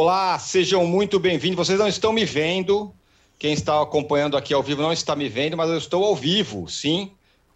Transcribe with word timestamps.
Olá, 0.00 0.38
sejam 0.38 0.86
muito 0.86 1.18
bem-vindos. 1.18 1.66
Vocês 1.66 1.76
não 1.76 1.88
estão 1.88 2.12
me 2.12 2.24
vendo. 2.24 2.94
Quem 3.36 3.52
está 3.52 3.82
acompanhando 3.82 4.36
aqui 4.36 4.54
ao 4.54 4.62
vivo 4.62 4.80
não 4.80 4.92
está 4.92 5.16
me 5.16 5.28
vendo, 5.28 5.56
mas 5.56 5.68
eu 5.68 5.76
estou 5.76 6.04
ao 6.04 6.14
vivo, 6.14 6.68
sim. 6.68 7.10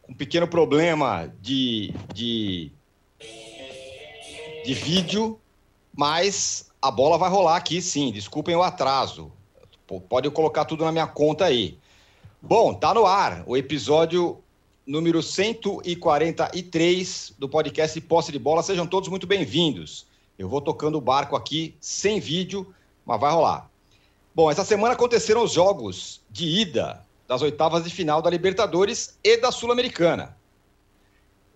Um 0.08 0.12
pequeno 0.12 0.48
problema 0.48 1.32
de, 1.40 1.94
de, 2.12 2.72
de 4.64 4.75
vídeo, 4.75 5.39
mas 5.96 6.68
a 6.82 6.90
bola 6.90 7.16
vai 7.16 7.30
rolar 7.30 7.54
aqui, 7.54 7.80
sim. 7.80 8.11
Desculpem 8.11 8.56
o 8.56 8.62
atraso. 8.64 9.30
Pode 10.09 10.29
colocar 10.30 10.64
tudo 10.64 10.84
na 10.84 10.90
minha 10.90 11.06
conta 11.06 11.45
aí. 11.45 11.79
Bom, 12.43 12.75
tá 12.75 12.93
no 12.93 13.06
ar 13.06 13.45
o 13.46 13.56
episódio 13.56 14.43
número 14.84 15.22
143 15.22 17.34
do 17.39 17.48
podcast 17.48 18.00
Posse 18.00 18.32
de 18.32 18.40
Bola. 18.40 18.64
Sejam 18.64 18.84
todos 18.84 19.09
muito 19.09 19.29
bem-vindos. 19.29 20.11
Eu 20.43 20.49
vou 20.49 20.61
tocando 20.61 20.99
o 20.99 21.01
barco 21.01 21.37
aqui 21.37 21.77
sem 21.81 22.19
vídeo, 22.19 22.75
mas 23.07 23.21
vai 23.21 23.32
rolar. 23.32 23.71
Bom, 24.35 24.51
essa 24.51 24.65
semana 24.65 24.95
aconteceram 24.95 25.45
os 25.45 25.53
jogos 25.53 26.21
de 26.29 26.45
ida 26.45 27.07
das 27.29 27.43
oitavas 27.43 27.85
de 27.85 27.91
final 27.91 28.21
da 28.21 28.29
Libertadores 28.29 29.17
e 29.23 29.37
da 29.37 29.53
Sul-Americana. 29.53 30.37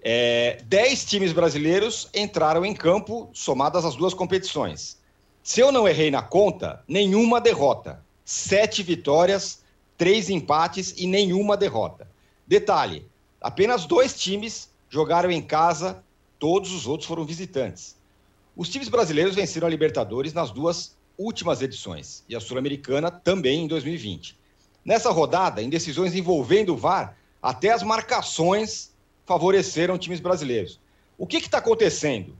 É, 0.00 0.62
dez 0.66 1.04
times 1.04 1.32
brasileiros 1.32 2.08
entraram 2.14 2.64
em 2.64 2.72
campo, 2.72 3.28
somadas 3.32 3.84
as 3.84 3.96
duas 3.96 4.14
competições. 4.14 4.98
Se 5.42 5.58
eu 5.58 5.72
não 5.72 5.88
errei 5.88 6.12
na 6.12 6.22
conta, 6.22 6.84
nenhuma 6.86 7.40
derrota. 7.40 8.04
Sete 8.24 8.84
vitórias, 8.84 9.64
três 9.98 10.30
empates 10.30 10.94
e 10.96 11.08
nenhuma 11.08 11.56
derrota. 11.56 12.08
Detalhe: 12.46 13.04
apenas 13.40 13.84
dois 13.84 14.16
times 14.16 14.70
jogaram 14.88 15.28
em 15.28 15.42
casa, 15.42 16.04
todos 16.38 16.72
os 16.72 16.86
outros 16.86 17.08
foram 17.08 17.24
visitantes. 17.24 17.95
Os 18.56 18.70
times 18.70 18.88
brasileiros 18.88 19.34
venceram 19.34 19.66
a 19.66 19.70
Libertadores 19.70 20.32
nas 20.32 20.50
duas 20.50 20.96
últimas 21.18 21.60
edições 21.60 22.24
e 22.26 22.34
a 22.34 22.40
Sul-Americana 22.40 23.10
também 23.10 23.64
em 23.64 23.68
2020. 23.68 24.34
Nessa 24.82 25.10
rodada, 25.10 25.62
em 25.62 25.68
decisões 25.68 26.14
envolvendo 26.14 26.72
o 26.72 26.76
VAR, 26.76 27.18
até 27.42 27.70
as 27.70 27.82
marcações 27.82 28.94
favoreceram 29.26 29.98
times 29.98 30.20
brasileiros. 30.20 30.80
O 31.18 31.26
que 31.26 31.36
está 31.36 31.58
acontecendo? 31.58 32.34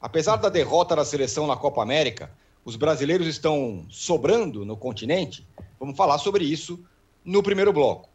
Apesar 0.00 0.36
da 0.36 0.48
derrota 0.48 0.96
da 0.96 1.04
seleção 1.04 1.46
na 1.46 1.56
Copa 1.56 1.82
América, 1.82 2.30
os 2.64 2.74
brasileiros 2.74 3.26
estão 3.26 3.84
sobrando 3.90 4.64
no 4.64 4.76
continente? 4.76 5.46
Vamos 5.78 5.98
falar 5.98 6.16
sobre 6.16 6.44
isso 6.44 6.82
no 7.22 7.42
primeiro 7.42 7.74
bloco. 7.74 8.08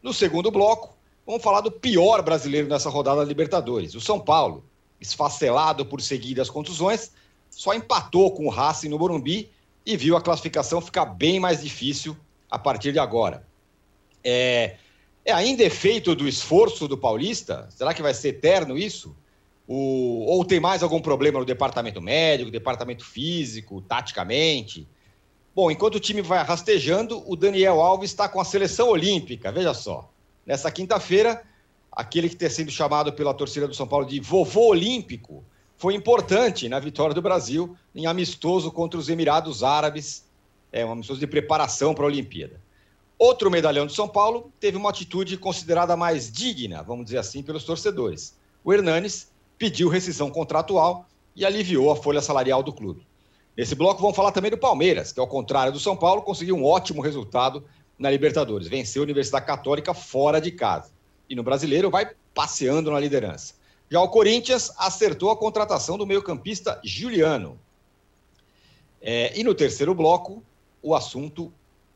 No 0.00 0.12
segundo 0.12 0.52
bloco, 0.52 0.96
vamos 1.26 1.42
falar 1.42 1.62
do 1.62 1.70
pior 1.70 2.22
brasileiro 2.22 2.68
nessa 2.68 2.88
rodada 2.88 3.22
da 3.22 3.26
Libertadores, 3.26 3.94
o 3.96 4.00
São 4.00 4.20
Paulo, 4.20 4.64
esfacelado 5.02 5.84
por 5.84 6.00
seguidas 6.00 6.48
contusões, 6.48 7.10
só 7.50 7.74
empatou 7.74 8.30
com 8.30 8.46
o 8.46 8.48
Racing 8.48 8.88
no 8.88 8.98
Morumbi 8.98 9.50
e 9.84 9.96
viu 9.96 10.16
a 10.16 10.22
classificação 10.22 10.80
ficar 10.80 11.04
bem 11.04 11.38
mais 11.38 11.60
difícil 11.60 12.16
a 12.50 12.58
partir 12.58 12.92
de 12.92 12.98
agora. 12.98 13.46
É, 14.24 14.76
é 15.24 15.32
ainda 15.32 15.62
efeito 15.62 16.14
do 16.14 16.26
esforço 16.26 16.88
do 16.88 16.96
Paulista? 16.96 17.68
Será 17.70 17.92
que 17.92 18.02
vai 18.02 18.14
ser 18.14 18.28
eterno 18.28 18.78
isso? 18.78 19.14
O, 19.66 20.24
ou 20.26 20.44
tem 20.44 20.60
mais 20.60 20.82
algum 20.82 21.00
problema 21.00 21.38
no 21.38 21.44
departamento 21.44 22.00
médico, 22.00 22.50
departamento 22.50 23.04
físico, 23.04 23.80
taticamente? 23.82 24.88
Bom, 25.54 25.70
enquanto 25.70 25.96
o 25.96 26.00
time 26.00 26.22
vai 26.22 26.42
rastejando, 26.42 27.22
o 27.30 27.36
Daniel 27.36 27.80
Alves 27.80 28.10
está 28.10 28.28
com 28.28 28.40
a 28.40 28.44
seleção 28.44 28.88
olímpica, 28.88 29.52
veja 29.52 29.74
só. 29.74 30.10
Nessa 30.46 30.70
quinta-feira, 30.70 31.42
aquele 31.92 32.28
que 32.28 32.36
tem 32.36 32.48
sido 32.48 32.70
chamado 32.70 33.12
pela 33.12 33.34
torcida 33.34 33.68
do 33.68 33.74
São 33.74 33.86
Paulo 33.86 34.06
de 34.06 34.18
vovô 34.18 34.68
olímpico, 34.68 35.44
foi 35.76 35.94
importante 35.94 36.68
na 36.68 36.78
vitória 36.80 37.14
do 37.14 37.20
Brasil 37.20 37.76
em 37.94 38.06
amistoso 38.06 38.70
contra 38.70 38.98
os 38.98 39.08
Emirados 39.08 39.62
Árabes, 39.62 40.24
é 40.72 40.84
um 40.86 40.92
amistoso 40.92 41.20
de 41.20 41.26
preparação 41.26 41.94
para 41.94 42.04
a 42.04 42.06
Olimpíada. 42.06 42.60
Outro 43.18 43.50
medalhão 43.50 43.86
de 43.86 43.94
São 43.94 44.08
Paulo 44.08 44.50
teve 44.58 44.76
uma 44.76 44.90
atitude 44.90 45.36
considerada 45.36 45.96
mais 45.96 46.32
digna, 46.32 46.82
vamos 46.82 47.04
dizer 47.04 47.18
assim, 47.18 47.42
pelos 47.42 47.64
torcedores. 47.64 48.36
O 48.64 48.72
Hernanes 48.72 49.30
pediu 49.58 49.88
rescisão 49.88 50.30
contratual 50.30 51.06
e 51.36 51.44
aliviou 51.44 51.90
a 51.90 51.96
folha 51.96 52.20
salarial 52.20 52.62
do 52.62 52.72
clube. 52.72 53.06
Nesse 53.56 53.74
bloco 53.74 54.00
vamos 54.00 54.16
falar 54.16 54.32
também 54.32 54.50
do 54.50 54.56
Palmeiras, 54.56 55.12
que 55.12 55.20
ao 55.20 55.26
contrário 55.26 55.72
do 55.72 55.78
São 55.78 55.96
Paulo, 55.96 56.22
conseguiu 56.22 56.56
um 56.56 56.64
ótimo 56.64 57.02
resultado 57.02 57.64
na 57.98 58.10
Libertadores. 58.10 58.66
Venceu 58.66 59.02
a 59.02 59.04
Universidade 59.04 59.46
Católica 59.46 59.92
fora 59.92 60.40
de 60.40 60.50
casa. 60.50 60.90
E 61.28 61.34
no 61.34 61.42
Brasileiro 61.42 61.90
vai 61.90 62.10
passeando 62.34 62.90
na 62.90 63.00
liderança. 63.00 63.54
Já 63.90 64.00
o 64.00 64.08
Corinthians 64.08 64.72
acertou 64.78 65.30
a 65.30 65.36
contratação 65.36 65.98
do 65.98 66.06
meio-campista 66.06 66.80
Juliano. 66.82 67.58
É, 69.00 69.38
e 69.38 69.44
no 69.44 69.54
terceiro 69.54 69.94
bloco, 69.94 70.42
o 70.82 70.94
assunto 70.94 71.52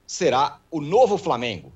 será 0.06 0.60
o 0.70 0.80
novo 0.80 1.16
Flamengo. 1.16 1.72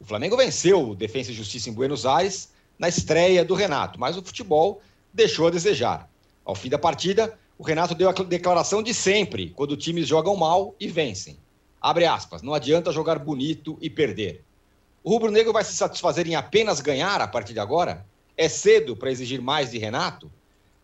O 0.00 0.04
Flamengo 0.04 0.36
venceu 0.36 0.90
o 0.90 0.94
Defensa 0.96 1.30
e 1.30 1.34
Justiça 1.34 1.68
em 1.68 1.72
Buenos 1.72 2.06
Aires 2.06 2.50
na 2.78 2.88
estreia 2.88 3.44
do 3.44 3.54
Renato, 3.54 4.00
mas 4.00 4.16
o 4.16 4.22
futebol 4.22 4.80
deixou 5.12 5.46
a 5.46 5.50
desejar. 5.50 6.10
Ao 6.44 6.54
fim 6.54 6.68
da 6.68 6.78
partida, 6.78 7.38
o 7.58 7.62
Renato 7.62 7.94
deu 7.94 8.08
a 8.08 8.12
declaração 8.12 8.82
de 8.82 8.92
sempre, 8.92 9.50
quando 9.50 9.76
times 9.76 10.08
jogam 10.08 10.34
mal 10.34 10.74
e 10.80 10.88
vencem. 10.88 11.38
Abre 11.80 12.06
aspas, 12.06 12.42
não 12.42 12.54
adianta 12.54 12.90
jogar 12.90 13.18
bonito 13.18 13.78
e 13.80 13.88
perder. 13.88 14.44
O 15.04 15.10
rubro-negro 15.10 15.52
vai 15.52 15.64
se 15.64 15.74
satisfazer 15.74 16.28
em 16.28 16.36
apenas 16.36 16.80
ganhar 16.80 17.20
a 17.20 17.26
partir 17.26 17.52
de 17.52 17.58
agora? 17.58 18.06
É 18.36 18.48
cedo 18.48 18.96
para 18.96 19.10
exigir 19.10 19.42
mais 19.42 19.72
de 19.72 19.78
Renato? 19.78 20.30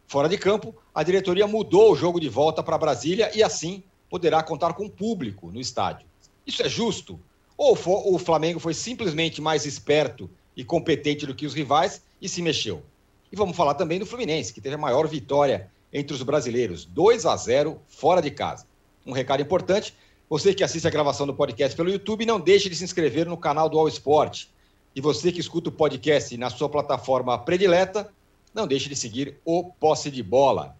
Fora 0.08 0.28
de 0.28 0.36
campo, 0.36 0.74
a 0.92 1.04
diretoria 1.04 1.46
mudou 1.46 1.92
o 1.92 1.96
jogo 1.96 2.18
de 2.18 2.28
volta 2.28 2.60
para 2.60 2.76
Brasília 2.76 3.30
e 3.32 3.44
assim 3.44 3.82
poderá 4.10 4.42
contar 4.42 4.72
com 4.72 4.88
público 4.88 5.52
no 5.52 5.60
estádio. 5.60 6.06
Isso 6.44 6.62
é 6.62 6.68
justo? 6.68 7.20
Ou 7.56 7.78
o 8.12 8.18
Flamengo 8.18 8.58
foi 8.58 8.74
simplesmente 8.74 9.40
mais 9.40 9.64
esperto 9.64 10.28
e 10.56 10.64
competente 10.64 11.24
do 11.24 11.34
que 11.34 11.46
os 11.46 11.54
rivais 11.54 12.02
e 12.20 12.28
se 12.28 12.42
mexeu? 12.42 12.82
E 13.30 13.36
vamos 13.36 13.56
falar 13.56 13.74
também 13.74 14.00
do 14.00 14.06
Fluminense, 14.06 14.52
que 14.52 14.60
teve 14.60 14.74
a 14.74 14.78
maior 14.78 15.06
vitória 15.06 15.70
entre 15.92 16.14
os 16.14 16.22
brasileiros, 16.22 16.84
2 16.84 17.24
a 17.24 17.36
0 17.36 17.80
fora 17.86 18.20
de 18.20 18.32
casa. 18.32 18.66
Um 19.06 19.12
recado 19.12 19.42
importante: 19.42 19.94
você 20.28 20.52
que 20.52 20.62
assiste 20.62 20.86
a 20.86 20.90
gravação 20.90 21.26
do 21.26 21.32
podcast 21.32 21.76
pelo 21.76 21.90
YouTube, 21.90 22.26
não 22.26 22.38
deixe 22.38 22.68
de 22.68 22.76
se 22.76 22.84
inscrever 22.84 23.26
no 23.26 23.36
canal 23.36 23.68
do 23.68 23.78
All 23.78 23.88
Sport. 23.88 24.46
E 24.94 25.00
você 25.00 25.32
que 25.32 25.40
escuta 25.40 25.70
o 25.70 25.72
podcast 25.72 26.36
na 26.36 26.50
sua 26.50 26.68
plataforma 26.68 27.38
predileta, 27.38 28.12
não 28.52 28.66
deixe 28.66 28.88
de 28.88 28.96
seguir 28.96 29.38
o 29.44 29.64
Posse 29.64 30.10
de 30.10 30.22
Bola. 30.22 30.76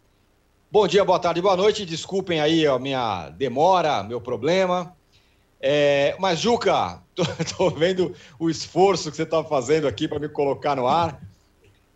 Bom 0.70 0.86
dia, 0.86 1.02
boa 1.02 1.18
tarde, 1.18 1.40
boa 1.40 1.56
noite. 1.56 1.86
Desculpem 1.86 2.40
aí 2.40 2.66
a 2.66 2.78
minha 2.78 3.30
demora, 3.30 4.02
meu 4.02 4.20
problema. 4.20 4.94
É, 5.60 6.14
mas, 6.18 6.38
Juca, 6.38 7.02
tô, 7.16 7.24
tô, 7.56 7.70
vendo 7.70 8.14
o 8.38 8.50
esforço 8.50 9.10
que 9.10 9.16
você 9.16 9.22
está 9.22 9.42
fazendo 9.42 9.88
aqui 9.88 10.06
para 10.06 10.18
me 10.18 10.28
colocar 10.28 10.76
no 10.76 10.86
ar. 10.86 11.22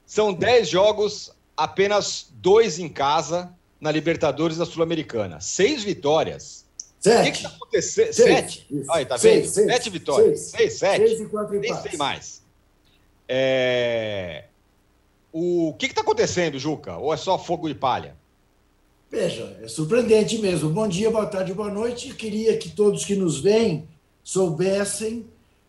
São 0.06 0.32
10 0.32 0.70
jogos 0.70 1.32
apenas 1.54 2.28
dois 2.32 2.78
em 2.78 2.88
casa 2.88 3.52
na 3.78 3.92
Libertadores 3.92 4.56
da 4.56 4.64
Sul-Americana. 4.64 5.40
Seis 5.40 5.84
vitórias. 5.84 6.61
Sete. 7.02 7.28
O 7.28 7.32
que 7.32 7.36
está 7.38 7.48
acontecendo? 7.48 8.12
Sete. 8.12 8.66
Aí, 8.90 9.04
tá 9.04 9.16
vendo? 9.16 9.44
Seis, 9.48 9.50
sete 9.50 9.90
vitórias. 9.90 10.40
Seis, 10.40 10.50
seis 10.52 10.78
sete. 10.78 11.08
Seis 11.08 11.20
e 11.20 11.26
quatro 11.26 11.58
Nem 11.58 11.74
sei 11.74 11.96
mais. 11.96 12.42
É... 13.28 14.44
O 15.32 15.74
que 15.76 15.86
está 15.86 16.02
acontecendo, 16.02 16.60
Juca? 16.60 16.96
Ou 16.98 17.12
é 17.12 17.16
só 17.16 17.36
fogo 17.36 17.66
de 17.66 17.74
palha? 17.74 18.14
Veja, 19.10 19.58
é 19.60 19.66
surpreendente 19.66 20.38
mesmo. 20.38 20.70
Bom 20.70 20.86
dia, 20.86 21.10
boa 21.10 21.26
tarde, 21.26 21.52
boa 21.52 21.70
noite. 21.70 22.10
Eu 22.10 22.14
queria 22.14 22.56
que 22.56 22.70
todos 22.70 23.04
que 23.04 23.16
nos 23.16 23.40
veem 23.40 23.88
soubessem 24.22 25.26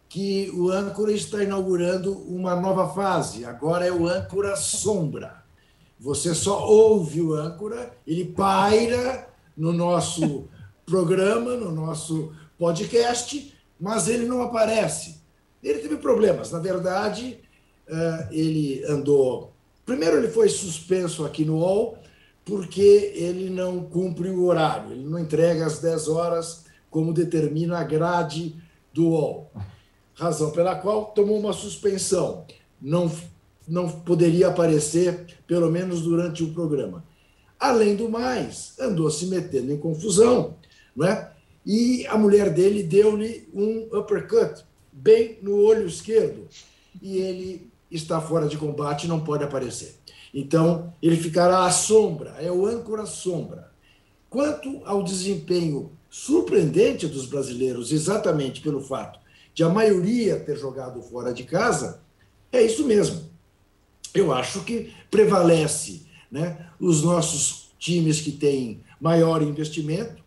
que 0.08 0.52
o 0.54 0.70
âncora 0.70 1.12
está 1.12 1.42
inaugurando 1.42 2.14
uma 2.14 2.56
nova 2.56 2.94
fase. 2.94 3.44
Agora 3.44 3.88
é 3.88 3.92
o 3.92 4.08
âncora 4.08 4.56
sombra. 4.56 5.44
Você 6.00 6.36
só 6.36 6.68
ouve 6.68 7.22
o 7.22 7.34
âncora, 7.34 7.92
ele 8.06 8.26
paira 8.26 9.28
no 9.58 9.74
nosso 9.74 10.48
programa, 10.86 11.56
no 11.56 11.72
nosso 11.72 12.32
podcast, 12.58 13.54
mas 13.80 14.08
ele 14.08 14.26
não 14.26 14.42
aparece. 14.42 15.22
Ele 15.62 15.80
teve 15.80 15.98
problemas. 15.98 16.52
Na 16.52 16.60
verdade, 16.60 17.40
eh, 17.88 18.28
ele 18.32 18.84
andou. 18.86 19.54
Primeiro, 19.86 20.18
ele 20.18 20.30
foi 20.30 20.50
suspenso 20.50 21.26
aqui 21.26 21.46
no 21.46 21.58
UOL, 21.58 21.98
porque 22.46 23.14
ele 23.16 23.50
não 23.50 23.84
cumpre 23.84 24.30
o 24.30 24.46
horário, 24.46 24.92
ele 24.92 25.04
não 25.04 25.20
entrega 25.20 25.66
às 25.66 25.80
10 25.80 26.08
horas, 26.10 26.66
como 26.90 27.14
determina 27.14 27.80
a 27.80 27.84
grade 27.84 28.56
do 28.94 29.10
UOL. 29.10 29.52
Razão 30.14 30.52
pela 30.52 30.76
qual 30.76 31.06
tomou 31.08 31.40
uma 31.40 31.54
suspensão. 31.54 32.46
Não 32.82 33.10
não 33.68 33.90
poderia 33.90 34.50
aparecer, 34.50 35.26
pelo 35.48 35.72
menos 35.72 36.02
durante 36.02 36.44
o 36.44 36.54
programa. 36.54 37.04
Além 37.60 37.96
do 37.96 38.10
mais, 38.10 38.74
andou 38.80 39.10
se 39.10 39.28
metendo 39.28 39.72
em 39.72 39.78
confusão, 39.78 40.56
não 40.96 41.08
é? 41.08 41.32
e 41.66 42.06
a 42.08 42.18
mulher 42.18 42.54
dele 42.54 42.84
deu-lhe 42.84 43.48
um 43.54 43.88
uppercut, 43.98 44.64
bem 44.92 45.40
no 45.42 45.56
olho 45.56 45.88
esquerdo, 45.88 46.48
e 47.02 47.18
ele 47.18 47.72
está 47.90 48.20
fora 48.20 48.48
de 48.48 48.58
combate, 48.58 49.08
não 49.08 49.22
pode 49.22 49.44
aparecer. 49.44 49.96
Então, 50.34 50.94
ele 51.02 51.16
ficará 51.16 51.66
à 51.66 51.72
sombra, 51.72 52.36
é 52.40 52.52
o 52.52 52.66
âncora 52.66 53.06
sombra. 53.06 53.72
Quanto 54.30 54.82
ao 54.84 55.04
desempenho 55.04 55.92
surpreendente 56.10 57.08
dos 57.08 57.26
brasileiros, 57.26 57.92
exatamente 57.92 58.62
pelo 58.62 58.82
fato 58.82 59.20
de 59.54 59.64
a 59.64 59.70
maioria 59.70 60.40
ter 60.40 60.58
jogado 60.58 61.02
fora 61.04 61.32
de 61.34 61.44
casa, 61.44 62.02
é 62.52 62.62
isso 62.62 62.86
mesmo. 62.86 63.30
Eu 64.14 64.34
acho 64.34 64.64
que 64.64 64.92
prevalece 65.12 66.06
né, 66.32 66.68
os 66.80 67.04
nossos 67.04 67.72
times 67.78 68.20
que 68.22 68.32
têm 68.32 68.82
maior 69.00 69.42
investimento. 69.44 70.23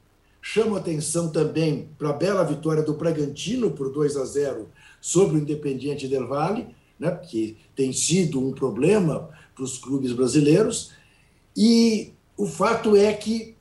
Chamo 0.49 0.77
atenção 0.77 1.29
também 1.29 1.89
para 1.99 2.11
a 2.11 2.13
bela 2.13 2.45
vitória 2.45 2.81
do 2.81 2.95
Bragantino 2.95 3.73
por 3.73 3.93
2 3.93 4.17
a 4.17 4.25
0 4.25 4.69
sobre 5.01 5.37
o 5.37 5.41
Independiente 5.41 6.07
del 6.07 6.29
Valle, 6.29 6.69
né, 7.01 7.11
que 7.11 7.59
tem 7.75 7.93
sido 7.93 8.41
um 8.41 8.53
problema 8.53 9.29
para 9.53 9.65
os 9.65 9.77
clubes 9.77 10.13
brasileiros. 10.13 10.93
E 11.57 12.13
o 12.37 12.47
fato 12.47 12.95
é 12.95 13.13
que 13.13 13.57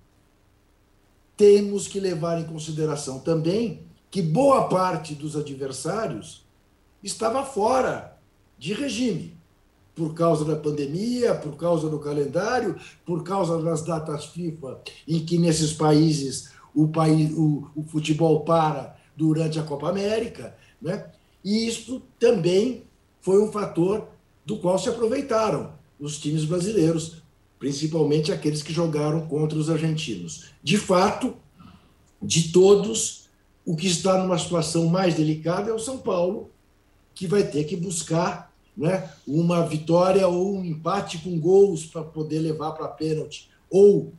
temos 1.35 1.87
que 1.87 1.99
levar 1.99 2.39
em 2.39 2.45
consideração 2.45 3.17
também 3.19 3.81
que 4.11 4.21
boa 4.21 4.69
parte 4.69 5.15
dos 5.15 5.35
adversários 5.35 6.45
estava 7.01 7.43
fora 7.43 8.15
de 8.59 8.75
regime, 8.75 9.35
por 9.95 10.13
causa 10.13 10.45
da 10.45 10.55
pandemia, 10.55 11.33
por 11.33 11.55
causa 11.55 11.89
do 11.89 11.97
calendário, 11.97 12.75
por 13.03 13.23
causa 13.23 13.59
das 13.59 13.81
datas 13.81 14.25
FIFA, 14.25 14.81
em 15.07 15.25
que 15.25 15.39
nesses 15.39 15.73
países 15.73 16.53
o, 16.75 16.87
país, 16.89 17.31
o, 17.31 17.67
o 17.75 17.83
futebol 17.83 18.41
para 18.41 18.95
durante 19.15 19.57
a 19.57 19.63
Copa 19.63 19.89
América. 19.89 20.55
Né? 20.81 21.05
E 21.43 21.67
isso 21.67 22.01
também 22.19 22.83
foi 23.21 23.41
um 23.41 23.51
fator 23.51 24.09
do 24.45 24.57
qual 24.57 24.77
se 24.77 24.89
aproveitaram 24.89 25.73
os 25.99 26.19
times 26.19 26.43
brasileiros, 26.43 27.23
principalmente 27.57 28.31
aqueles 28.31 28.61
que 28.61 28.73
jogaram 28.73 29.25
contra 29.27 29.57
os 29.57 29.69
argentinos. 29.69 30.49
De 30.61 30.77
fato, 30.77 31.35
de 32.21 32.51
todos, 32.51 33.29
o 33.65 33.75
que 33.75 33.87
está 33.87 34.21
numa 34.21 34.37
situação 34.37 34.87
mais 34.87 35.15
delicada 35.15 35.71
é 35.71 35.73
o 35.73 35.79
São 35.79 35.97
Paulo, 35.97 36.51
que 37.13 37.25
vai 37.25 37.43
ter 37.43 37.63
que 37.63 37.77
buscar 37.77 38.53
né, 38.75 39.09
uma 39.25 39.65
vitória 39.65 40.27
ou 40.27 40.57
um 40.57 40.65
empate 40.65 41.19
com 41.19 41.39
gols 41.39 41.85
para 41.85 42.03
poder 42.03 42.39
levar 42.39 42.73
para 42.73 42.89
pênalti, 42.89 43.49
ou 43.69 44.13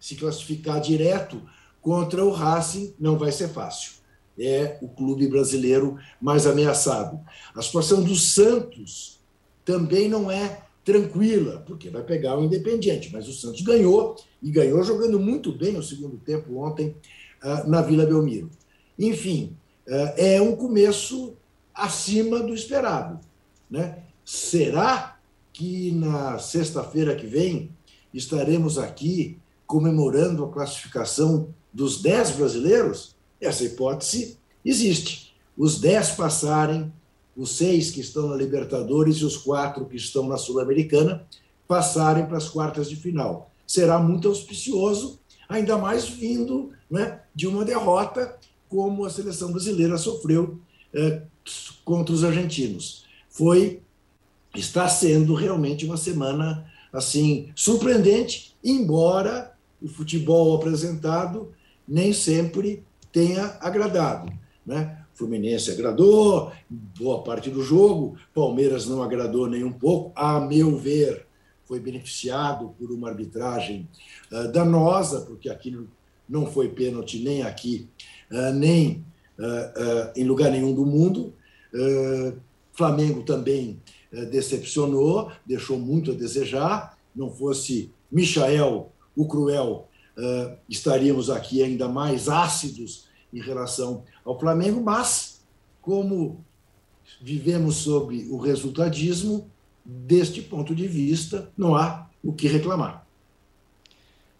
se 0.00 0.16
classificar 0.16 0.80
direto 0.80 1.40
contra 1.80 2.24
o 2.24 2.30
Racing, 2.30 2.94
não 2.98 3.18
vai 3.18 3.32
ser 3.32 3.48
fácil 3.48 4.00
é 4.40 4.78
o 4.80 4.88
clube 4.88 5.28
brasileiro 5.28 5.98
mais 6.20 6.46
ameaçado. 6.46 7.20
A 7.54 7.60
situação 7.60 8.02
do 8.02 8.14
Santos 8.14 9.20
também 9.64 10.08
não 10.08 10.30
é 10.30 10.62
tranquila, 10.84 11.62
porque 11.66 11.90
vai 11.90 12.02
pegar 12.02 12.38
o 12.38 12.44
Independiente, 12.44 13.10
mas 13.12 13.28
o 13.28 13.32
Santos 13.32 13.60
ganhou 13.60 14.16
e 14.42 14.50
ganhou 14.50 14.82
jogando 14.82 15.20
muito 15.20 15.52
bem 15.52 15.72
no 15.72 15.82
segundo 15.82 16.16
tempo 16.16 16.58
ontem 16.58 16.96
uh, 17.44 17.68
na 17.68 17.82
Vila 17.82 18.06
Belmiro. 18.06 18.50
Enfim, 18.98 19.56
uh, 19.86 20.12
é 20.16 20.40
um 20.40 20.56
começo 20.56 21.34
acima 21.74 22.40
do 22.40 22.54
esperado. 22.54 23.20
Né? 23.70 23.98
Será 24.24 25.18
que 25.52 25.92
na 25.92 26.38
sexta-feira 26.38 27.14
que 27.14 27.26
vem 27.26 27.70
estaremos 28.12 28.78
aqui 28.78 29.38
comemorando 29.66 30.44
a 30.44 30.50
classificação 30.50 31.54
dos 31.72 32.00
dez 32.02 32.30
brasileiros? 32.30 33.14
Essa 33.40 33.64
hipótese 33.64 34.38
existe. 34.64 35.34
Os 35.56 35.80
dez 35.80 36.10
passarem, 36.10 36.92
os 37.36 37.56
seis 37.56 37.90
que 37.90 38.00
estão 38.00 38.28
na 38.28 38.36
Libertadores 38.36 39.16
e 39.16 39.24
os 39.24 39.36
quatro 39.36 39.86
que 39.86 39.96
estão 39.96 40.28
na 40.28 40.36
Sul-Americana 40.36 41.26
passarem 41.66 42.26
para 42.26 42.36
as 42.36 42.48
quartas 42.48 42.88
de 42.88 42.96
final. 42.96 43.50
Será 43.66 43.98
muito 43.98 44.28
auspicioso, 44.28 45.20
ainda 45.48 45.78
mais 45.78 46.08
vindo 46.08 46.72
né, 46.90 47.20
de 47.34 47.46
uma 47.46 47.64
derrota 47.64 48.36
como 48.68 49.04
a 49.04 49.10
seleção 49.10 49.52
brasileira 49.52 49.96
sofreu 49.96 50.58
é, 50.92 51.22
contra 51.84 52.14
os 52.14 52.24
argentinos. 52.24 53.04
Foi, 53.28 53.80
está 54.54 54.88
sendo 54.88 55.34
realmente 55.34 55.84
uma 55.84 55.96
semana 55.96 56.70
assim 56.92 57.50
surpreendente, 57.54 58.56
embora 58.62 59.54
o 59.80 59.88
futebol 59.88 60.56
apresentado 60.56 61.52
nem 61.90 62.12
sempre 62.12 62.84
tenha 63.10 63.58
agradado. 63.60 64.32
Né? 64.64 64.96
Fluminense 65.12 65.72
agradou, 65.72 66.52
boa 66.98 67.22
parte 67.24 67.50
do 67.50 67.62
jogo, 67.62 68.16
Palmeiras 68.32 68.86
não 68.86 69.02
agradou 69.02 69.48
nem 69.48 69.64
um 69.64 69.72
pouco, 69.72 70.12
a 70.14 70.40
meu 70.40 70.78
ver, 70.78 71.26
foi 71.64 71.78
beneficiado 71.78 72.74
por 72.78 72.90
uma 72.90 73.08
arbitragem 73.08 73.88
uh, 74.32 74.50
danosa, 74.50 75.20
porque 75.20 75.48
aquilo 75.48 75.88
não 76.28 76.46
foi 76.46 76.68
pênalti 76.68 77.22
nem 77.22 77.42
aqui, 77.42 77.88
uh, 78.30 78.52
nem 78.52 79.04
uh, 79.38 80.10
em 80.16 80.24
lugar 80.24 80.50
nenhum 80.50 80.72
do 80.72 80.86
mundo. 80.86 81.34
Flamengo 82.72 83.22
também 83.22 83.80
decepcionou, 84.32 85.30
deixou 85.46 85.78
muito 85.78 86.10
a 86.10 86.14
desejar. 86.14 86.98
Não 87.14 87.30
fosse 87.30 87.92
Michael, 88.10 88.90
o 89.14 89.28
cruel, 89.28 89.86
estaríamos 90.68 91.30
aqui 91.30 91.62
ainda 91.62 91.88
mais 91.88 92.28
ácidos 92.28 93.08
em 93.32 93.40
relação 93.40 94.04
ao 94.24 94.38
Flamengo, 94.38 94.80
mas 94.82 95.40
como 95.80 96.44
vivemos 97.20 97.76
sob 97.76 98.26
o 98.30 98.38
resultadismo, 98.38 99.50
deste 99.84 100.42
ponto 100.42 100.74
de 100.74 100.86
vista, 100.86 101.50
não 101.56 101.74
há 101.74 102.08
o 102.22 102.32
que 102.32 102.48
reclamar. 102.48 103.06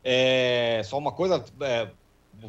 É, 0.03 0.81
só 0.85 0.97
uma 0.99 1.13
coisa, 1.13 1.45
é, 1.61 1.89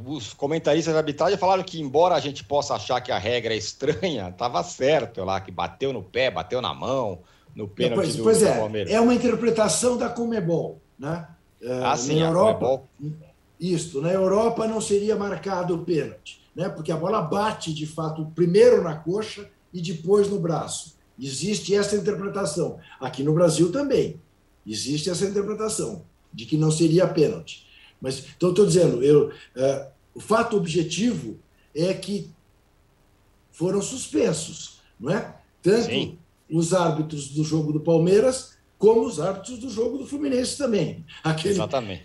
os 0.06 0.34
comentaristas 0.34 0.94
da 0.94 1.00
arbitragem 1.00 1.38
falaram 1.38 1.64
que, 1.64 1.82
embora 1.82 2.16
a 2.16 2.20
gente 2.20 2.44
possa 2.44 2.76
achar 2.76 3.02
que 3.02 3.12
a 3.12 3.18
regra 3.18 3.54
é 3.54 3.58
estranha, 3.58 4.30
estava 4.30 4.64
certo 4.64 5.24
lá, 5.24 5.40
que 5.42 5.52
bateu 5.52 5.92
no 5.92 6.04
pé, 6.04 6.32
bateu 6.32 6.62
na 6.62 6.74
mão, 6.74 7.20
no 7.56 7.68
pênalti 7.68 7.96
pois, 7.96 8.16
do, 8.16 8.24
pois 8.24 8.44
é, 8.44 8.58
Palmeiras. 8.58 8.94
É 8.94 9.00
uma 9.00 9.14
interpretação 9.14 9.98
da 9.98 10.10
Comebol, 10.10 10.80
né? 10.98 11.28
Ah, 11.84 11.96
sim, 11.96 12.20
na 12.20 12.28
Europa, 12.28 12.84
isto, 13.60 14.02
na 14.02 14.12
Europa 14.12 14.68
não 14.68 14.82
seria 14.82 15.16
marcado 15.16 15.76
o 15.76 15.86
pênalti, 15.86 16.42
né? 16.56 16.68
porque 16.68 16.92
a 16.92 16.98
bola 16.98 17.22
bate 17.22 17.74
de 17.74 17.86
fato 17.86 18.26
primeiro 18.34 18.84
na 18.84 18.96
coxa 18.96 19.48
e 19.72 19.82
depois 19.82 20.28
no 20.28 20.40
braço. 20.40 20.96
Existe 21.20 21.76
essa 21.76 21.96
interpretação. 21.96 22.80
Aqui 23.00 23.22
no 23.22 23.34
Brasil 23.34 23.72
também 23.72 24.20
existe 24.66 25.10
essa 25.10 25.26
interpretação 25.26 26.04
de 26.34 26.46
que 26.46 26.58
não 26.58 26.72
seria 26.72 27.08
pênalti. 27.08 27.68
Mas 28.02 28.26
então 28.36 28.50
estou 28.50 28.66
dizendo, 28.66 29.04
eu, 29.04 29.32
é, 29.56 29.88
o 30.16 30.20
fato 30.20 30.58
objetivo 30.58 31.38
é 31.76 31.94
que 31.94 32.32
foram 33.52 33.82
suspensos, 33.82 34.80
não 35.00 35.12
é? 35.12 35.36
Tanto 35.62 35.86
Sim. 35.86 36.18
os 36.50 36.74
árbitros 36.74 37.30
do 37.30 37.44
jogo 37.44 37.72
do 37.72 37.80
Palmeiras 37.80 38.58
como 38.82 39.06
os 39.06 39.20
árbitros 39.20 39.60
do 39.60 39.70
jogo 39.70 40.00
do 40.00 40.08
Fluminense 40.08 40.58
também. 40.58 41.06
Aquele, 41.24 41.54
Exatamente. 41.54 42.04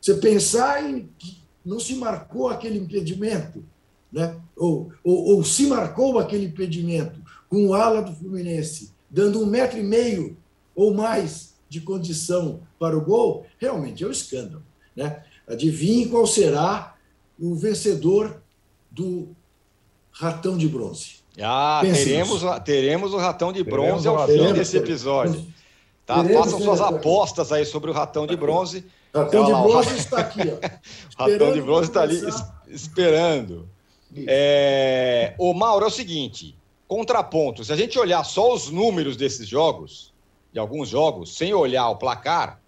Você 0.00 0.14
pensar 0.14 0.88
em 0.88 1.08
que 1.18 1.42
não 1.66 1.80
se 1.80 1.96
marcou 1.96 2.48
aquele 2.48 2.78
impedimento, 2.78 3.64
né? 4.12 4.36
ou, 4.56 4.92
ou, 5.02 5.34
ou 5.34 5.44
se 5.44 5.66
marcou 5.66 6.20
aquele 6.20 6.46
impedimento 6.46 7.20
com 7.48 7.66
o 7.66 7.74
ala 7.74 8.00
do 8.00 8.14
Fluminense 8.14 8.92
dando 9.10 9.42
um 9.42 9.46
metro 9.46 9.80
e 9.80 9.82
meio 9.82 10.36
ou 10.76 10.94
mais 10.94 11.54
de 11.68 11.80
condição 11.80 12.60
para 12.78 12.96
o 12.96 13.00
gol, 13.00 13.44
realmente 13.58 14.04
é 14.04 14.06
um 14.06 14.10
escândalo. 14.12 14.62
Né? 14.94 15.24
Adivinhe 15.48 16.06
qual 16.06 16.24
será 16.24 16.94
o 17.36 17.56
vencedor 17.56 18.40
do 18.88 19.28
ratão 20.12 20.56
de 20.56 20.68
bronze. 20.68 21.16
Ah, 21.40 21.80
teremos, 21.82 22.42
teremos 22.64 23.12
o 23.12 23.16
ratão 23.16 23.52
de 23.52 23.64
bronze 23.64 24.04
teremos 24.04 24.06
ao 24.06 24.28
fim 24.28 24.52
desse 24.52 24.76
episódio. 24.76 25.44
Tá? 26.06 26.24
Façam 26.24 26.60
suas 26.60 26.80
apostas 26.80 27.52
aí 27.52 27.64
sobre 27.64 27.90
o 27.90 27.94
ratão 27.94 28.26
de 28.26 28.36
bronze. 28.36 28.84
Ratão 29.14 29.44
de 29.44 29.52
bronze 29.52 29.96
está 29.96 30.18
aqui. 30.18 30.40
Ó, 30.40 30.68
ratão 31.22 31.52
de 31.52 31.60
bronze 31.60 31.88
está 31.88 32.02
ali 32.02 32.20
esperando. 32.68 33.68
É... 34.26 35.34
O 35.38 35.54
Mauro, 35.54 35.84
é 35.84 35.88
o 35.88 35.90
seguinte: 35.90 36.56
contraponto. 36.88 37.64
Se 37.64 37.72
a 37.72 37.76
gente 37.76 37.98
olhar 37.98 38.24
só 38.24 38.52
os 38.52 38.70
números 38.70 39.16
desses 39.16 39.46
jogos, 39.46 40.12
de 40.52 40.58
alguns 40.58 40.88
jogos, 40.88 41.36
sem 41.36 41.54
olhar 41.54 41.88
o 41.88 41.96
placar, 41.96 42.60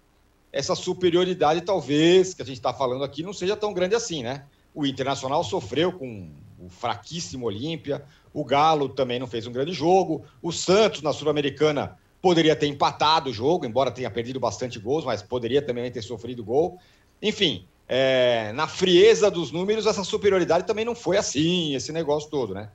essa 0.51 0.73
superioridade, 0.73 1.61
talvez, 1.61 2.33
que 2.33 2.41
a 2.41 2.45
gente 2.45 2.57
está 2.57 2.73
falando 2.73 3.03
aqui, 3.03 3.21
não 3.21 3.33
seja 3.33 3.57
tão 3.57 3.73
grande 3.73 3.93
assim, 3.93 4.23
né? 4.23 4.45
O 4.73 4.85
Internacional 4.85 5.43
sofreu 5.43 5.91
com 5.91 6.29
o 6.59 6.69
fraquíssimo 6.69 7.45
Olímpia, 7.45 8.03
o 8.33 8.43
Galo 8.43 8.89
também 8.89 9.19
não 9.19 9.27
fez 9.27 9.45
um 9.45 9.51
grande 9.51 9.73
jogo, 9.73 10.23
o 10.41 10.51
Santos 10.51 11.01
na 11.01 11.13
Sul-Americana 11.13 11.97
Poderia 12.25 12.55
ter 12.55 12.65
empatado 12.65 13.29
o 13.29 13.33
jogo, 13.33 13.67
embora 13.67 13.91
tenha 13.91 14.09
perdido 14.09 14.39
bastante 14.39 14.79
gols, 14.79 15.05
mas 15.05 15.21
poderia 15.21 15.61
também 15.61 15.91
ter 15.91 16.01
sofrido 16.01 16.43
gol. 16.43 16.79
Enfim, 17.21 17.67
é, 17.87 18.51
na 18.53 18.67
frieza 18.67 19.29
dos 19.29 19.51
números, 19.51 19.85
essa 19.85 20.03
superioridade 20.03 20.65
também 20.65 20.83
não 20.83 20.95
foi 20.95 21.17
assim, 21.17 21.75
esse 21.75 21.91
negócio 21.91 22.27
todo, 22.31 22.55
né? 22.55 22.71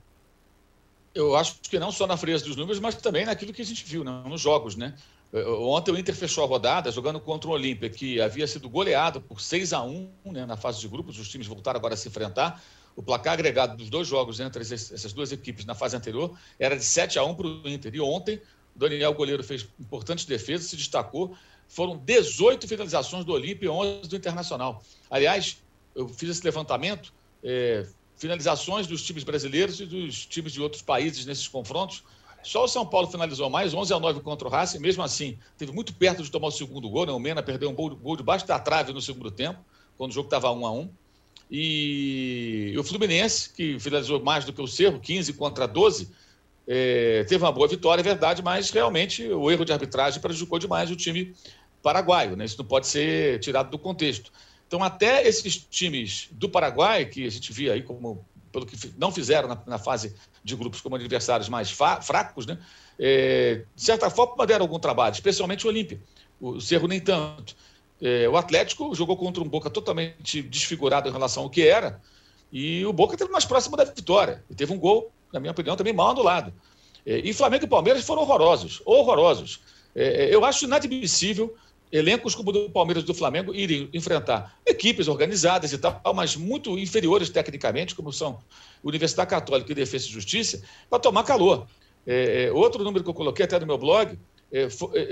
Eu 1.13 1.35
acho 1.35 1.59
que 1.63 1.77
não 1.77 1.91
só 1.91 2.07
na 2.07 2.15
frieza 2.15 2.45
dos 2.45 2.55
números, 2.55 2.79
mas 2.79 2.95
também 2.95 3.25
naquilo 3.25 3.51
que 3.51 3.61
a 3.61 3.65
gente 3.65 3.83
viu 3.83 4.05
né? 4.05 4.23
nos 4.25 4.39
jogos, 4.39 4.77
né? 4.77 4.95
Ontem 5.33 5.91
o 5.91 5.99
Inter 5.99 6.15
fechou 6.15 6.45
a 6.45 6.47
rodada 6.47 6.89
jogando 6.89 7.19
contra 7.19 7.49
o 7.49 7.53
Olímpia, 7.53 7.89
que 7.89 8.21
havia 8.21 8.47
sido 8.47 8.69
goleado 8.69 9.19
por 9.19 9.41
6 9.41 9.73
a 9.73 9.83
1 9.83 10.11
né, 10.31 10.45
na 10.45 10.55
fase 10.55 10.79
de 10.79 10.87
grupos. 10.87 11.19
Os 11.19 11.27
times 11.27 11.45
voltaram 11.45 11.77
agora 11.77 11.95
a 11.95 11.97
se 11.97 12.07
enfrentar. 12.07 12.63
O 12.95 13.03
placar 13.03 13.33
agregado 13.33 13.75
dos 13.75 13.89
dois 13.89 14.07
jogos 14.07 14.39
entre 14.39 14.61
essas 14.61 15.11
duas 15.11 15.33
equipes 15.33 15.65
na 15.65 15.75
fase 15.75 15.97
anterior 15.97 16.37
era 16.57 16.77
de 16.77 16.85
7 16.85 17.19
a 17.19 17.25
1 17.25 17.35
para 17.35 17.47
o 17.47 17.67
Inter. 17.67 17.93
E 17.95 17.99
ontem 17.99 18.41
Daniel 18.89 19.13
Goleiro 19.13 19.43
fez 19.43 19.67
importantes 19.79 20.25
defesas, 20.25 20.67
se 20.67 20.75
destacou. 20.75 21.35
Foram 21.67 21.97
18 21.97 22.67
finalizações 22.67 23.23
do 23.23 23.31
Olímpia 23.31 23.67
e 23.67 23.69
11 23.69 24.09
do 24.09 24.15
Internacional. 24.15 24.83
Aliás, 25.09 25.57
eu 25.95 26.07
fiz 26.07 26.29
esse 26.29 26.43
levantamento, 26.43 27.13
é, 27.43 27.85
finalizações 28.17 28.87
dos 28.87 29.03
times 29.03 29.23
brasileiros 29.23 29.79
e 29.79 29.85
dos 29.85 30.25
times 30.25 30.51
de 30.51 30.61
outros 30.61 30.81
países 30.81 31.25
nesses 31.25 31.47
confrontos. 31.47 32.03
Só 32.43 32.63
o 32.63 32.67
São 32.67 32.85
Paulo 32.85 33.07
finalizou 33.07 33.49
mais, 33.49 33.73
11 33.73 33.93
a 33.93 33.99
9 33.99 34.19
contra 34.21 34.47
o 34.47 34.51
Racing. 34.51 34.79
Mesmo 34.79 35.03
assim, 35.03 35.37
teve 35.57 35.71
muito 35.71 35.93
perto 35.93 36.23
de 36.23 36.31
tomar 36.31 36.47
o 36.47 36.51
segundo 36.51 36.89
gol. 36.89 37.05
Né? 37.05 37.11
O 37.11 37.19
Mena 37.19 37.43
perdeu 37.43 37.69
um 37.69 37.75
gol, 37.75 37.95
gol 37.95 38.17
debaixo 38.17 38.47
da 38.47 38.59
trave 38.59 38.91
no 38.91 39.01
segundo 39.01 39.29
tempo, 39.29 39.59
quando 39.97 40.11
o 40.11 40.13
jogo 40.13 40.27
estava 40.27 40.51
1 40.51 40.65
a 40.65 40.71
1 40.71 40.89
e 41.53 42.73
o 42.77 42.83
Fluminense, 42.83 43.49
que 43.49 43.77
finalizou 43.77 44.23
mais 44.23 44.45
do 44.45 44.53
que 44.53 44.61
o 44.61 44.67
Cerro, 44.67 45.01
15 45.01 45.33
contra 45.33 45.67
12, 45.67 46.09
é, 46.73 47.25
teve 47.25 47.43
uma 47.43 47.51
boa 47.51 47.67
vitória, 47.67 48.01
é 48.01 48.03
verdade, 48.03 48.41
mas 48.41 48.69
realmente 48.69 49.27
o 49.27 49.51
erro 49.51 49.65
de 49.65 49.73
arbitragem 49.73 50.21
prejudicou 50.21 50.57
demais 50.57 50.89
o 50.89 50.95
time 50.95 51.35
paraguaio. 51.83 52.37
Né? 52.37 52.45
Isso 52.45 52.57
não 52.57 52.63
pode 52.63 52.87
ser 52.87 53.41
tirado 53.41 53.69
do 53.69 53.77
contexto. 53.77 54.31
Então, 54.69 54.81
até 54.81 55.27
esses 55.27 55.57
times 55.57 56.29
do 56.31 56.47
Paraguai, 56.47 57.03
que 57.03 57.27
a 57.27 57.29
gente 57.29 57.51
via 57.51 57.73
aí 57.73 57.83
como, 57.83 58.25
pelo 58.53 58.65
que 58.65 58.77
não 58.97 59.11
fizeram 59.11 59.49
na, 59.49 59.61
na 59.67 59.77
fase 59.77 60.15
de 60.41 60.55
grupos 60.55 60.79
como 60.79 60.95
adversários 60.95 61.49
mais 61.49 61.69
fracos, 61.69 62.45
né? 62.45 62.57
É, 62.97 63.65
de 63.75 63.83
certa 63.83 64.09
forma 64.09 64.47
deram 64.47 64.63
algum 64.63 64.79
trabalho, 64.79 65.11
especialmente 65.11 65.65
o 65.65 65.69
Olímpia. 65.69 65.99
O 66.39 66.61
Cerro 66.61 66.87
nem 66.87 67.01
tanto. 67.01 67.53
É, 68.01 68.29
o 68.29 68.37
Atlético 68.37 68.95
jogou 68.95 69.17
contra 69.17 69.43
um 69.43 69.49
Boca 69.49 69.69
totalmente 69.69 70.41
desfigurado 70.41 71.09
em 71.09 71.11
relação 71.11 71.43
ao 71.43 71.49
que 71.49 71.67
era, 71.67 71.99
e 72.49 72.85
o 72.85 72.93
Boca 72.93 73.17
teve 73.17 73.29
mais 73.29 73.43
próximo 73.43 73.75
da 73.75 73.83
vitória. 73.83 74.41
E 74.49 74.55
teve 74.55 74.71
um 74.71 74.79
gol, 74.79 75.11
na 75.31 75.39
minha 75.39 75.51
opinião, 75.51 75.75
também 75.75 75.93
mal 75.93 76.09
anulado. 76.09 76.53
É, 77.05 77.17
e 77.17 77.33
Flamengo 77.33 77.65
e 77.65 77.67
Palmeiras 77.67 78.05
foram 78.05 78.21
horrorosos, 78.21 78.81
horrorosos. 78.85 79.59
É, 79.95 80.25
é, 80.25 80.35
eu 80.35 80.45
acho 80.45 80.65
inadmissível 80.65 81.55
elencos 81.91 82.33
como 82.33 82.51
o 82.51 82.53
do 82.53 82.69
Palmeiras 82.69 83.03
e 83.03 83.07
do 83.07 83.13
Flamengo 83.13 83.53
irem 83.53 83.89
enfrentar 83.93 84.57
equipes 84.65 85.09
organizadas 85.09 85.73
e 85.73 85.77
tal, 85.77 85.99
mas 86.15 86.37
muito 86.37 86.79
inferiores 86.79 87.29
tecnicamente, 87.29 87.93
como 87.93 88.13
são 88.13 88.39
Universidade 88.81 89.29
Católica 89.29 89.71
e 89.71 89.75
Defesa 89.75 90.07
e 90.07 90.09
Justiça, 90.09 90.63
para 90.89 90.99
tomar 90.99 91.23
calor. 91.23 91.67
Outro 92.53 92.81
número 92.81 93.03
que 93.03 93.09
eu 93.09 93.13
coloquei 93.13 93.43
até 93.43 93.59
no 93.59 93.67
meu 93.67 93.77
blog, 93.77 94.17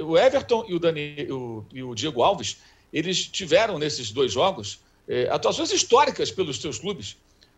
o 0.07 0.17
Everton 0.17 0.63
e 0.69 0.73
o, 0.73 0.79
Dani, 0.79 1.27
o, 1.29 1.65
e 1.73 1.83
o 1.83 1.93
Diego 1.93 2.23
Alves 2.23 2.59
eles 2.93 3.27
tiveram 3.27 3.77
nesses 3.77 4.09
dois 4.09 4.31
jogos 4.31 4.79
atuações 5.31 5.73
históricas 5.73 6.31
pelos 6.31 6.61
seus 6.61 6.79
clubes. 6.79 7.17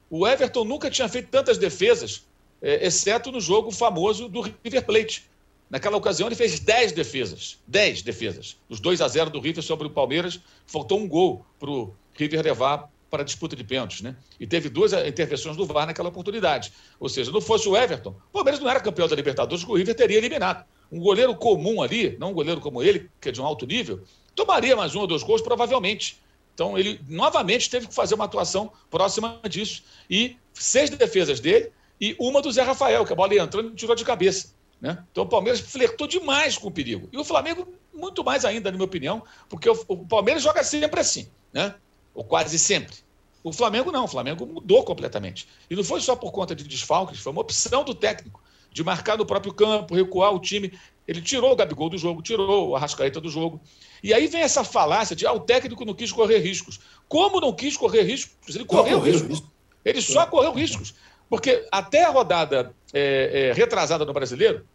O 0.10 0.28
Everton 0.28 0.66
nunca 0.66 0.90
tinha 0.90 1.08
feito 1.08 1.30
tantas 1.30 1.60
defesas, 1.60 2.24
é, 2.62 2.86
exceto 2.86 3.32
no 3.32 3.40
jogo 3.40 3.72
famoso 3.72 4.28
do 4.28 4.42
River 4.42 4.86
Plate. 4.86 5.30
Naquela 5.70 5.98
ocasião, 5.98 6.28
ele 6.28 6.36
fez 6.36 6.60
10 6.60 6.92
defesas. 6.92 7.58
10 7.66 8.02
defesas. 8.02 8.58
Os 8.70 8.80
2 8.80 9.02
a 9.02 9.08
0 9.08 9.30
do 9.30 9.40
River 9.40 9.64
sobre 9.64 9.88
o 9.88 9.90
Palmeiras, 9.90 10.40
faltou 10.68 11.00
um 11.00 11.08
gol 11.08 11.46
para 11.60 11.70
o 11.70 11.94
River 12.14 12.44
levar 12.44 12.90
para 13.10 13.24
a 13.24 13.26
disputa 13.26 13.56
de 13.58 13.64
pênaltis, 13.64 14.02
né? 14.02 14.16
E 14.40 14.48
teve 14.48 14.70
duas 14.70 14.94
intervenções 14.94 15.58
do 15.58 15.66
VAR 15.66 15.86
naquela 15.86 16.08
oportunidade. 16.08 16.72
Ou 16.98 17.10
seja, 17.10 17.30
não 17.30 17.42
fosse 17.42 17.68
o 17.68 17.76
Everton, 17.76 18.16
o 18.30 18.32
Palmeiras 18.32 18.62
não 18.62 18.70
era 18.70 18.80
campeão 18.80 19.08
da 19.08 19.16
Libertadores, 19.16 19.66
o 19.66 19.74
River 19.74 19.94
teria 19.94 20.18
eliminado. 20.18 20.66
Um 20.90 21.00
goleiro 21.00 21.36
comum 21.36 21.82
ali, 21.82 22.16
não 22.18 22.32
um 22.32 22.34
goleiro 22.34 22.62
como 22.62 22.82
ele, 22.82 23.10
que 23.20 23.30
é 23.30 23.32
de 23.32 23.42
um 23.42 23.46
alto 23.46 23.66
nível, 23.66 24.02
tomaria 24.34 24.76
mais 24.78 24.96
um 24.96 25.02
ou 25.02 25.08
dois 25.08 25.24
gols, 25.24 25.42
provavelmente. 25.42 26.22
Então, 26.54 26.78
ele 26.78 27.02
novamente 27.08 27.70
teve 27.70 27.88
que 27.88 27.94
fazer 27.94 28.16
uma 28.16 28.26
atuação 28.26 28.72
próxima 28.90 29.40
disso. 29.50 29.84
E 30.10 30.38
seis 30.54 30.90
defesas 30.90 31.40
dele 31.40 31.72
e 32.02 32.16
uma 32.20 32.42
do 32.42 32.52
Zé 32.52 32.64
Rafael, 32.64 33.06
que 33.06 33.14
a 33.14 33.16
bola 33.16 33.36
ia 33.36 33.44
entrando 33.44 33.70
e 33.70 33.76
tirou 33.76 33.96
de 33.96 34.04
cabeça. 34.04 34.56
Né? 34.82 34.98
Então, 35.12 35.24
o 35.24 35.28
Palmeiras 35.28 35.60
flertou 35.60 36.08
demais 36.08 36.58
com 36.58 36.70
o 36.70 36.72
perigo. 36.72 37.08
E 37.12 37.18
o 37.18 37.24
Flamengo, 37.24 37.68
muito 37.94 38.24
mais 38.24 38.44
ainda, 38.44 38.72
na 38.72 38.78
minha 38.78 38.86
opinião, 38.86 39.24
porque 39.48 39.70
o, 39.70 39.80
o 39.88 40.08
Palmeiras 40.08 40.42
joga 40.42 40.64
sempre 40.64 41.00
assim, 41.00 41.30
né? 41.54 41.76
ou 42.16 42.24
quase 42.24 42.58
sempre. 42.58 42.96
O 43.44 43.54
Flamengo 43.54 43.92
não, 43.92 44.06
o 44.06 44.08
Flamengo 44.08 44.46
mudou 44.46 44.84
completamente. 44.84 45.48
E 45.70 45.76
não 45.76 45.84
foi 45.84 46.02
só 46.02 46.16
por 46.16 46.32
conta 46.32 46.56
de 46.56 46.64
desfalques, 46.64 47.20
foi 47.20 47.32
uma 47.32 47.42
opção 47.42 47.84
do 47.84 47.94
técnico 47.94 48.42
de 48.72 48.84
marcar 48.84 49.18
no 49.18 49.26
próprio 49.26 49.54
campo, 49.54 49.96
recuar 49.96 50.34
o 50.34 50.40
time. 50.40 50.72
Ele 51.08 51.22
tirou 51.22 51.52
o 51.52 51.56
Gabigol 51.56 51.90
do 51.90 51.98
jogo, 51.98 52.22
tirou 52.22 52.70
o 52.70 52.76
Arrascaeta 52.76 53.20
do 53.20 53.30
jogo. 53.30 53.62
E 54.02 54.14
aí 54.14 54.28
vem 54.28 54.42
essa 54.42 54.64
falácia 54.64 55.16
de 55.16 55.28
ah, 55.28 55.34
o 55.34 55.40
técnico 55.40 55.84
não 55.84 55.94
quis 55.94 56.12
correr 56.12 56.40
riscos. 56.40 56.80
Como 57.08 57.42
não 57.42 57.54
quis 57.54 57.76
correr 57.76 58.04
riscos? 58.04 58.56
Ele 58.56 58.66
correu 58.66 59.00
riscos. 59.00 59.44
Ele 59.84 60.02
só 60.02 60.26
correu 60.26 60.54
riscos. 60.54 60.94
Porque 61.32 61.66
até 61.72 62.04
a 62.04 62.10
rodada 62.10 62.76
é, 62.94 63.52
é, 63.52 63.54
retrasada 63.54 64.04
no 64.04 64.12
brasileiro, 64.12 64.68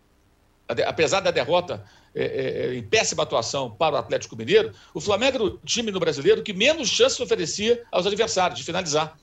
apesar 0.87 1.21
da 1.21 1.31
derrota 1.31 1.85
é, 2.15 2.25
é, 2.25 2.75
em 2.75 2.83
péssima 2.83 3.25
atuação 3.25 3.71
para 3.71 3.97
o 3.97 3.99
Atlético 3.99 4.35
Mineiro, 4.35 4.73
o 4.95 4.99
Flamengo 4.99 5.35
era 5.35 5.45
o 5.45 5.59
time 5.59 5.91
no 5.91 6.01
brasileiro 6.01 6.43
que 6.43 6.55
menos 6.55 6.89
chances 6.89 7.21
oferecia 7.21 7.85
aos 7.93 8.07
adversários 8.07 8.59
de 8.59 8.65
finalizar. 8.65 9.19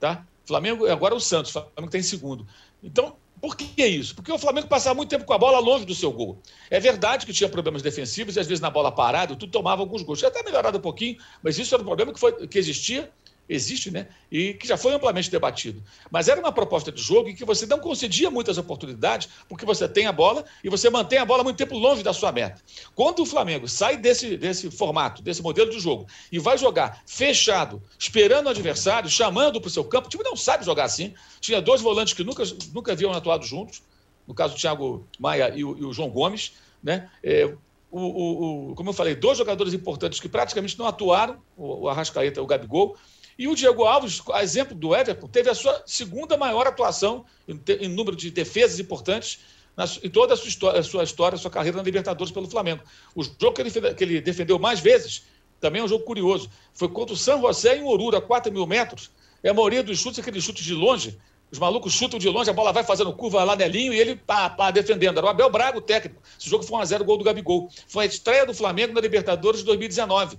Tá? 0.00 0.26
Flamengo, 0.44 0.84
agora 0.90 1.14
é 1.14 1.16
o 1.16 1.20
Santos, 1.20 1.54
o 1.54 1.60
Flamengo 1.60 1.92
tem 1.92 2.02
segundo. 2.02 2.44
Então, 2.82 3.14
por 3.40 3.56
que 3.56 3.86
isso? 3.86 4.16
Porque 4.16 4.32
o 4.32 4.38
Flamengo 4.38 4.66
passava 4.66 4.96
muito 4.96 5.10
tempo 5.10 5.24
com 5.24 5.32
a 5.32 5.38
bola 5.38 5.60
longe 5.60 5.84
do 5.84 5.94
seu 5.94 6.10
gol. 6.10 6.40
É 6.68 6.80
verdade 6.80 7.24
que 7.24 7.32
tinha 7.32 7.48
problemas 7.48 7.82
defensivos 7.82 8.34
e 8.34 8.40
às 8.40 8.48
vezes 8.48 8.60
na 8.60 8.68
bola 8.68 8.90
parada, 8.90 9.36
tudo 9.36 9.52
tomava 9.52 9.80
alguns 9.80 10.02
gols. 10.02 10.18
Tinha 10.18 10.28
até 10.28 10.42
melhorado 10.42 10.78
um 10.78 10.80
pouquinho, 10.80 11.18
mas 11.40 11.56
isso 11.56 11.72
era 11.72 11.82
um 11.84 11.86
problema 11.86 12.12
que, 12.12 12.18
foi, 12.18 12.48
que 12.48 12.58
existia 12.58 13.12
existe, 13.48 13.90
né? 13.90 14.08
E 14.30 14.54
que 14.54 14.66
já 14.66 14.76
foi 14.76 14.92
amplamente 14.94 15.30
debatido. 15.30 15.82
Mas 16.10 16.28
era 16.28 16.40
uma 16.40 16.52
proposta 16.52 16.90
de 16.90 17.00
jogo 17.00 17.28
em 17.28 17.34
que 17.34 17.44
você 17.44 17.66
não 17.66 17.78
concedia 17.78 18.30
muitas 18.30 18.58
oportunidades, 18.58 19.28
porque 19.48 19.64
você 19.64 19.88
tem 19.88 20.06
a 20.06 20.12
bola 20.12 20.44
e 20.62 20.68
você 20.68 20.88
mantém 20.88 21.18
a 21.18 21.24
bola 21.24 21.44
muito 21.44 21.56
tempo 21.56 21.76
longe 21.76 22.02
da 22.02 22.12
sua 22.12 22.32
meta. 22.32 22.62
Quando 22.94 23.20
o 23.20 23.26
Flamengo 23.26 23.68
sai 23.68 23.96
desse, 23.96 24.36
desse 24.36 24.70
formato, 24.70 25.22
desse 25.22 25.42
modelo 25.42 25.70
de 25.70 25.78
jogo, 25.78 26.06
e 26.32 26.38
vai 26.38 26.56
jogar 26.56 27.02
fechado, 27.06 27.82
esperando 27.98 28.46
o 28.46 28.50
adversário, 28.50 29.08
chamando 29.08 29.60
para 29.60 29.68
o 29.68 29.70
seu 29.70 29.84
campo, 29.84 30.06
o 30.06 30.10
time 30.10 30.24
não 30.24 30.36
sabe 30.36 30.64
jogar 30.64 30.84
assim. 30.84 31.14
Tinha 31.40 31.60
dois 31.60 31.80
volantes 31.80 32.14
que 32.14 32.24
nunca, 32.24 32.44
nunca 32.72 32.92
haviam 32.92 33.12
atuado 33.12 33.44
juntos, 33.44 33.82
no 34.26 34.34
caso 34.34 34.54
o 34.54 34.58
Thiago 34.58 35.06
Maia 35.18 35.52
e 35.54 35.64
o, 35.64 35.76
e 35.78 35.84
o 35.84 35.92
João 35.92 36.08
Gomes, 36.08 36.52
né? 36.82 37.10
É, 37.22 37.52
o, 37.90 38.00
o, 38.00 38.70
o, 38.70 38.74
como 38.74 38.90
eu 38.90 38.94
falei, 38.94 39.14
dois 39.14 39.38
jogadores 39.38 39.72
importantes 39.72 40.18
que 40.18 40.28
praticamente 40.28 40.76
não 40.76 40.86
atuaram, 40.86 41.36
o, 41.56 41.82
o 41.84 41.88
Arrascaeta 41.88 42.40
e 42.40 42.42
o 42.42 42.46
Gabigol, 42.46 42.96
e 43.38 43.48
o 43.48 43.54
Diego 43.54 43.84
Alves, 43.84 44.22
a 44.32 44.42
exemplo 44.42 44.74
do 44.74 44.94
Everton, 44.94 45.26
teve 45.26 45.50
a 45.50 45.54
sua 45.54 45.82
segunda 45.86 46.36
maior 46.36 46.66
atuação 46.66 47.24
em, 47.48 47.60
em 47.80 47.88
número 47.88 48.16
de 48.16 48.30
defesas 48.30 48.78
importantes 48.78 49.40
na, 49.76 49.84
em 50.02 50.10
toda 50.10 50.34
a 50.34 50.36
sua, 50.36 50.48
história, 50.48 50.80
a 50.80 50.82
sua 50.82 51.02
história, 51.02 51.36
a 51.36 51.38
sua 51.38 51.50
carreira 51.50 51.76
na 51.76 51.82
Libertadores 51.82 52.32
pelo 52.32 52.48
Flamengo. 52.48 52.82
O 53.14 53.22
jogo 53.22 53.52
que 53.52 53.62
ele, 53.62 53.70
que 53.70 54.04
ele 54.04 54.20
defendeu 54.20 54.58
mais 54.58 54.80
vezes 54.80 55.24
também 55.60 55.82
é 55.82 55.84
um 55.84 55.88
jogo 55.88 56.04
curioso. 56.04 56.48
Foi 56.72 56.88
contra 56.88 57.14
o 57.14 57.16
San 57.16 57.40
José 57.40 57.76
em 57.76 57.82
Oruro, 57.82 58.16
a 58.16 58.22
4 58.22 58.52
mil 58.52 58.66
metros. 58.66 59.10
É 59.42 59.50
a 59.50 59.54
maioria 59.54 59.82
dos 59.82 59.98
chutes, 59.98 60.20
aqueles 60.20 60.44
chutes 60.44 60.64
de 60.64 60.74
longe. 60.74 61.18
Os 61.50 61.58
malucos 61.58 61.92
chutam 61.92 62.18
de 62.18 62.28
longe, 62.28 62.50
a 62.50 62.52
bola 62.52 62.72
vai 62.72 62.82
fazendo 62.82 63.12
curva 63.12 63.44
lá 63.44 63.54
nelinho 63.54 63.92
e 63.92 63.98
ele 63.98 64.16
pá, 64.16 64.48
pá, 64.50 64.70
defendendo. 64.70 65.18
Era 65.18 65.26
o 65.26 65.30
Abel 65.30 65.50
Braga, 65.50 65.78
o 65.78 65.80
técnico. 65.80 66.22
Esse 66.38 66.48
jogo 66.48 66.64
foi 66.64 66.78
1x0 66.80 67.04
gol 67.04 67.16
do 67.16 67.24
Gabigol. 67.24 67.68
Foi 67.86 68.04
a 68.04 68.06
estreia 68.06 68.46
do 68.46 68.54
Flamengo 68.54 68.92
na 68.92 69.00
Libertadores 69.00 69.60
de 69.60 69.66
2019 69.66 70.38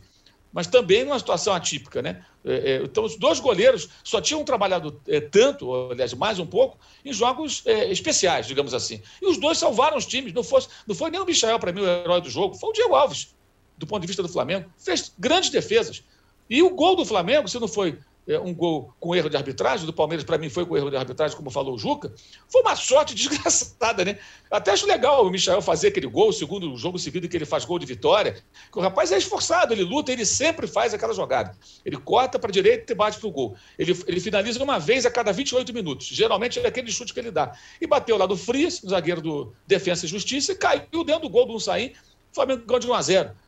mas 0.56 0.68
também 0.68 1.04
numa 1.04 1.20
situação 1.20 1.54
atípica. 1.54 2.02
Né? 2.02 2.24
É, 2.46 2.74
é, 2.74 2.84
então, 2.84 3.04
os 3.04 3.18
dois 3.18 3.40
goleiros 3.40 3.90
só 4.04 4.22
tinham 4.22 4.44
trabalhado 4.44 5.02
é, 5.08 5.20
tanto, 5.20 5.92
aliás, 5.92 6.14
mais 6.14 6.38
um 6.38 6.46
pouco, 6.46 6.78
em 7.04 7.12
jogos 7.12 7.64
especiais, 7.66 8.46
digamos 8.46 8.74
assim. 8.74 9.02
E 9.22 9.26
os 9.26 9.38
dois 9.38 9.58
salvaram 9.58 9.98
os 9.98 10.06
times. 10.06 10.32
Não, 10.32 10.44
fosse, 10.44 10.68
não 10.86 10.94
foi 10.94 11.10
nem 11.10 11.20
o 11.20 11.26
Michel, 11.26 11.60
para 11.60 11.72
mim, 11.72 11.82
o 11.82 11.88
herói 11.88 12.22
do 12.22 12.30
jogo, 12.30 12.56
foi 12.56 12.70
o 12.70 12.74
Diego 12.74 12.94
Alves, 12.94 13.36
do 13.78 13.88
ponto 13.88 14.02
de 14.02 14.08
vista 14.08 14.22
do 14.22 14.30
Flamengo. 14.30 14.72
Fez 14.78 15.12
grandes 15.18 15.50
defesas. 15.50 16.04
E 16.48 16.62
o 16.62 16.70
gol 16.70 16.96
do 16.96 17.06
Flamengo, 17.06 17.48
se 17.48 17.60
não 17.60 17.68
foi 17.68 17.90
é, 17.92 17.98
um 18.28 18.54
gol 18.54 18.94
com 19.00 19.16
erro 19.16 19.30
de 19.30 19.38
arbitragem, 19.38 19.86
do 19.86 19.94
Palmeiras 19.94 20.24
para 20.24 20.38
mim 20.38 20.50
foi 20.50 20.66
com 20.66 20.76
erro 20.76 20.90
de 20.90 20.98
arbitragem, 20.98 21.38
como 21.38 21.52
falou 21.52 21.76
o 21.76 21.78
Juca, 21.78 22.12
foi 22.50 22.62
uma 22.62 22.76
sorte 22.76 23.14
desgraçada, 23.16 24.04
né? 24.04 24.18
Até 24.50 24.72
acho 24.72 24.88
legal 24.88 25.26
o 25.26 25.30
Michel 25.30 25.62
fazer 25.62 25.90
aquele 25.90 26.08
gol, 26.08 26.30
o 26.30 26.34
segundo 26.34 26.76
jogo 26.76 26.98
seguido 26.98 27.30
que 27.30 27.38
ele 27.38 27.46
faz 27.46 27.66
gol 27.66 27.78
de 27.78 27.86
vitória, 27.86 28.44
que 28.72 28.80
o 28.80 28.82
rapaz 28.82 29.12
é 29.12 29.18
esforçado, 29.18 29.74
ele 29.74 29.84
luta, 29.84 30.12
ele 30.12 30.26
sempre 30.26 30.66
faz 30.66 30.94
aquela 30.94 31.14
jogada. 31.14 31.56
Ele 31.86 31.98
corta 31.98 32.40
para 32.40 32.50
a 32.50 32.54
direita 32.54 32.92
e 32.92 32.96
bate 32.96 33.20
para 33.20 33.28
o 33.28 33.32
gol. 33.32 33.56
Ele, 33.78 33.96
ele 34.08 34.20
finaliza 34.20 34.64
uma 34.64 34.80
vez 34.80 35.06
a 35.06 35.12
cada 35.12 35.32
28 35.32 35.72
minutos, 35.74 36.08
geralmente 36.08 36.60
é 36.60 36.68
aquele 36.68 36.92
chute 36.92 37.14
que 37.14 37.20
ele 37.20 37.32
dá. 37.32 37.56
E 37.80 37.86
bateu 37.86 38.18
lá 38.18 38.26
do 38.26 38.36
Frias, 38.36 38.82
zagueiro 38.88 39.22
do 39.22 39.54
Defensa 39.68 40.06
e 40.06 40.10
Justiça, 40.10 40.52
e 40.52 40.56
caiu 40.56 41.04
dentro 41.04 41.24
do 41.24 41.30
gol 41.30 41.46
do 41.46 41.54
Unsaim, 41.54 41.94
o 42.32 42.36
Flamengo 42.36 42.66
ganhou 42.66 42.80
de 42.80 42.88
1 42.90 42.94
a 42.94 43.02
0 43.02 43.30
é, 43.30 43.45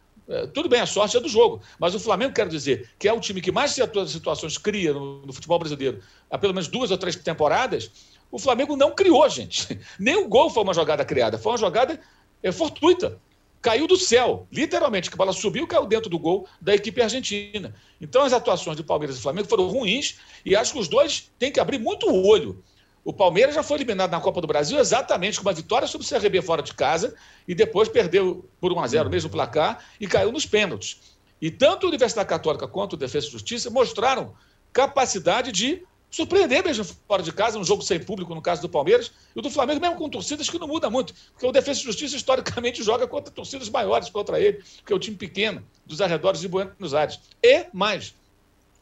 tudo 0.53 0.67
bem, 0.67 0.81
a 0.81 0.85
sorte 0.85 1.15
é 1.15 1.19
do 1.19 1.29
jogo, 1.29 1.61
mas 1.79 1.95
o 1.95 1.99
Flamengo, 1.99 2.33
quero 2.33 2.49
dizer, 2.49 2.89
que 2.99 3.07
é 3.07 3.13
o 3.13 3.19
time 3.19 3.41
que 3.41 3.51
mais 3.51 3.71
situações 3.71 4.57
cria 4.57 4.93
no, 4.93 5.25
no, 5.25 5.31
futebol 5.31 5.57
brasileiro 5.57 6.01
há 6.29 6.37
pelo 6.37 6.53
menos 6.53 6.67
duas 6.67 6.91
ou 6.91 6.97
três 6.97 7.15
temporadas, 7.15 7.89
o 8.29 8.37
Flamengo 8.37 8.75
não 8.75 8.93
criou, 8.93 9.27
gente. 9.29 9.79
Nem 9.97 10.17
o 10.17 10.27
gol 10.27 10.49
foi 10.49 10.63
uma 10.63 10.73
jogada 10.73 11.05
criada, 11.05 11.37
foi 11.37 11.53
uma 11.53 11.57
jogada 11.57 11.99
é, 12.43 12.51
fortuita. 12.51 13.19
Caiu 13.61 13.87
do 13.87 13.97
céu, 13.97 14.47
literalmente, 14.51 15.09
que 15.09 15.15
a 15.15 15.17
bola 15.17 15.33
subiu 15.33 15.65
caiu 15.65 15.85
dentro 15.85 16.09
do 16.09 16.19
gol 16.19 16.47
da 16.61 16.75
equipe 16.75 17.01
argentina. 17.01 17.73
Então 17.99 18.21
as 18.21 18.33
atuações 18.33 18.77
de 18.77 18.83
Palmeiras 18.83 19.17
e 19.17 19.21
Flamengo 19.21 19.47
foram 19.47 19.67
ruins 19.67 20.19
e 20.45 20.55
acho 20.55 20.73
que 20.73 20.79
os 20.79 20.87
dois 20.87 21.31
têm 21.39 21.51
que 21.51 21.59
abrir 21.59 21.79
muito 21.79 22.07
o 22.07 22.27
olho. 22.27 22.63
O 23.07 23.13
Palmeiras 23.13 23.55
já 23.55 23.63
foi 23.63 23.77
eliminado 23.77 24.11
na 24.11 24.19
Copa 24.19 24.41
do 24.41 24.47
Brasil 24.47 24.77
exatamente 24.77 25.37
com 25.37 25.47
uma 25.47 25.53
vitória 25.53 25.87
sobre 25.87 26.05
o 26.05 26.09
CRB 26.09 26.41
fora 26.41 26.61
de 26.61 26.73
casa 26.73 27.15
e 27.47 27.55
depois 27.55 27.87
perdeu 27.87 28.43
por 28.59 28.73
1 28.73 28.79
a 28.81 28.87
0 28.87 29.07
o 29.07 29.09
mesmo 29.09 29.29
placar 29.29 29.81
e 29.97 30.05
caiu 30.05 30.29
nos 30.29 30.45
pênaltis. 30.45 30.99
E 31.41 31.49
tanto 31.49 31.85
a 31.85 31.89
Universidade 31.89 32.27
Católica 32.27 32.67
quanto 32.67 32.93
o 32.93 32.97
Defesa 32.97 33.27
e 33.27 33.31
Justiça 33.31 33.69
mostraram 33.69 34.35
capacidade 34.73 35.53
de 35.53 35.83
surpreender 36.11 36.65
mesmo 36.65 36.83
fora 37.07 37.23
de 37.23 37.31
casa, 37.31 37.57
um 37.57 37.63
jogo 37.63 37.81
sem 37.81 37.97
público, 37.97 38.35
no 38.35 38.41
caso 38.41 38.61
do 38.61 38.67
Palmeiras, 38.67 39.09
e 39.33 39.39
o 39.39 39.41
do 39.41 39.49
Flamengo, 39.49 39.79
mesmo 39.79 39.95
com 39.95 40.09
torcidas 40.09 40.49
que 40.49 40.59
não 40.59 40.67
muda 40.67 40.89
muito, 40.89 41.13
porque 41.31 41.47
o 41.47 41.51
Defesa 41.53 41.79
e 41.79 41.83
Justiça 41.83 42.17
historicamente 42.17 42.83
joga 42.83 43.07
contra 43.07 43.31
torcidas 43.31 43.69
maiores 43.69 44.09
contra 44.09 44.37
ele, 44.37 44.61
porque 44.79 44.91
é 44.91 44.95
o 44.97 44.99
time 44.99 45.15
pequeno 45.15 45.65
dos 45.85 46.01
arredores 46.01 46.41
de 46.41 46.49
Buenos 46.49 46.93
Aires. 46.93 47.21
E 47.41 47.67
mais, 47.71 48.13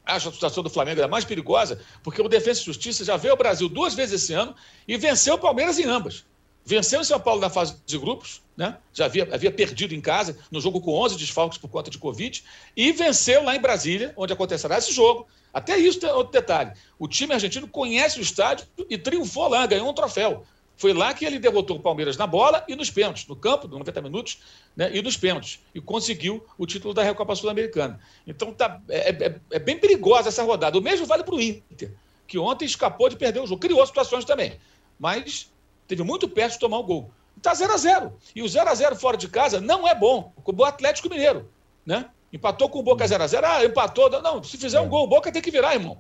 acho 0.06 0.30
a 0.30 0.32
situação 0.32 0.64
do 0.64 0.70
Flamengo 0.70 1.02
é 1.02 1.08
mais 1.08 1.26
perigosa, 1.26 1.80
porque 2.04 2.22
o 2.22 2.30
Defesa 2.30 2.62
e 2.62 2.64
Justiça 2.64 3.04
já 3.04 3.18
veio 3.18 3.34
ao 3.34 3.38
Brasil 3.38 3.68
duas 3.68 3.94
vezes 3.94 4.24
esse 4.24 4.34
ano 4.34 4.56
e 4.88 4.98
venceu 4.98 5.36
o 5.36 5.40
Palmeiras 5.40 5.80
em 5.80 5.86
ambas. 5.86 6.26
Venceu 6.64 7.02
em 7.02 7.04
São 7.04 7.20
Paulo 7.20 7.42
na 7.42 7.50
fase 7.50 7.76
de 7.86 7.98
grupos, 7.98 8.42
né? 8.58 8.78
já 8.92 9.06
havia, 9.06 9.28
havia 9.32 9.52
perdido 9.52 9.94
em 9.94 10.02
casa, 10.02 10.38
no 10.50 10.60
jogo 10.60 10.82
com 10.82 10.94
11 10.94 11.18
desfalques 11.18 11.58
por 11.58 11.70
conta 11.70 11.92
de 11.92 11.98
Covid, 11.98 12.44
e 12.76 12.92
venceu 12.92 13.44
lá 13.44 13.56
em 13.56 13.62
Brasília, 13.62 14.14
onde 14.18 14.34
acontecerá 14.34 14.78
esse 14.78 14.92
jogo. 14.92 15.28
Até 15.54 15.78
isso 15.78 16.00
tem 16.00 16.10
outro 16.10 16.34
detalhe. 16.34 16.72
O 16.98 17.08
time 17.08 17.34
argentino 17.34 17.68
conhece 17.68 18.20
o 18.20 18.22
estádio 18.22 18.68
e 18.90 18.98
triunfou 18.98 19.48
lá, 19.48 19.66
ganhou 19.66 19.90
um 19.90 19.94
troféu. 19.94 20.44
Foi 20.78 20.94
lá 20.94 21.14
que 21.14 21.26
ele 21.26 21.40
derrotou 21.40 21.78
o 21.78 21.80
Palmeiras 21.80 22.18
na 22.18 22.28
bola 22.28 22.64
e 22.68 22.76
nos 22.76 22.90
pênaltis, 22.90 23.26
no 23.28 23.36
campo, 23.36 23.68
90 23.68 24.02
minutos, 24.02 24.40
né, 24.76 24.90
e 24.94 25.02
nos 25.02 25.16
pênaltis. 25.16 25.60
E 25.74 25.80
conseguiu 25.80 26.46
o 26.58 26.66
título 26.66 26.94
da 26.94 27.02
Recopa 27.02 27.36
Sul-Americana. 27.36 28.00
Então 28.28 28.54
tá, 28.54 28.82
é, 28.90 29.10
é, 29.10 29.40
é, 29.52 29.60
bem 29.60 29.80
perigosa 29.80 30.30
essa 30.30 30.44
rodada. 30.44 30.78
O 30.78 30.82
mesmo 30.82 31.06
vale 31.06 31.24
para 31.24 31.36
o 31.36 31.42
Inter, 31.42 31.94
que 32.28 32.38
ontem 32.38 32.66
escapou 32.66 33.08
de 33.08 33.16
perder 33.16 33.40
o 33.40 33.48
jogo. 33.48 33.62
Criou 33.62 33.86
situações 33.86 34.26
também. 34.26 34.60
Mas 35.00 35.50
Teve 35.88 36.04
muito 36.04 36.28
perto 36.28 36.54
de 36.54 36.60
tomar 36.60 36.80
o 36.80 36.84
gol. 36.84 37.12
Está 37.38 37.54
0 37.54 37.74
a 37.74 37.78
0 37.78 38.14
E 38.36 38.42
o 38.42 38.48
0 38.48 38.70
a 38.70 38.76
0 38.76 38.96
fora 38.96 39.18
de 39.18 39.28
casa 39.28 39.62
não 39.62 39.88
é 39.88 39.94
bom. 39.94 40.34
O 40.44 40.64
Atlético 40.64 41.10
Mineiro. 41.10 41.50
Né? 41.86 42.10
Empatou 42.34 42.70
com 42.70 42.80
o 42.80 42.84
Boca 42.84 43.06
0 43.06 43.24
a 43.24 43.28
0 43.28 43.46
Ah, 43.46 43.66
empatou. 43.66 44.10
Não, 44.22 44.44
se 44.44 44.58
fizer 44.58 44.80
um 44.80 44.86
é. 44.86 44.88
gol, 44.88 45.04
o 45.04 45.08
Boca 45.08 45.32
tem 45.32 45.42
que 45.42 45.52
virar, 45.52 45.76
irmão. 45.76 45.98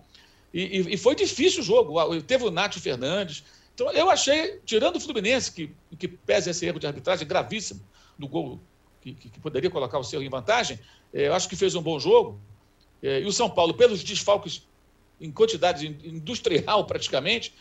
E, 0.53 0.62
e, 0.62 0.94
e 0.94 0.98
foi 0.98 1.15
difícil 1.15 1.62
o 1.62 1.63
jogo. 1.63 2.22
Teve 2.22 2.46
o 2.46 2.51
Nátio 2.51 2.82
Fernandes. 2.82 3.44
Então, 3.75 3.91
eu 3.91 4.10
achei, 4.10 4.62
tirando 4.65 4.96
o 4.96 5.00
Fluminense, 5.01 5.51
que, 5.51 5.70
que 6.00 6.08
pesa 6.08 6.50
esse 6.50 6.65
erro 6.65 6.79
de 6.79 6.88
arbitragem 6.88 7.27
gravíssimo 7.27 7.82
do 8.17 8.25
gol 8.25 8.62
que, 9.01 9.13
que, 9.13 9.29
que 9.29 9.39
poderia 9.39 9.70
colocar 9.70 10.00
o 10.00 10.03
seu 10.03 10.24
em 10.24 10.29
vantagem, 10.29 10.79
é, 11.13 11.27
eu 11.27 11.34
acho 11.34 11.50
que 11.50 11.58
fez 11.58 11.75
um 11.75 11.82
bom 11.82 12.00
jogo. 12.00 12.39
É, 13.03 13.20
e 13.20 13.25
o 13.25 13.34
São 13.34 13.50
Paulo, 13.50 13.74
pelos 13.74 14.01
desfalques 14.01 14.65
em 15.20 15.29
quantidade 15.29 15.86
industrial 15.86 16.86
praticamente, 16.88 17.53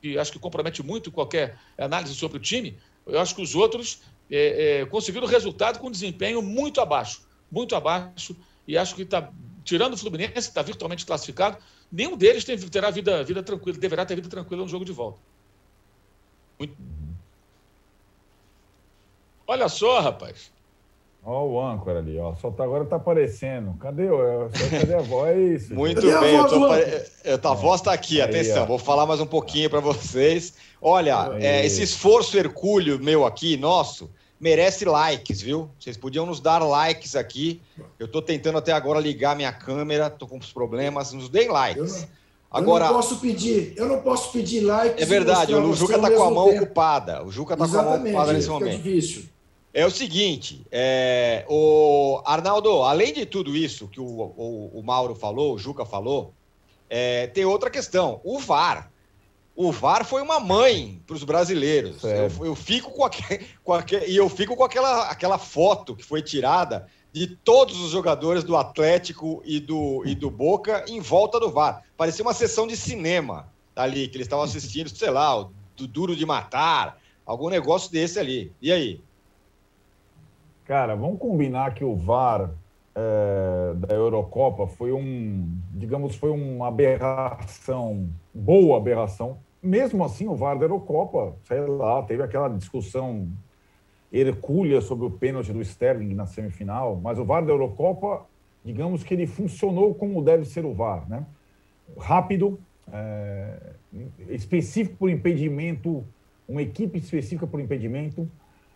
que 0.00 0.18
acho 0.18 0.32
que 0.32 0.40
compromete 0.40 0.82
muito 0.82 1.12
qualquer 1.12 1.56
análise 1.78 2.16
sobre 2.16 2.38
o 2.38 2.40
time, 2.40 2.76
eu 3.06 3.20
acho 3.20 3.34
que 3.34 3.40
os 3.40 3.54
outros 3.54 4.02
é, 4.28 4.80
é, 4.80 4.86
conseguiram 4.86 5.26
resultado 5.26 5.78
com 5.78 5.88
desempenho 5.88 6.42
muito 6.42 6.80
abaixo, 6.80 7.22
muito 7.50 7.76
abaixo, 7.76 8.36
e 8.66 8.76
acho 8.76 8.96
que 8.96 9.02
está, 9.02 9.32
tirando 9.64 9.94
o 9.94 9.96
Fluminense, 9.96 10.32
que 10.32 10.38
está 10.38 10.62
virtualmente 10.62 11.06
classificado, 11.06 11.58
nenhum 11.90 12.16
deles 12.16 12.44
tem, 12.44 12.58
terá 12.58 12.90
vida, 12.90 13.22
vida 13.22 13.42
tranquila, 13.42 13.78
deverá 13.78 14.04
ter 14.04 14.16
vida 14.16 14.28
tranquila 14.28 14.62
no 14.62 14.68
jogo 14.68 14.84
de 14.84 14.92
volta. 14.92 15.29
Muito... 16.60 16.76
Olha 19.46 19.68
só, 19.68 20.00
rapaz. 20.00 20.52
Olha 21.24 21.50
o 21.50 21.60
âncora 21.60 21.98
ali, 21.98 22.18
ó. 22.18 22.34
Só 22.34 22.50
tá, 22.50 22.64
agora 22.64 22.84
tá 22.84 22.96
aparecendo. 22.96 23.74
Cadê, 23.80 24.08
cadê 24.70 24.94
a 24.94 25.00
voz? 25.00 25.68
Muito 25.72 26.02
cadê 26.02 26.20
bem, 26.20 26.36
a 26.36 26.42
voz, 26.42 26.52
eu 27.24 27.38
tô, 27.38 27.48
eu, 27.48 27.52
a 27.52 27.54
voz 27.54 27.80
tá 27.80 27.92
aqui, 27.92 28.20
aí, 28.20 28.28
atenção, 28.28 28.62
ó. 28.62 28.66
vou 28.66 28.78
falar 28.78 29.06
mais 29.06 29.20
um 29.20 29.26
pouquinho 29.26 29.68
para 29.68 29.80
vocês. 29.80 30.54
Olha, 30.80 31.30
é, 31.40 31.64
esse 31.64 31.82
esforço 31.82 32.38
hercúleo 32.38 32.98
meu 32.98 33.26
aqui, 33.26 33.56
nosso, 33.56 34.10
merece 34.38 34.84
likes, 34.84 35.42
viu? 35.42 35.70
Vocês 35.78 35.96
podiam 35.96 36.24
nos 36.24 36.40
dar 36.40 36.58
likes 36.58 37.16
aqui. 37.16 37.60
Eu 37.98 38.08
tô 38.08 38.22
tentando 38.22 38.58
até 38.58 38.72
agora 38.72 39.00
ligar 39.00 39.34
minha 39.34 39.52
câmera, 39.52 40.08
tô 40.08 40.26
com 40.26 40.36
uns 40.36 40.52
problemas, 40.52 41.12
nos 41.12 41.28
deem 41.28 41.48
likes. 41.48 42.06
Eu 42.52 42.62
não, 42.62 42.68
agora, 42.68 42.84
eu 42.86 42.88
não 42.88 42.96
posso 42.96 43.20
pedir, 43.20 43.74
eu 43.76 43.88
não 43.88 44.00
posso 44.00 44.32
pedir 44.32 44.60
likes. 44.60 45.00
É 45.00 45.06
verdade, 45.06 45.54
o 45.54 45.72
Juca 45.72 45.98
tá 45.98 46.10
com 46.10 46.22
a 46.22 46.30
mão 46.30 46.48
tempo. 46.48 46.64
ocupada. 46.64 47.24
O 47.24 47.30
Juca 47.30 47.56
tá 47.56 47.64
Exatamente, 47.64 47.92
com 47.92 47.94
a 47.94 48.00
mão 48.00 48.10
ocupada 48.10 48.32
nesse 48.32 48.48
momento. 48.48 48.82
Difícil. 48.82 49.24
É 49.72 49.86
o 49.86 49.90
seguinte, 49.90 50.66
é, 50.72 51.44
o 51.48 52.20
Arnaldo, 52.24 52.82
além 52.82 53.12
de 53.12 53.24
tudo 53.24 53.54
isso 53.54 53.86
que 53.86 54.00
o, 54.00 54.04
o, 54.04 54.70
o 54.74 54.82
Mauro 54.82 55.14
falou, 55.14 55.54
o 55.54 55.58
Juca 55.58 55.84
falou, 55.84 56.34
é, 56.88 57.28
tem 57.28 57.44
outra 57.44 57.70
questão. 57.70 58.20
O 58.24 58.40
VAR. 58.40 58.90
O 59.54 59.70
VAR 59.70 60.04
foi 60.04 60.22
uma 60.22 60.40
mãe 60.40 61.00
para 61.06 61.14
os 61.14 61.22
brasileiros. 61.22 62.02
Eu, 62.02 62.46
eu, 62.46 62.56
fico 62.56 62.90
com, 62.90 63.04
aquele, 63.04 63.46
com 63.62 63.72
aquele, 63.72 64.06
e 64.06 64.16
eu 64.16 64.28
fico 64.28 64.56
com 64.56 64.64
aquela, 64.64 65.08
aquela 65.08 65.38
foto 65.38 65.94
que 65.94 66.04
foi 66.04 66.20
tirada 66.20 66.88
de 67.12 67.26
todos 67.26 67.80
os 67.80 67.90
jogadores 67.90 68.44
do 68.44 68.56
Atlético 68.56 69.42
e 69.44 69.58
do, 69.58 70.02
e 70.06 70.14
do 70.14 70.30
Boca 70.30 70.84
em 70.88 71.00
volta 71.00 71.40
do 71.40 71.50
VAR. 71.50 71.82
Parecia 71.96 72.24
uma 72.24 72.34
sessão 72.34 72.66
de 72.66 72.76
cinema 72.76 73.48
ali, 73.74 74.08
que 74.08 74.16
eles 74.16 74.26
estavam 74.26 74.44
assistindo, 74.44 74.88
sei 74.88 75.10
lá, 75.10 75.48
do 75.76 75.86
Duro 75.86 76.14
de 76.14 76.26
Matar, 76.26 76.98
algum 77.24 77.48
negócio 77.48 77.90
desse 77.90 78.18
ali. 78.18 78.52
E 78.60 78.70
aí? 78.70 79.00
Cara, 80.64 80.94
vamos 80.94 81.18
combinar 81.18 81.74
que 81.74 81.84
o 81.84 81.96
VAR 81.96 82.50
é, 82.94 83.74
da 83.74 83.94
Eurocopa 83.94 84.66
foi 84.66 84.92
um, 84.92 85.48
digamos, 85.72 86.14
foi 86.14 86.30
uma 86.30 86.68
aberração, 86.68 88.08
boa 88.32 88.76
aberração. 88.76 89.38
Mesmo 89.62 90.04
assim, 90.04 90.28
o 90.28 90.34
VAR 90.34 90.58
da 90.58 90.64
Eurocopa, 90.64 91.34
sei 91.44 91.60
lá, 91.60 92.02
teve 92.02 92.22
aquela 92.22 92.48
discussão 92.48 93.28
hercúlea 94.12 94.80
sobre 94.80 95.06
o 95.06 95.10
pênalti 95.10 95.52
do 95.52 95.60
Sterling 95.60 96.14
na 96.14 96.26
semifinal, 96.26 97.00
mas 97.02 97.18
o 97.18 97.24
VAR 97.24 97.44
da 97.44 97.52
Eurocopa, 97.52 98.26
digamos 98.64 99.02
que 99.04 99.14
ele 99.14 99.26
funcionou 99.26 99.94
como 99.94 100.22
deve 100.22 100.44
ser 100.44 100.64
o 100.64 100.74
VAR, 100.74 101.08
né? 101.08 101.24
Rápido, 101.98 102.58
é, 102.92 103.72
específico 104.28 104.96
por 104.96 105.10
impedimento, 105.10 106.04
uma 106.48 106.62
equipe 106.62 106.98
específica 106.98 107.46
por 107.46 107.60
impedimento, 107.60 108.28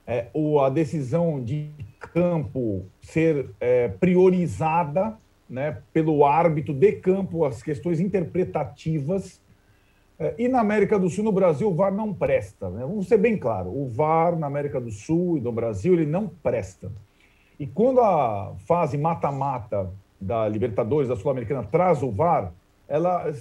é, 0.06 0.26
o, 0.32 0.60
a 0.60 0.68
decisão 0.68 1.42
de 1.42 1.70
campo 1.98 2.84
ser 3.00 3.50
é, 3.58 3.88
priorizada 3.88 5.16
né, 5.48 5.78
pelo 5.92 6.24
árbitro 6.24 6.74
de 6.74 6.92
campo, 6.92 7.44
as 7.44 7.62
questões 7.62 8.00
interpretativas. 8.00 9.40
É, 10.18 10.34
e 10.38 10.48
na 10.48 10.60
América 10.60 10.98
do 10.98 11.10
Sul, 11.10 11.24
no 11.24 11.32
Brasil, 11.32 11.68
o 11.68 11.74
VAR 11.74 11.92
não 11.92 12.12
presta. 12.14 12.70
Né? 12.70 12.82
Vamos 12.82 13.08
ser 13.08 13.18
bem 13.18 13.36
claro: 13.36 13.70
o 13.70 13.88
VAR 13.88 14.36
na 14.38 14.46
América 14.46 14.80
do 14.80 14.90
Sul 14.90 15.38
e 15.38 15.40
no 15.40 15.52
Brasil, 15.52 15.94
ele 15.94 16.06
não 16.06 16.28
presta. 16.28 16.90
E 17.58 17.66
quando 17.66 18.00
a 18.00 18.54
fase 18.66 18.96
mata-mata 18.96 19.90
da 20.20 20.48
Libertadores, 20.48 21.08
da 21.08 21.16
Sul-Americana, 21.16 21.62
traz 21.70 22.02
o 22.02 22.10
VAR, 22.10 22.52
ela, 22.88 23.32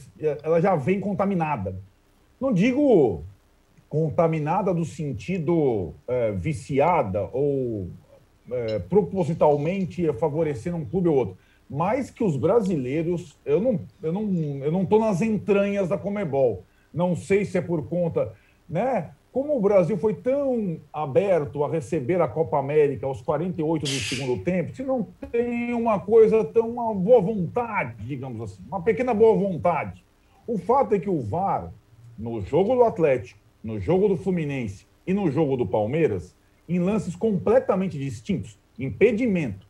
ela 0.43 0.61
já 0.61 0.75
vem 0.75 0.99
contaminada. 0.99 1.75
Não 2.39 2.53
digo 2.53 3.23
contaminada 3.89 4.73
do 4.73 4.85
sentido 4.85 5.93
é, 6.07 6.31
viciada 6.31 7.29
ou 7.31 7.89
é, 8.51 8.79
propositalmente 8.79 10.11
favorecendo 10.13 10.77
um 10.77 10.85
clube 10.85 11.07
ou 11.07 11.15
outro, 11.15 11.37
mas 11.69 12.09
que 12.09 12.23
os 12.23 12.35
brasileiros, 12.35 13.37
eu 13.45 13.59
não, 13.59 13.79
eu 14.01 14.11
não, 14.13 14.23
eu 14.63 14.71
não 14.71 14.83
estou 14.83 14.99
nas 14.99 15.21
entranhas 15.21 15.89
da 15.89 15.97
Comebol. 15.97 16.63
Não 16.93 17.15
sei 17.15 17.45
se 17.45 17.57
é 17.57 17.61
por 17.61 17.87
conta, 17.87 18.33
né? 18.69 19.11
Como 19.31 19.57
o 19.57 19.61
Brasil 19.61 19.97
foi 19.97 20.13
tão 20.13 20.77
aberto 20.91 21.63
a 21.63 21.69
receber 21.69 22.21
a 22.21 22.27
Copa 22.27 22.59
América 22.59 23.07
aos 23.07 23.19
48 23.21 23.81
do 23.81 23.87
segundo 23.87 24.43
tempo, 24.43 24.75
se 24.75 24.83
não 24.83 25.07
tem 25.31 25.73
uma 25.73 25.99
coisa 25.99 26.43
tão 26.43 26.69
uma 26.69 26.93
boa 26.93 27.19
vontade, 27.19 27.95
digamos 28.05 28.41
assim, 28.41 28.63
uma 28.67 28.81
pequena 28.81 29.11
boa 29.11 29.35
vontade. 29.35 30.05
O 30.45 30.59
fato 30.59 30.93
é 30.93 30.99
que 30.99 31.09
o 31.09 31.19
VAR 31.19 31.73
no 32.15 32.41
jogo 32.41 32.75
do 32.75 32.83
Atlético 32.83 33.43
no 33.63 33.79
jogo 33.79 34.09
do 34.09 34.17
Fluminense 34.17 34.85
e 35.07 35.13
no 35.13 35.31
jogo 35.31 35.55
do 35.55 35.65
Palmeiras, 35.65 36.35
em 36.67 36.79
lances 36.79 37.15
completamente 37.15 37.97
distintos, 37.97 38.59
impedimento, 38.77 39.65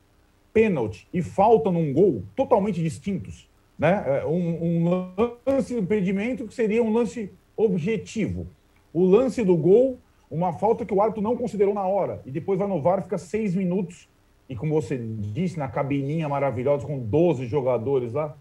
pênalti 0.54 1.08
e 1.14 1.22
falta 1.22 1.72
num 1.72 1.92
gol 1.92 2.24
totalmente 2.36 2.82
distintos, 2.82 3.50
né? 3.78 4.04
É, 4.06 4.26
um, 4.26 4.64
um 4.64 5.08
lance 5.46 5.74
de 5.74 5.80
impedimento 5.80 6.46
que 6.46 6.54
seria 6.54 6.84
um 6.84 6.94
lance 6.94 7.32
objetivo. 7.58 8.48
O 8.94 9.04
lance 9.04 9.44
do 9.44 9.58
gol, 9.58 9.98
uma 10.30 10.54
falta 10.54 10.86
que 10.86 10.94
o 10.94 11.02
árbitro 11.02 11.24
não 11.24 11.36
considerou 11.36 11.74
na 11.74 11.86
hora 11.86 12.22
e 12.26 12.32
depois 12.32 12.60
vai 12.60 12.68
no 12.68 12.82
VAR 12.82 13.02
fica 13.02 13.18
seis 13.18 13.56
minutos 13.56 14.08
e 14.48 14.56
como 14.56 14.74
você 14.74 14.98
disse 14.98 15.58
na 15.58 15.68
cabininha 15.68 16.30
maravilhosa 16.30 16.86
com 16.86 17.00
12 17.00 17.48
jogadores 17.48 18.14
lá, 18.14 18.36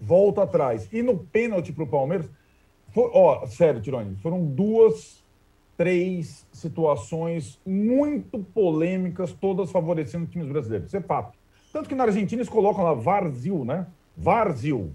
volta 0.00 0.42
atrás. 0.42 0.88
E 0.92 1.02
no 1.02 1.18
pênalti 1.18 1.72
para 1.72 1.84
o 1.84 1.86
Palmeiras 1.86 2.30
For, 2.96 3.10
ó, 3.12 3.46
sério, 3.46 3.82
Tironi, 3.82 4.16
foram 4.16 4.42
duas, 4.42 5.22
três 5.76 6.46
situações 6.50 7.60
muito 7.66 8.38
polêmicas, 8.38 9.34
todas 9.34 9.70
favorecendo 9.70 10.26
times 10.26 10.48
brasileiros. 10.48 10.88
Isso 10.88 10.96
é 10.96 11.02
fato. 11.02 11.35
Tanto 11.76 11.90
que 11.90 11.94
na 11.94 12.04
Argentina 12.04 12.40
eles 12.40 12.48
colocam 12.48 12.82
lá 12.82 12.94
Varzil, 12.94 13.62
né? 13.62 13.86
Varzil. 14.16 14.94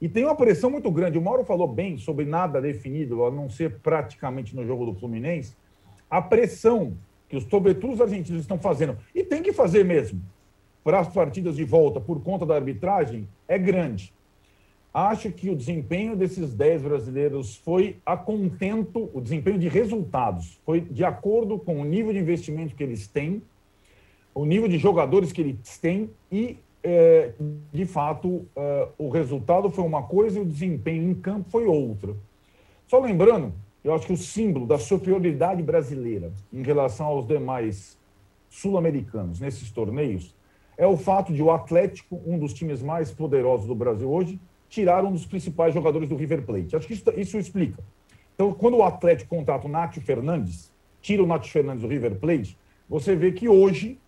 E 0.00 0.08
tem 0.08 0.24
uma 0.24 0.34
pressão 0.34 0.70
muito 0.70 0.90
grande. 0.90 1.18
O 1.18 1.20
Mauro 1.20 1.44
falou 1.44 1.68
bem 1.68 1.98
sobre 1.98 2.24
nada 2.24 2.58
definido, 2.58 3.22
a 3.22 3.30
não 3.30 3.50
ser 3.50 3.80
praticamente 3.80 4.56
no 4.56 4.64
jogo 4.64 4.86
do 4.86 4.94
Fluminense. 4.94 5.54
A 6.08 6.22
pressão 6.22 6.96
que 7.28 7.36
os, 7.36 7.44
sobretudo 7.44 7.92
os 7.92 8.00
argentinos 8.00 8.40
estão 8.40 8.58
fazendo, 8.58 8.96
e 9.14 9.22
tem 9.22 9.42
que 9.42 9.52
fazer 9.52 9.84
mesmo, 9.84 10.22
para 10.82 11.00
as 11.00 11.08
partidas 11.08 11.54
de 11.54 11.64
volta 11.64 12.00
por 12.00 12.22
conta 12.22 12.46
da 12.46 12.54
arbitragem, 12.54 13.28
é 13.46 13.58
grande. 13.58 14.10
Acho 14.94 15.30
que 15.30 15.50
o 15.50 15.54
desempenho 15.54 16.16
desses 16.16 16.54
10 16.54 16.80
brasileiros 16.80 17.56
foi 17.56 17.98
a 18.06 18.16
contento, 18.16 19.10
o 19.12 19.20
desempenho 19.20 19.58
de 19.58 19.68
resultados, 19.68 20.58
foi 20.64 20.80
de 20.80 21.04
acordo 21.04 21.58
com 21.58 21.78
o 21.78 21.84
nível 21.84 22.10
de 22.10 22.18
investimento 22.20 22.74
que 22.74 22.82
eles 22.82 23.06
têm, 23.06 23.42
o 24.34 24.44
nível 24.44 24.68
de 24.68 24.78
jogadores 24.78 25.32
que 25.32 25.40
eles 25.40 25.78
têm 25.78 26.10
e, 26.30 26.56
é, 26.82 27.32
de 27.72 27.86
fato, 27.86 28.46
é, 28.56 28.88
o 28.98 29.08
resultado 29.08 29.70
foi 29.70 29.84
uma 29.84 30.02
coisa 30.02 30.38
e 30.38 30.42
o 30.42 30.46
desempenho 30.46 31.10
em 31.10 31.14
campo 31.14 31.50
foi 31.50 31.66
outra. 31.66 32.14
Só 32.86 32.98
lembrando, 32.98 33.52
eu 33.82 33.94
acho 33.94 34.06
que 34.06 34.12
o 34.12 34.16
símbolo 34.16 34.66
da 34.66 34.78
superioridade 34.78 35.62
brasileira 35.62 36.32
em 36.52 36.62
relação 36.62 37.06
aos 37.06 37.26
demais 37.26 37.98
sul-americanos 38.48 39.40
nesses 39.40 39.70
torneios 39.70 40.34
é 40.76 40.86
o 40.86 40.96
fato 40.96 41.32
de 41.32 41.42
o 41.42 41.50
Atlético, 41.50 42.20
um 42.26 42.38
dos 42.38 42.52
times 42.52 42.82
mais 42.82 43.10
poderosos 43.10 43.66
do 43.66 43.74
Brasil 43.74 44.10
hoje, 44.10 44.40
tirar 44.68 45.04
um 45.04 45.12
dos 45.12 45.26
principais 45.26 45.74
jogadores 45.74 46.08
do 46.08 46.16
River 46.16 46.42
Plate. 46.42 46.74
Acho 46.74 46.86
que 46.86 46.94
isso, 46.94 47.04
isso 47.16 47.38
explica. 47.38 47.82
Então, 48.34 48.52
quando 48.54 48.78
o 48.78 48.82
Atlético 48.82 49.36
contrata 49.36 49.66
o 49.66 49.70
Nátio 49.70 50.00
Fernandes, 50.00 50.72
tira 51.02 51.22
o 51.22 51.26
Nátio 51.26 51.52
Fernandes 51.52 51.82
do 51.82 51.88
River 51.88 52.14
Plate, 52.16 52.56
você 52.88 53.14
vê 53.14 53.32
que 53.32 53.48
hoje 53.48 53.98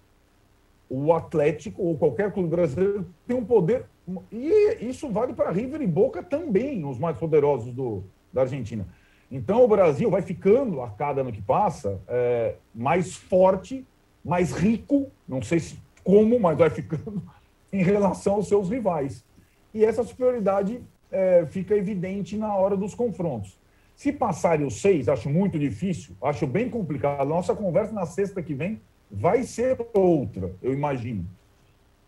o 0.95 1.11
Atlético 1.15 1.83
ou 1.83 1.97
qualquer 1.97 2.31
clube 2.31 2.51
brasileiro 2.51 3.07
tem 3.27 3.35
um 3.35 3.45
poder. 3.45 3.87
E 4.31 4.77
isso 4.83 5.09
vale 5.09 5.33
para 5.33 5.51
River 5.51 5.81
e 5.81 5.87
Boca 5.87 6.23
também, 6.23 6.85
os 6.85 6.99
mais 6.99 7.17
poderosos 7.17 7.73
do, 7.73 8.05
da 8.31 8.43
Argentina. 8.43 8.87
Então, 9.31 9.65
o 9.65 9.69
Brasil 9.69 10.11
vai 10.11 10.21
ficando, 10.21 10.83
a 10.83 10.91
cada 10.91 11.23
ano 11.23 11.33
que 11.33 11.41
passa, 11.41 11.99
é, 12.07 12.57
mais 12.75 13.17
forte, 13.17 13.87
mais 14.23 14.53
rico, 14.53 15.11
não 15.27 15.41
sei 15.41 15.61
se 15.61 15.79
como, 16.05 16.39
mas 16.39 16.59
vai 16.59 16.69
ficando, 16.69 17.23
em 17.73 17.83
relação 17.83 18.35
aos 18.35 18.49
seus 18.49 18.69
rivais. 18.69 19.25
E 19.73 19.87
essa 19.87 20.05
superioridade 20.05 20.83
é, 21.11 21.47
fica 21.47 21.75
evidente 21.75 22.37
na 22.37 22.55
hora 22.55 22.77
dos 22.77 22.95
confrontos. 22.95 23.59
Se 23.97 24.13
passarem 24.13 24.67
os 24.67 24.83
seis, 24.83 25.09
acho 25.09 25.31
muito 25.31 25.59
difícil, 25.59 26.15
acho 26.23 26.47
bem 26.47 26.69
complicado. 26.69 27.27
Nossa 27.27 27.55
conversa 27.55 27.95
na 27.95 28.05
sexta 28.05 28.43
que 28.43 28.53
vem 28.53 28.79
vai 29.13 29.43
ser 29.43 29.77
outra, 29.93 30.53
eu 30.63 30.73
imagino. 30.73 31.27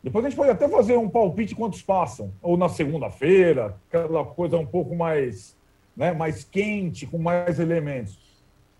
Depois 0.02 0.24
a 0.24 0.28
gente 0.28 0.36
pode 0.36 0.50
até 0.50 0.68
fazer 0.68 0.96
um 0.96 1.08
palpite 1.08 1.54
quantos 1.54 1.82
passam, 1.82 2.32
ou 2.42 2.56
na 2.56 2.68
segunda-feira, 2.68 3.76
aquela 3.88 4.24
coisa 4.24 4.56
um 4.58 4.66
pouco 4.66 4.94
mais, 4.94 5.56
né, 5.96 6.12
mais 6.12 6.44
quente, 6.44 7.06
com 7.06 7.18
mais 7.18 7.60
elementos. 7.60 8.18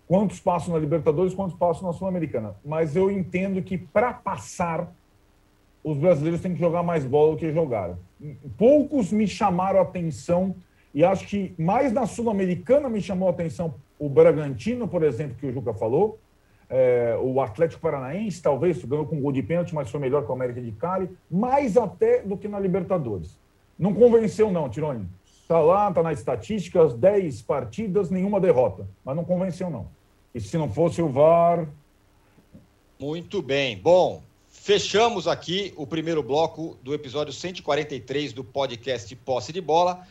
Quantos 0.07 0.39
passam 0.39 0.73
na 0.73 0.79
Libertadores, 0.79 1.33
quantos 1.33 1.57
passam 1.57 1.87
na 1.87 1.93
Sul-Americana. 1.93 2.55
Mas 2.63 2.95
eu 2.95 3.09
entendo 3.09 3.61
que 3.61 3.77
para 3.77 4.13
passar 4.13 4.93
os 5.83 5.97
brasileiros 5.97 6.41
têm 6.41 6.53
que 6.53 6.59
jogar 6.59 6.81
mais 6.81 7.05
bola 7.05 7.33
do 7.33 7.37
que 7.37 7.51
jogaram. 7.51 7.97
Poucos 8.57 9.11
me 9.11 9.27
chamaram 9.27 9.79
a 9.79 9.83
atenção, 9.83 10.55
e 10.93 11.03
acho 11.03 11.27
que 11.27 11.53
mais 11.57 11.91
na 11.91 12.07
Sul-Americana 12.07 12.89
me 12.89 13.01
chamou 13.01 13.27
a 13.27 13.31
atenção 13.31 13.75
o 13.97 14.09
Bragantino, 14.09 14.87
por 14.87 15.03
exemplo, 15.03 15.35
que 15.39 15.45
o 15.45 15.53
Juca 15.53 15.73
falou, 15.73 16.19
é, 16.69 17.17
o 17.21 17.39
Atlético 17.41 17.81
Paranaense, 17.81 18.41
talvez, 18.41 18.83
ganhou 18.83 19.05
com 19.05 19.19
gol 19.19 19.31
de 19.31 19.43
pênalti, 19.43 19.73
mas 19.73 19.89
foi 19.89 19.99
melhor 19.99 20.23
que 20.23 20.29
o 20.29 20.33
América 20.33 20.61
de 20.61 20.71
Cali, 20.71 21.09
mais 21.29 21.77
até 21.77 22.21
do 22.21 22.37
que 22.37 22.47
na 22.47 22.59
Libertadores. 22.59 23.37
Não 23.77 23.93
convenceu, 23.93 24.51
não, 24.51 24.69
Tironi. 24.69 25.07
Está 25.25 25.59
lá, 25.59 25.89
está 25.89 26.01
nas 26.01 26.19
estatísticas, 26.19 26.93
10 26.93 27.41
partidas, 27.43 28.09
nenhuma 28.09 28.39
derrota. 28.39 28.87
Mas 29.03 29.15
não 29.15 29.23
convenceu, 29.23 29.69
não. 29.69 29.87
E 30.33 30.39
se 30.39 30.57
não 30.57 30.71
fosse 30.71 31.01
o 31.01 31.09
VAR. 31.09 31.67
Muito 32.99 33.41
bem. 33.41 33.77
Bom, 33.77 34.23
Fechamos 34.65 35.27
aqui 35.27 35.71
o 35.77 35.85
primeiro 35.85 36.23
bloco 36.23 36.75
do 36.81 36.91
episódio 36.91 37.31
143 37.31 38.33
do 38.33 38.43
podcast 38.43 39.15
Posse 39.17 39.53
de 39.53 39.61
Bola. 39.61 40.07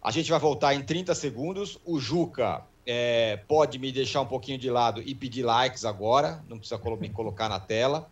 A 0.00 0.10
gente 0.10 0.30
vai 0.30 0.40
voltar 0.40 0.72
em 0.72 0.82
30 0.82 1.14
segundos. 1.14 1.78
O 1.84 2.00
Juca 2.00 2.62
é, 2.90 3.36
pode 3.46 3.78
me 3.78 3.92
deixar 3.92 4.22
um 4.22 4.26
pouquinho 4.26 4.56
de 4.56 4.70
lado 4.70 5.02
e 5.04 5.14
pedir 5.14 5.42
likes 5.42 5.84
agora, 5.84 6.42
não 6.48 6.58
precisa 6.58 6.80
me 6.98 7.10
colocar 7.10 7.46
na 7.46 7.60
tela, 7.60 8.10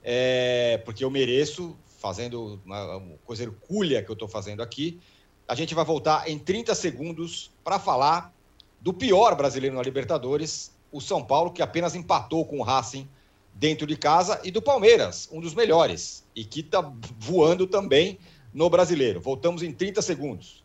é, 0.00 0.80
porque 0.84 1.02
eu 1.02 1.10
mereço, 1.10 1.76
fazendo 1.98 2.60
uma, 2.64 2.98
uma 2.98 3.16
coisa 3.24 3.42
hercúlea 3.42 4.04
que 4.04 4.08
eu 4.08 4.12
estou 4.12 4.28
fazendo 4.28 4.62
aqui. 4.62 5.00
A 5.48 5.56
gente 5.56 5.74
vai 5.74 5.84
voltar 5.84 6.30
em 6.30 6.38
30 6.38 6.72
segundos 6.76 7.50
para 7.64 7.80
falar 7.80 8.32
do 8.80 8.94
pior 8.94 9.34
brasileiro 9.34 9.74
na 9.74 9.82
Libertadores, 9.82 10.72
o 10.92 11.00
São 11.00 11.24
Paulo, 11.24 11.50
que 11.50 11.60
apenas 11.60 11.96
empatou 11.96 12.44
com 12.44 12.60
o 12.60 12.62
Racing 12.62 13.08
dentro 13.52 13.88
de 13.88 13.96
casa 13.96 14.40
e 14.44 14.52
do 14.52 14.62
Palmeiras, 14.62 15.28
um 15.32 15.40
dos 15.40 15.52
melhores, 15.52 16.24
e 16.32 16.44
que 16.44 16.60
está 16.60 16.80
voando 17.18 17.66
também 17.66 18.20
no 18.54 18.70
brasileiro. 18.70 19.20
Voltamos 19.20 19.64
em 19.64 19.72
30 19.72 20.00
segundos. 20.00 20.64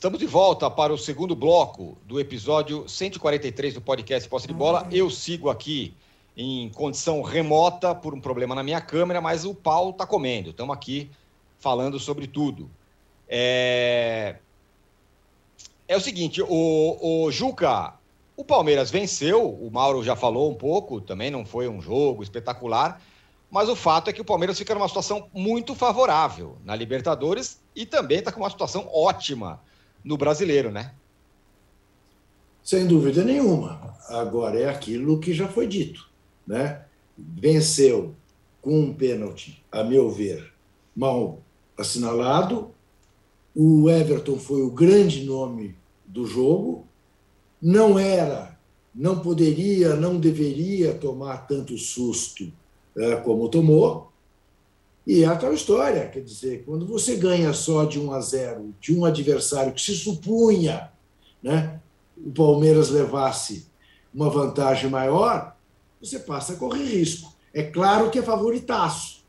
Estamos 0.00 0.18
de 0.18 0.26
volta 0.26 0.70
para 0.70 0.94
o 0.94 0.96
segundo 0.96 1.36
bloco 1.36 1.98
do 2.06 2.18
episódio 2.18 2.88
143 2.88 3.74
do 3.74 3.82
podcast 3.82 4.26
Posse 4.30 4.46
de 4.46 4.54
Bola. 4.54 4.88
Eu 4.90 5.10
sigo 5.10 5.50
aqui 5.50 5.94
em 6.34 6.70
condição 6.70 7.20
remota 7.20 7.94
por 7.94 8.14
um 8.14 8.20
problema 8.20 8.54
na 8.54 8.62
minha 8.62 8.80
câmera, 8.80 9.20
mas 9.20 9.44
o 9.44 9.54
pau 9.54 9.90
está 9.90 10.06
comendo. 10.06 10.48
Estamos 10.48 10.74
aqui 10.74 11.10
falando 11.58 12.00
sobre 12.00 12.26
tudo. 12.26 12.70
É, 13.28 14.36
é 15.86 15.94
o 15.98 16.00
seguinte, 16.00 16.40
o, 16.40 17.26
o 17.26 17.30
Juca, 17.30 17.92
o 18.38 18.42
Palmeiras 18.42 18.90
venceu, 18.90 19.50
o 19.50 19.70
Mauro 19.70 20.02
já 20.02 20.16
falou 20.16 20.50
um 20.50 20.54
pouco, 20.54 21.02
também 21.02 21.30
não 21.30 21.44
foi 21.44 21.68
um 21.68 21.82
jogo 21.82 22.22
espetacular, 22.22 23.02
mas 23.50 23.68
o 23.68 23.76
fato 23.76 24.08
é 24.08 24.14
que 24.14 24.22
o 24.22 24.24
Palmeiras 24.24 24.56
fica 24.56 24.74
numa 24.74 24.88
situação 24.88 25.28
muito 25.34 25.74
favorável 25.74 26.56
na 26.64 26.74
Libertadores 26.74 27.60
e 27.76 27.84
também 27.84 28.20
está 28.20 28.32
com 28.32 28.40
uma 28.40 28.48
situação 28.48 28.88
ótima 28.90 29.60
no 30.04 30.16
brasileiro, 30.16 30.70
né? 30.70 30.94
Sem 32.62 32.86
dúvida 32.86 33.24
nenhuma. 33.24 33.96
Agora 34.08 34.58
é 34.58 34.68
aquilo 34.68 35.18
que 35.18 35.32
já 35.32 35.48
foi 35.48 35.66
dito, 35.66 36.08
né? 36.46 36.84
Venceu 37.16 38.14
com 38.60 38.78
um 38.78 38.94
pênalti, 38.94 39.62
a 39.70 39.82
meu 39.82 40.10
ver, 40.10 40.52
mal 40.94 41.40
assinalado. 41.76 42.70
O 43.54 43.88
Everton 43.88 44.38
foi 44.38 44.62
o 44.62 44.70
grande 44.70 45.24
nome 45.24 45.74
do 46.06 46.26
jogo. 46.26 46.86
Não 47.60 47.98
era, 47.98 48.58
não 48.94 49.18
poderia, 49.18 49.96
não 49.96 50.18
deveria 50.18 50.94
tomar 50.94 51.46
tanto 51.46 51.76
susto 51.76 52.52
é, 52.96 53.16
como 53.16 53.48
tomou. 53.48 54.09
E 55.10 55.24
é 55.24 55.26
aquela 55.26 55.54
história, 55.54 56.06
quer 56.06 56.20
dizer, 56.20 56.62
quando 56.64 56.86
você 56.86 57.16
ganha 57.16 57.52
só 57.52 57.84
de 57.84 57.98
1 57.98 58.12
a 58.12 58.20
0 58.20 58.72
de 58.80 58.94
um 58.94 59.04
adversário 59.04 59.72
que 59.72 59.82
se 59.82 59.92
supunha 59.92 60.88
né, 61.42 61.80
o 62.16 62.30
Palmeiras 62.30 62.90
levasse 62.90 63.66
uma 64.14 64.30
vantagem 64.30 64.88
maior, 64.88 65.56
você 66.00 66.16
passa 66.16 66.52
a 66.52 66.56
correr 66.56 66.84
risco. 66.84 67.34
É 67.52 67.60
claro 67.60 68.08
que 68.08 68.20
é 68.20 68.22
favoritaço 68.22 69.24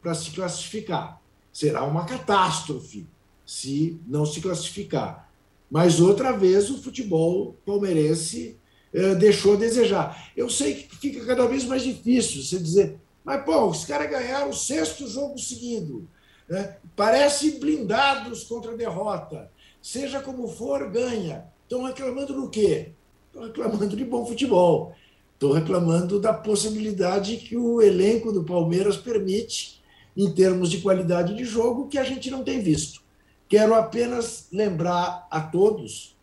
para 0.00 0.14
se 0.14 0.30
classificar. 0.30 1.20
Será 1.52 1.84
uma 1.84 2.06
catástrofe 2.06 3.06
se 3.44 4.00
não 4.06 4.24
se 4.24 4.40
classificar. 4.40 5.30
Mas 5.70 6.00
outra 6.00 6.32
vez 6.32 6.70
o 6.70 6.82
futebol 6.82 7.54
palmeirense 7.66 8.56
eh, 8.90 9.14
deixou 9.16 9.52
a 9.52 9.58
desejar. 9.58 10.32
Eu 10.34 10.48
sei 10.48 10.76
que 10.76 10.96
fica 10.96 11.26
cada 11.26 11.46
vez 11.46 11.66
mais 11.66 11.82
difícil 11.82 12.42
você 12.42 12.58
dizer 12.58 12.98
mas, 13.26 13.44
pô, 13.44 13.66
os 13.66 13.84
caras 13.84 14.08
ganharam 14.08 14.50
o 14.50 14.54
sexto 14.54 15.08
jogo 15.08 15.36
seguido. 15.36 16.08
Né? 16.48 16.76
Parece 16.94 17.58
blindados 17.58 18.44
contra 18.44 18.70
a 18.70 18.76
derrota. 18.76 19.50
Seja 19.82 20.20
como 20.20 20.46
for, 20.46 20.88
ganha. 20.88 21.44
Estão 21.64 21.82
reclamando 21.82 22.32
do 22.32 22.48
quê? 22.48 22.92
Estão 23.26 23.42
reclamando 23.42 23.96
de 23.96 24.04
bom 24.04 24.24
futebol. 24.24 24.94
Estou 25.34 25.52
reclamando 25.52 26.20
da 26.20 26.32
possibilidade 26.32 27.38
que 27.38 27.56
o 27.56 27.82
elenco 27.82 28.30
do 28.30 28.44
Palmeiras 28.44 28.96
permite, 28.96 29.82
em 30.16 30.32
termos 30.32 30.70
de 30.70 30.80
qualidade 30.80 31.34
de 31.34 31.44
jogo, 31.44 31.88
que 31.88 31.98
a 31.98 32.04
gente 32.04 32.30
não 32.30 32.44
tem 32.44 32.60
visto. 32.60 33.02
Quero 33.48 33.74
apenas 33.74 34.46
lembrar 34.52 35.26
a 35.28 35.40
todos 35.40 36.16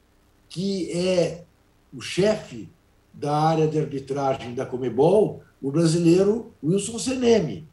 que 0.48 0.90
é 0.90 1.44
o 1.94 2.00
chefe 2.00 2.70
da 3.14 3.36
área 3.36 3.68
de 3.68 3.78
arbitragem 3.78 4.56
da 4.56 4.66
Comebol, 4.66 5.44
o 5.62 5.72
brasileiro 5.72 6.52
Wilson 6.64 6.98
Seneme. 6.98 7.68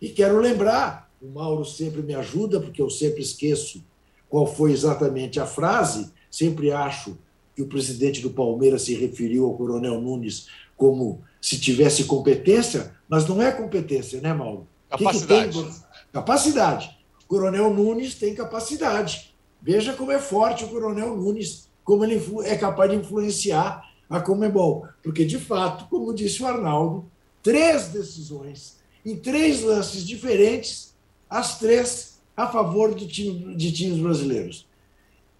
E 0.00 0.08
quero 0.08 0.38
lembrar, 0.38 1.10
o 1.20 1.28
Mauro 1.28 1.64
sempre 1.64 2.00
me 2.02 2.14
ajuda, 2.14 2.60
porque 2.60 2.80
eu 2.80 2.88
sempre 2.88 3.20
esqueço 3.20 3.84
qual 4.28 4.46
foi 4.46 4.72
exatamente 4.72 5.40
a 5.40 5.46
frase, 5.46 6.12
sempre 6.30 6.70
acho 6.70 7.18
que 7.54 7.60
o 7.60 7.66
presidente 7.66 8.22
do 8.22 8.30
Palmeiras 8.30 8.82
se 8.82 8.94
referiu 8.94 9.44
ao 9.44 9.54
Coronel 9.54 10.00
Nunes 10.00 10.46
como 10.76 11.20
se 11.40 11.58
tivesse 11.58 12.04
competência, 12.04 12.94
mas 13.08 13.26
não 13.26 13.42
é 13.42 13.50
competência, 13.50 14.20
né, 14.20 14.32
Mauro? 14.32 14.66
Capacidade. 14.88 15.58
Que 15.58 15.64
que 15.64 15.80
capacidade. 16.12 16.98
O 17.24 17.26
Coronel 17.26 17.74
Nunes 17.74 18.14
tem 18.14 18.34
capacidade. 18.34 19.34
Veja 19.60 19.92
como 19.92 20.12
é 20.12 20.18
forte 20.18 20.64
o 20.64 20.68
Coronel 20.68 21.16
Nunes, 21.16 21.68
como 21.84 22.04
ele 22.04 22.22
é 22.44 22.56
capaz 22.56 22.90
de 22.90 22.96
influenciar 22.96 23.89
a 24.10 24.20
Comebol. 24.20 24.88
Porque, 25.02 25.24
de 25.24 25.38
fato, 25.38 25.86
como 25.88 26.12
disse 26.12 26.42
o 26.42 26.46
Arnaldo, 26.46 27.08
três 27.42 27.88
decisões 27.88 28.80
em 29.04 29.16
três 29.16 29.62
lances 29.62 30.06
diferentes, 30.06 30.94
as 31.28 31.58
três 31.58 32.20
a 32.36 32.46
favor 32.46 32.94
do 32.94 33.06
time, 33.06 33.54
de 33.54 33.72
times 33.72 33.98
brasileiros. 33.98 34.66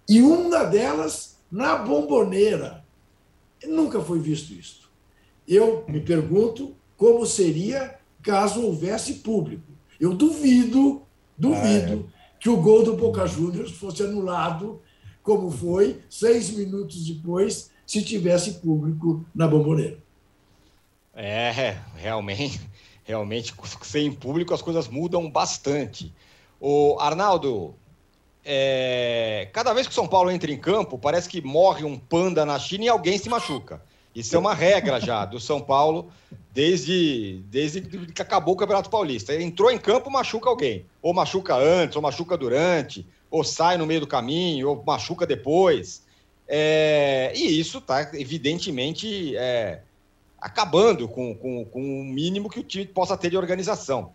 E 0.07 0.21
uma 0.21 0.63
delas 0.63 1.37
na 1.51 1.75
bomboneira. 1.75 2.83
Nunca 3.67 4.01
foi 4.01 4.19
visto 4.19 4.53
isso. 4.53 4.89
Eu 5.47 5.83
me 5.87 5.99
pergunto 5.99 6.75
como 6.97 7.25
seria 7.25 7.99
caso 8.21 8.61
houvesse 8.61 9.15
público. 9.15 9.63
Eu 9.99 10.13
duvido, 10.13 11.03
duvido 11.37 12.09
é. 12.09 12.39
que 12.39 12.49
o 12.49 12.57
gol 12.57 12.83
do 12.83 12.95
Boca 12.95 13.25
Juniors 13.27 13.71
fosse 13.71 14.03
anulado, 14.03 14.81
como 15.21 15.51
foi 15.51 16.01
seis 16.09 16.49
minutos 16.51 17.05
depois, 17.05 17.71
se 17.91 18.01
tivesse 18.01 18.53
público 18.53 19.25
na 19.35 19.45
bomboneira. 19.45 19.97
É, 21.13 21.75
realmente, 21.97 22.61
realmente, 23.03 23.53
sem 23.81 24.09
público 24.13 24.53
as 24.53 24.61
coisas 24.61 24.87
mudam 24.87 25.29
bastante. 25.29 26.13
O 26.57 26.95
Arnaldo, 27.01 27.75
é, 28.45 29.49
cada 29.51 29.73
vez 29.73 29.87
que 29.87 29.91
o 29.91 29.93
São 29.93 30.07
Paulo 30.07 30.31
entra 30.31 30.49
em 30.49 30.57
campo, 30.57 30.97
parece 30.97 31.27
que 31.27 31.41
morre 31.41 31.83
um 31.83 31.99
panda 31.99 32.45
na 32.45 32.57
China 32.57 32.85
e 32.85 32.87
alguém 32.87 33.17
se 33.17 33.27
machuca. 33.27 33.81
Isso 34.15 34.37
é 34.37 34.39
uma 34.39 34.53
regra 34.53 34.97
já 35.01 35.25
do 35.25 35.37
São 35.37 35.59
Paulo 35.59 36.09
desde, 36.53 37.43
desde 37.49 37.81
que 37.81 38.21
acabou 38.21 38.53
o 38.53 38.57
Campeonato 38.57 38.89
Paulista. 38.89 39.35
Entrou 39.35 39.69
em 39.69 39.77
campo, 39.77 40.09
machuca 40.09 40.47
alguém. 40.47 40.85
Ou 41.01 41.13
machuca 41.13 41.55
antes, 41.55 41.97
ou 41.97 42.01
machuca 42.01 42.37
durante, 42.37 43.05
ou 43.29 43.43
sai 43.43 43.75
no 43.75 43.85
meio 43.85 43.99
do 43.99 44.07
caminho, 44.07 44.69
ou 44.69 44.81
machuca 44.81 45.27
depois. 45.27 46.00
É, 46.53 47.31
e 47.33 47.61
isso 47.61 47.77
está, 47.77 48.01
evidentemente, 48.13 49.37
é, 49.37 49.79
acabando 50.37 51.07
com, 51.07 51.33
com, 51.33 51.63
com 51.63 52.01
o 52.01 52.03
mínimo 52.03 52.49
que 52.49 52.59
o 52.59 52.63
time 52.63 52.85
possa 52.85 53.15
ter 53.15 53.29
de 53.29 53.37
organização. 53.37 54.11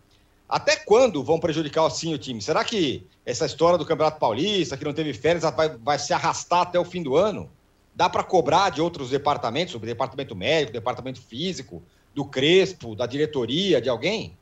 Até 0.47 0.75
quando 0.75 1.23
vão 1.23 1.39
prejudicar 1.39 1.87
assim 1.87 2.13
o 2.13 2.17
time? 2.17 2.39
Será 2.39 2.63
que 2.63 3.03
essa 3.25 3.47
história 3.47 3.75
do 3.75 3.85
Campeonato 3.87 4.19
Paulista, 4.19 4.77
que 4.77 4.85
não 4.85 4.93
teve 4.93 5.15
férias, 5.15 5.43
vai, 5.55 5.69
vai 5.77 5.97
se 5.97 6.13
arrastar 6.13 6.61
até 6.61 6.79
o 6.79 6.85
fim 6.85 7.01
do 7.01 7.15
ano? 7.15 7.49
Dá 7.95 8.07
para 8.07 8.23
cobrar 8.23 8.69
de 8.69 8.81
outros 8.81 9.09
departamentos, 9.09 9.73
o 9.73 9.79
departamento 9.79 10.35
médico, 10.35 10.73
departamento 10.73 11.19
físico, 11.19 11.81
do 12.13 12.23
Crespo, 12.23 12.95
da 12.95 13.07
diretoria, 13.07 13.81
de 13.81 13.89
alguém? 13.89 14.37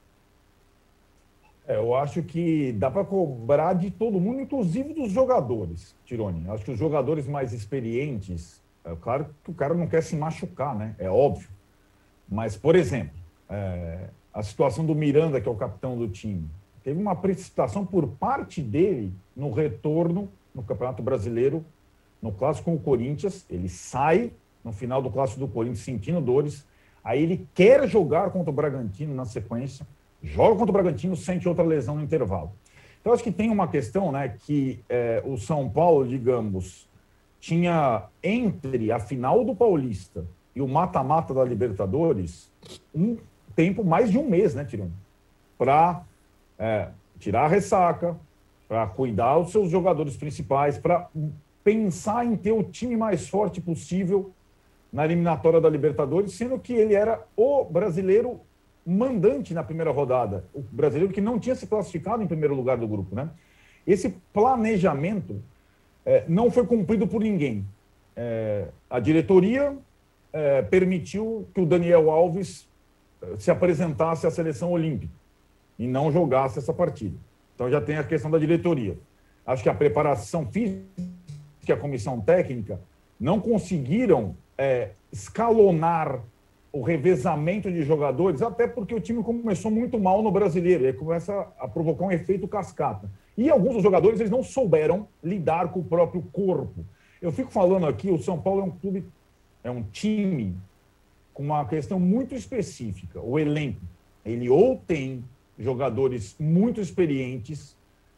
É, 1.67 1.77
eu 1.77 1.95
acho 1.95 2.21
que 2.21 2.71
dá 2.73 2.91
para 2.91 3.03
cobrar 3.03 3.73
de 3.73 3.89
todo 3.89 4.19
mundo, 4.19 4.41
inclusive 4.41 4.93
dos 4.93 5.11
jogadores, 5.11 5.95
Tirone. 6.05 6.47
Acho 6.49 6.63
que 6.63 6.71
os 6.71 6.77
jogadores 6.77 7.27
mais 7.27 7.53
experientes, 7.53 8.61
é 8.83 8.95
claro 8.95 9.27
que 9.43 9.51
o 9.51 9.53
cara 9.53 9.73
não 9.73 9.87
quer 9.87 10.03
se 10.03 10.15
machucar, 10.15 10.75
né? 10.75 10.95
É 10.99 11.09
óbvio. 11.09 11.49
Mas, 12.29 12.55
por 12.55 12.75
exemplo, 12.75 13.15
é, 13.49 14.09
a 14.33 14.43
situação 14.43 14.85
do 14.85 14.93
Miranda, 14.93 15.41
que 15.41 15.47
é 15.47 15.51
o 15.51 15.55
capitão 15.55 15.97
do 15.97 16.07
time, 16.07 16.47
teve 16.83 17.01
uma 17.01 17.15
precipitação 17.15 17.85
por 17.85 18.07
parte 18.07 18.61
dele 18.61 19.11
no 19.35 19.51
retorno 19.51 20.29
no 20.53 20.63
Campeonato 20.63 21.03
Brasileiro, 21.03 21.65
no 22.21 22.31
clássico 22.31 22.71
com 22.71 22.75
o 22.75 22.79
Corinthians. 22.79 23.45
Ele 23.49 23.67
sai 23.67 24.31
no 24.63 24.71
final 24.71 25.01
do 25.01 25.09
clássico 25.09 25.39
do 25.39 25.47
Corinthians 25.47 25.79
sentindo 25.79 26.21
dores. 26.21 26.65
Aí 27.03 27.21
ele 27.21 27.47
quer 27.53 27.87
jogar 27.87 28.31
contra 28.31 28.49
o 28.49 28.53
Bragantino 28.53 29.13
na 29.13 29.25
sequência, 29.25 29.85
joga 30.25 30.57
contra 30.57 30.71
o 30.71 30.73
Bragantino, 30.73 31.15
sente 31.15 31.47
outra 31.47 31.63
lesão 31.63 31.95
no 31.95 32.03
intervalo. 32.03 32.51
Então, 32.99 33.13
acho 33.13 33.23
que 33.23 33.31
tem 33.31 33.51
uma 33.51 33.67
questão, 33.67 34.11
né, 34.11 34.35
que 34.45 34.79
é, 34.89 35.21
o 35.23 35.37
São 35.37 35.69
Paulo, 35.69 36.07
digamos, 36.07 36.89
tinha 37.39 38.05
entre 38.23 38.91
a 38.91 38.99
final 38.99 39.45
do 39.45 39.55
Paulista 39.55 40.25
e 40.55 40.61
o 40.61 40.67
mata-mata 40.67 41.33
da 41.33 41.43
Libertadores 41.43 42.49
um 42.93 43.17
tempo, 43.55 43.83
mais 43.83 44.11
de 44.11 44.17
um 44.17 44.27
mês, 44.27 44.55
né, 44.55 44.65
Tirone? 44.65 44.91
Para 45.57 46.03
é, 46.57 46.89
tirar 47.19 47.45
a 47.45 47.47
ressaca, 47.47 48.17
para 48.67 48.87
cuidar 48.87 49.37
dos 49.37 49.51
seus 49.51 49.69
jogadores 49.69 50.17
principais, 50.17 50.77
para 50.77 51.07
pensar 51.63 52.25
em 52.25 52.35
ter 52.35 52.51
o 52.51 52.63
time 52.63 52.97
mais 52.97 53.27
forte 53.27 53.61
possível 53.61 54.31
na 54.91 55.05
eliminatória 55.05 55.61
da 55.61 55.69
Libertadores, 55.69 56.33
sendo 56.33 56.57
que 56.57 56.73
ele 56.73 56.95
era 56.95 57.23
o 57.35 57.63
brasileiro 57.65 58.39
mandante 58.85 59.53
na 59.53 59.63
primeira 59.63 59.91
rodada, 59.91 60.45
o 60.53 60.61
brasileiro 60.61 61.11
que 61.11 61.21
não 61.21 61.39
tinha 61.39 61.55
se 61.55 61.67
classificado 61.67 62.21
em 62.21 62.27
primeiro 62.27 62.53
lugar 62.53 62.77
do 62.77 62.87
grupo, 62.87 63.15
né? 63.15 63.29
Esse 63.85 64.09
planejamento 64.33 65.41
é, 66.05 66.23
não 66.27 66.51
foi 66.51 66.65
cumprido 66.65 67.07
por 67.07 67.21
ninguém. 67.21 67.65
É, 68.15 68.67
a 68.89 68.99
diretoria 68.99 69.75
é, 70.31 70.61
permitiu 70.61 71.47
que 71.53 71.61
o 71.61 71.65
Daniel 71.65 72.09
Alves 72.09 72.67
se 73.39 73.49
apresentasse 73.49 74.27
à 74.27 74.31
seleção 74.31 74.71
olímpica 74.71 75.13
e 75.79 75.87
não 75.87 76.11
jogasse 76.11 76.59
essa 76.59 76.73
partida. 76.73 77.17
Então 77.53 77.69
já 77.69 77.81
tem 77.81 77.97
a 77.97 78.03
questão 78.03 78.29
da 78.29 78.37
diretoria. 78.37 78.97
Acho 79.45 79.63
que 79.63 79.69
a 79.69 79.73
preparação 79.73 80.45
física 80.47 80.85
a 81.71 81.77
comissão 81.77 82.21
técnica 82.21 82.79
não 83.19 83.39
conseguiram 83.39 84.35
é, 84.57 84.91
escalonar 85.11 86.21
o 86.75 86.81
revezamento 86.81 87.71
de 87.71 87.83
jogadores, 87.83 88.41
até 88.41 88.67
porque 88.67 88.93
o 88.93 88.99
time 88.99 89.23
começou 89.23 89.71
muito 89.71 89.97
mal 89.97 90.21
no 90.21 90.29
brasileiro, 90.29 90.83
e 90.83 90.87
aí 90.87 90.93
começa 90.93 91.47
a 91.57 91.69
provocar 91.69 92.03
um 92.03 92.11
efeito 92.11 92.49
cascata. 92.49 93.09
E 93.37 93.49
alguns 93.49 93.75
dos 93.75 93.83
jogadores 93.83 94.19
eles 94.19 94.29
não 94.29 94.43
souberam 94.43 95.07
lidar 95.23 95.71
com 95.71 95.79
o 95.79 95.83
próprio 95.85 96.21
corpo. 96.33 96.85
Eu 97.21 97.31
fico 97.31 97.49
falando 97.49 97.85
aqui, 97.87 98.11
o 98.11 98.21
São 98.21 98.37
Paulo 98.37 98.59
é 98.59 98.63
um 98.65 98.71
clube, 98.71 99.05
é 99.63 99.71
um 99.71 99.83
time 99.83 100.53
com 101.33 101.43
uma 101.43 101.63
questão 101.63 101.97
muito 101.97 102.35
específica. 102.35 103.21
O 103.21 103.39
elenco, 103.39 103.79
ele 104.25 104.49
ou 104.49 104.75
tem 104.85 105.23
jogadores 105.57 106.35
muito 106.37 106.81
experientes, 106.81 107.73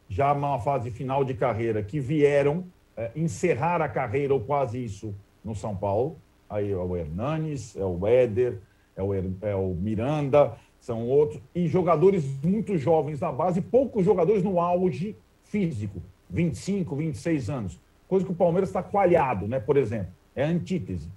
já 0.08 0.34
numa 0.34 0.58
fase 0.58 0.90
final 0.90 1.24
de 1.24 1.34
carreira, 1.34 1.80
que 1.80 2.00
vieram 2.00 2.64
é, 2.96 3.12
encerrar 3.14 3.80
a 3.80 3.88
carreira 3.88 4.34
ou 4.34 4.40
quase 4.40 4.84
isso 4.84 5.14
no 5.44 5.54
São 5.54 5.76
Paulo. 5.76 6.16
Aí 6.48 6.70
é 6.70 6.76
o 6.76 6.96
Hernanes, 6.96 7.76
é 7.76 7.84
o 7.84 8.06
Éder, 8.06 8.58
é 8.96 9.02
o, 9.02 9.14
é 9.14 9.54
o 9.54 9.74
Miranda, 9.74 10.54
são 10.80 11.06
outros. 11.06 11.40
E 11.54 11.66
jogadores 11.68 12.24
muito 12.42 12.76
jovens 12.76 13.20
na 13.20 13.30
base, 13.30 13.60
poucos 13.60 14.04
jogadores 14.04 14.42
no 14.42 14.60
auge 14.60 15.16
físico, 15.44 16.02
25, 16.30 16.96
26 16.96 17.50
anos. 17.50 17.80
Coisa 18.06 18.24
que 18.24 18.32
o 18.32 18.34
Palmeiras 18.34 18.70
está 18.70 18.82
coalhado, 18.82 19.46
né? 19.46 19.60
por 19.60 19.76
exemplo. 19.76 20.12
É 20.34 20.44
antítese. 20.44 21.08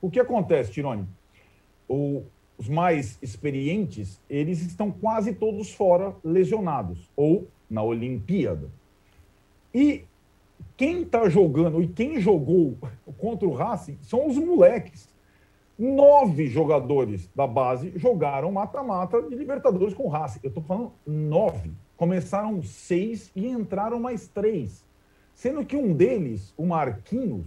O 0.00 0.10
que 0.10 0.18
acontece, 0.18 0.72
Tirone? 0.72 1.06
o, 1.90 2.22
os 2.56 2.68
mais 2.68 3.18
experientes, 3.20 4.20
eles 4.30 4.62
estão 4.62 4.92
quase 4.92 5.34
todos 5.34 5.72
fora 5.72 6.14
lesionados 6.22 7.10
ou 7.16 7.48
na 7.68 7.82
Olimpíada. 7.82 8.70
E 9.74 10.04
quem 10.76 11.02
está 11.02 11.28
jogando 11.28 11.82
e 11.82 11.88
quem 11.88 12.20
jogou 12.20 12.76
contra 13.18 13.46
o 13.46 13.52
Racing 13.52 13.98
são 14.02 14.26
os 14.26 14.36
moleques. 14.36 15.08
Nove 15.78 16.46
jogadores 16.46 17.28
da 17.34 17.46
base 17.46 17.92
jogaram 17.96 18.52
mata-mata 18.52 19.22
de 19.22 19.34
Libertadores 19.34 19.94
com 19.94 20.04
o 20.04 20.08
Racing. 20.08 20.40
Eu 20.42 20.48
estou 20.48 20.62
falando 20.62 20.92
nove. 21.06 21.70
Começaram 21.96 22.62
seis 22.62 23.30
e 23.34 23.46
entraram 23.46 23.98
mais 23.98 24.28
três. 24.28 24.84
Sendo 25.34 25.64
que 25.64 25.76
um 25.76 25.94
deles, 25.94 26.52
o 26.56 26.66
Marquinhos, 26.66 27.46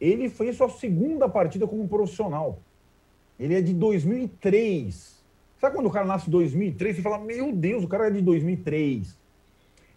ele 0.00 0.28
fez 0.28 0.56
sua 0.56 0.68
segunda 0.68 1.28
partida 1.28 1.66
como 1.66 1.88
profissional. 1.88 2.60
Ele 3.38 3.54
é 3.54 3.60
de 3.60 3.74
2003. 3.74 5.18
Sabe 5.58 5.74
quando 5.74 5.86
o 5.86 5.90
cara 5.90 6.06
nasce 6.06 6.28
em 6.28 6.30
2003? 6.30 6.96
Você 6.96 7.02
fala, 7.02 7.18
meu 7.18 7.52
Deus, 7.52 7.82
o 7.82 7.88
cara 7.88 8.06
é 8.06 8.10
de 8.10 8.22
2003. 8.22 9.18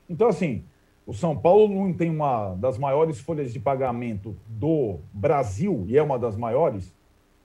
Então, 0.09 0.27
assim, 0.27 0.63
o 1.05 1.13
São 1.13 1.35
Paulo 1.35 1.67
não 1.67 1.91
tem 1.93 2.09
uma 2.09 2.53
das 2.55 2.77
maiores 2.77 3.19
folhas 3.19 3.51
de 3.51 3.59
pagamento 3.59 4.35
do 4.47 4.99
Brasil, 5.11 5.83
e 5.87 5.97
é 5.97 6.03
uma 6.03 6.19
das 6.19 6.37
maiores, 6.37 6.93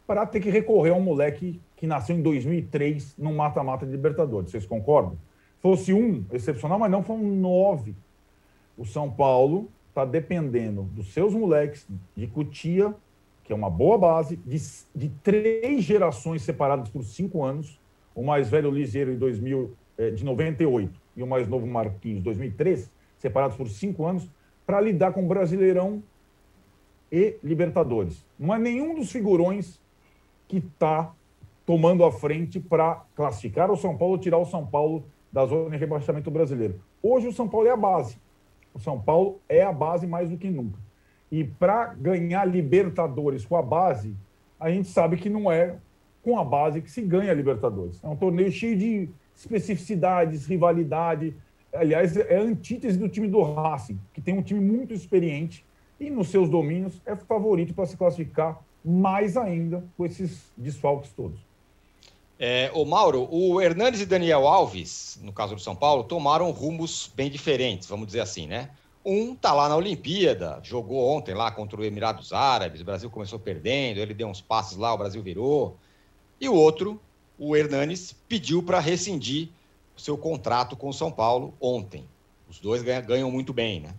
para 0.07 0.25
ter 0.27 0.41
que 0.41 0.51
recorrer 0.51 0.91
a 0.91 0.95
um 0.95 1.01
moleque 1.01 1.61
que 1.75 1.87
nasceu 1.87 2.17
em 2.17 2.23
2003 2.23 3.17
no 3.19 3.33
mata-mata 3.33 3.85
de 3.85 3.93
Libertadores. 3.93 4.51
Vocês 4.51 4.67
concordam? 4.67 5.19
Fosse 5.61 5.93
um 5.93 6.25
excepcional, 6.33 6.79
mas 6.79 6.91
não 6.91 7.03
foram 7.03 7.23
nove. 7.23 7.95
O 8.77 8.85
São 8.85 9.11
Paulo 9.11 9.69
está 9.89 10.05
dependendo 10.05 10.83
dos 10.83 11.13
seus 11.13 11.35
moleques 11.35 11.89
de 12.15 12.27
Cutia, 12.27 12.95
que 13.43 13.53
é 13.53 13.57
uma 13.57 13.71
boa 13.71 13.97
base, 13.97 14.37
de, 14.37 14.59
de 14.95 15.09
três 15.23 15.83
gerações 15.83 16.43
separadas 16.43 16.89
por 16.89 17.03
cinco 17.05 17.43
anos. 17.43 17.81
O 18.15 18.23
mais 18.23 18.51
velho 18.51 18.71
Liseiro 18.71 19.13
em 19.13 19.17
2000, 19.17 19.73
é, 19.97 20.11
de 20.11 20.25
98 20.25 21.01
e 21.17 21.23
o 21.23 21.27
mais 21.27 21.49
novo 21.49 21.67
Marquinhos 21.67 22.23
2003, 22.23 22.91
separados 23.19 23.57
por 23.57 23.69
cinco 23.69 24.07
anos, 24.07 24.29
para 24.67 24.81
lidar 24.81 25.13
com 25.13 25.27
Brasileirão 25.27 26.03
e 27.11 27.37
Libertadores. 27.43 28.25
Não 28.39 28.55
é 28.55 28.59
nenhum 28.59 28.95
dos 28.95 29.11
figurões 29.11 29.81
que 30.49 30.59
está 30.59 31.13
tomando 31.65 32.05
a 32.05 32.13
frente 32.13 32.61
para 32.61 33.03
classificar 33.15 33.71
o 33.71 33.77
São 33.77 33.97
Paulo, 33.97 34.19
tirar 34.19 34.39
o 34.39 34.47
São 34.47 34.65
Paulo 34.65 35.05
da 35.33 35.45
zona 35.47 35.71
de 35.71 35.77
rebaixamento 35.77 36.31
brasileiro. 36.31 36.81
Hoje 37.03 37.29
o 37.29 37.33
São 37.33 37.49
Paulo 37.49 37.67
é 37.67 37.71
a 37.71 37.77
base. 37.77 38.17
O 38.73 38.79
São 38.79 39.01
Paulo 39.01 39.41
é 39.49 39.63
a 39.63 39.73
base 39.73 40.07
mais 40.07 40.31
do 40.31 40.37
que 40.37 40.49
nunca. 40.51 40.79
E 41.31 41.43
para 41.45 41.95
ganhar 41.95 42.45
Libertadores 42.45 43.45
com 43.45 43.57
a 43.57 43.63
base, 43.63 44.15
a 44.59 44.71
gente 44.71 44.89
sabe 44.89 45.17
que 45.17 45.29
não 45.29 45.51
é 45.51 45.77
com 46.23 46.39
a 46.39 46.45
base 46.45 46.81
que 46.81 46.91
se 46.91 47.03
ganha 47.03 47.33
Libertadores. 47.33 48.03
É 48.03 48.09
um 48.09 48.17
torneio 48.17 48.51
cheio 48.51 48.77
de 48.77 49.09
especificidades, 49.35 50.47
rivalidade. 50.47 51.35
Aliás, 51.73 52.17
é 52.17 52.37
a 52.37 52.43
antítese 52.43 52.99
do 52.99 53.09
time 53.09 53.29
do 53.29 53.43
Racing, 53.43 53.99
que 54.15 54.21
tem 54.21 54.39
um 54.39 54.43
time 54.43 54.61
muito 54.61 54.95
experiente 54.95 55.65
e 55.99 56.11
nos 56.11 56.29
seus 56.29 56.49
domínios 56.49 57.01
é 57.05 57.17
favorito 57.17 57.75
para 57.75 57.87
se 57.87 57.97
classificar 57.97 58.63
mais 58.85 59.37
ainda 59.37 59.85
com 59.97 60.07
esses 60.07 60.53
desfalques 60.57 61.11
todos. 61.13 61.41
É, 62.39 62.71
o 62.75 62.85
Mauro, 62.85 63.27
o 63.31 63.61
Hernandes 63.61 64.01
e 64.01 64.07
Daniel 64.07 64.47
Alves, 64.47 65.19
no 65.23 65.33
caso 65.33 65.55
do 65.55 65.61
São 65.61 65.75
Paulo, 65.75 66.05
tomaram 66.05 66.51
rumos 66.51 67.11
bem 67.15 67.31
diferentes, 67.31 67.89
vamos 67.89 68.07
dizer 68.07 68.21
assim, 68.21 68.47
né? 68.47 68.71
Um 69.05 69.35
tá 69.35 69.55
lá 69.55 69.69
na 69.69 69.77
Olimpíada, 69.77 70.61
jogou 70.63 71.09
ontem 71.09 71.35
lá 71.35 71.51
contra 71.51 71.81
o 71.81 71.85
Emirados 71.85 72.33
Árabes, 72.33 72.81
o 72.81 72.85
Brasil 72.85 73.09
começou 73.09 73.39
perdendo, 73.39 73.99
ele 73.99 74.13
deu 74.13 74.29
uns 74.29 74.41
passes 74.41 74.77
lá, 74.77 74.93
o 74.93 74.99
Brasil 74.99 75.23
virou. 75.23 75.77
E 76.41 76.49
o 76.49 76.55
outro, 76.55 77.01
o 77.39 77.57
Hernanes, 77.57 78.15
pediu 78.29 78.63
para 78.63 78.81
rescindir 78.81 79.49
seu 79.97 80.17
contrato 80.19 80.77
com 80.77 80.89
o 80.89 80.93
São 80.93 81.11
Paulo 81.11 81.55
ontem. 81.61 82.09
Os 82.49 82.59
dois 82.59 82.83
ganham, 82.83 83.31
muito 83.31 83.53
bem, 83.53 83.81
né? 83.81 83.95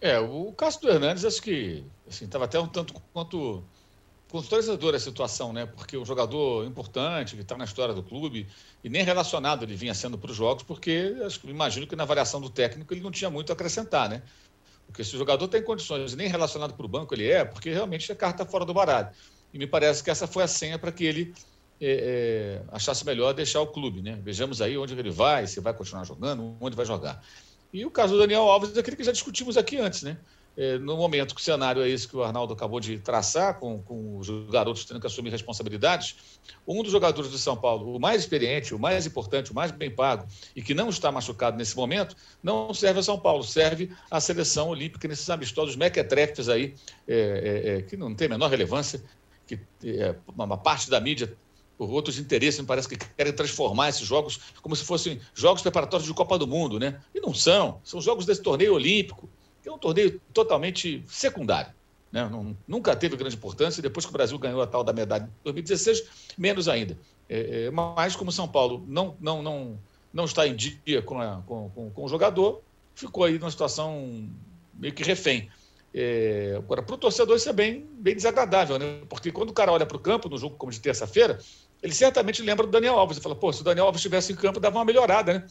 É, 0.00 0.18
o 0.18 0.52
caso 0.52 0.80
do 0.80 0.90
Hernandes, 0.90 1.24
acho 1.24 1.40
que 1.40 1.84
estava 2.08 2.44
assim, 2.44 2.58
até 2.58 2.60
um 2.60 2.66
tanto 2.66 2.92
quanto 3.12 3.62
constrangedora 4.28 4.96
a 4.96 5.00
situação, 5.00 5.52
né? 5.52 5.66
Porque 5.66 5.96
um 5.96 6.04
jogador 6.04 6.66
importante 6.66 7.36
que 7.36 7.42
está 7.42 7.56
na 7.56 7.64
história 7.64 7.94
do 7.94 8.02
clube 8.02 8.48
e 8.82 8.88
nem 8.88 9.04
relacionado 9.04 9.62
ele 9.62 9.76
vinha 9.76 9.94
sendo 9.94 10.18
para 10.18 10.30
os 10.30 10.36
jogos, 10.36 10.62
porque 10.62 11.14
acho, 11.24 11.38
imagino 11.48 11.86
que 11.86 11.94
na 11.94 12.02
avaliação 12.02 12.40
do 12.40 12.50
técnico 12.50 12.92
ele 12.92 13.02
não 13.02 13.10
tinha 13.10 13.30
muito 13.30 13.50
a 13.50 13.52
acrescentar, 13.52 14.08
né? 14.08 14.22
Porque 14.86 15.04
se 15.04 15.14
o 15.14 15.18
jogador 15.18 15.46
tem 15.48 15.62
condições 15.62 16.14
nem 16.14 16.28
relacionado 16.28 16.74
para 16.74 16.84
o 16.84 16.88
banco 16.88 17.14
ele 17.14 17.30
é, 17.30 17.44
porque 17.44 17.70
realmente 17.70 18.10
a 18.10 18.16
carta 18.16 18.42
está 18.42 18.50
fora 18.50 18.64
do 18.64 18.74
baralho. 18.74 19.08
E 19.52 19.58
me 19.58 19.66
parece 19.66 20.02
que 20.02 20.10
essa 20.10 20.26
foi 20.26 20.42
a 20.42 20.48
senha 20.48 20.78
para 20.78 20.90
que 20.90 21.04
ele 21.04 21.34
é, 21.84 22.60
é, 22.60 22.62
achasse 22.70 23.04
melhor 23.04 23.34
deixar 23.34 23.60
o 23.60 23.66
clube, 23.66 24.00
né? 24.00 24.16
Vejamos 24.22 24.62
aí 24.62 24.78
onde 24.78 24.94
ele 24.94 25.10
vai, 25.10 25.48
se 25.48 25.58
vai 25.58 25.74
continuar 25.74 26.04
jogando, 26.04 26.56
onde 26.60 26.76
vai 26.76 26.86
jogar. 26.86 27.20
E 27.72 27.84
o 27.84 27.90
caso 27.90 28.12
do 28.12 28.20
Daniel 28.20 28.42
Alves 28.42 28.76
é 28.76 28.80
aquele 28.80 28.96
que 28.96 29.02
já 29.02 29.10
discutimos 29.10 29.56
aqui 29.56 29.78
antes, 29.78 30.02
né? 30.02 30.16
É, 30.56 30.78
no 30.78 30.96
momento 30.96 31.34
que 31.34 31.40
o 31.40 31.44
cenário 31.44 31.82
é 31.82 31.88
esse 31.88 32.06
que 32.06 32.14
o 32.14 32.22
Arnaldo 32.22 32.52
acabou 32.52 32.78
de 32.78 32.98
traçar, 32.98 33.58
com, 33.58 33.82
com 33.82 34.18
os 34.18 34.28
garotos 34.50 34.84
tendo 34.84 35.00
que 35.00 35.06
assumir 35.06 35.30
responsabilidades, 35.30 36.14
um 36.68 36.82
dos 36.82 36.92
jogadores 36.92 37.30
do 37.30 37.38
São 37.38 37.56
Paulo, 37.56 37.96
o 37.96 37.98
mais 37.98 38.20
experiente, 38.20 38.74
o 38.74 38.78
mais 38.78 39.04
importante, 39.04 39.50
o 39.50 39.54
mais 39.54 39.72
bem 39.72 39.90
pago 39.90 40.28
e 40.54 40.62
que 40.62 40.74
não 40.74 40.90
está 40.90 41.10
machucado 41.10 41.56
nesse 41.56 41.74
momento, 41.74 42.14
não 42.42 42.72
serve 42.74 43.00
a 43.00 43.02
São 43.02 43.18
Paulo, 43.18 43.42
serve 43.42 43.90
à 44.10 44.20
seleção 44.20 44.68
olímpica 44.68 45.08
nesses 45.08 45.28
amistosos 45.30 45.74
mequetrefes 45.74 46.48
aí, 46.48 46.74
é, 47.08 47.16
é, 47.16 47.70
é, 47.78 47.82
que 47.82 47.96
não 47.96 48.14
tem 48.14 48.26
a 48.26 48.30
menor 48.30 48.50
relevância, 48.50 49.02
que 49.46 49.58
é, 49.84 50.14
uma 50.36 50.58
parte 50.58 50.90
da 50.90 51.00
mídia 51.00 51.34
por 51.76 51.90
outros 51.90 52.18
interesses, 52.18 52.60
me 52.60 52.66
parece 52.66 52.88
que 52.88 52.96
querem 52.96 53.32
transformar 53.32 53.88
esses 53.88 54.06
jogos 54.06 54.38
como 54.60 54.76
se 54.76 54.84
fossem 54.84 55.20
jogos 55.34 55.62
preparatórios 55.62 56.06
de 56.06 56.14
Copa 56.14 56.38
do 56.38 56.46
Mundo, 56.46 56.78
né? 56.78 57.00
E 57.14 57.20
não 57.20 57.34
são, 57.34 57.80
são 57.82 58.00
jogos 58.00 58.26
desse 58.26 58.42
torneio 58.42 58.74
olímpico 58.74 59.28
que 59.62 59.68
é 59.68 59.72
um 59.72 59.78
torneio 59.78 60.20
totalmente 60.34 61.04
secundário. 61.06 61.72
Né? 62.10 62.28
Não, 62.28 62.56
nunca 62.66 62.94
teve 62.96 63.16
grande 63.16 63.36
importância, 63.36 63.80
e 63.80 63.82
depois 63.82 64.04
que 64.04 64.10
o 64.10 64.12
Brasil 64.12 64.38
ganhou 64.38 64.60
a 64.60 64.66
tal 64.66 64.82
da 64.82 64.92
medalha 64.92 65.22
em 65.22 65.44
2016, 65.44 66.34
menos 66.36 66.68
ainda. 66.68 66.98
É, 67.28 67.66
é, 67.66 67.70
mas 67.70 68.16
como 68.16 68.32
São 68.32 68.48
Paulo 68.48 68.84
não, 68.86 69.16
não, 69.20 69.42
não, 69.42 69.78
não 70.12 70.24
está 70.24 70.46
em 70.46 70.54
dia 70.54 71.00
com, 71.02 71.20
a, 71.20 71.40
com, 71.46 71.70
com, 71.70 71.90
com 71.90 72.04
o 72.04 72.08
jogador, 72.08 72.60
ficou 72.94 73.24
aí 73.24 73.38
numa 73.38 73.50
situação 73.50 74.28
meio 74.74 74.92
que 74.92 75.04
refém. 75.04 75.48
É, 75.94 76.54
agora, 76.56 76.82
para 76.82 76.94
o 76.94 76.98
torcedor 76.98 77.36
isso 77.36 77.48
é 77.48 77.52
bem, 77.52 77.86
bem 77.92 78.16
desagradável, 78.16 78.78
né? 78.78 79.02
porque 79.08 79.30
quando 79.30 79.50
o 79.50 79.52
cara 79.52 79.70
olha 79.70 79.84
para 79.84 79.96
o 79.96 80.00
campo, 80.00 80.28
no 80.28 80.38
jogo 80.38 80.56
como 80.56 80.72
de 80.72 80.80
terça-feira, 80.80 81.38
ele 81.82 81.92
certamente 81.92 82.40
lembra 82.40 82.64
do 82.64 82.72
Daniel 82.72 82.98
Alves. 82.98 83.16
Ele 83.16 83.22
fala, 83.22 83.34
pô, 83.34 83.52
se 83.52 83.60
o 83.60 83.64
Daniel 83.64 83.86
Alves 83.86 83.98
estivesse 83.98 84.32
em 84.32 84.36
campo, 84.36 84.60
dava 84.60 84.78
uma 84.78 84.84
melhorada, 84.84 85.34
né? 85.34 85.46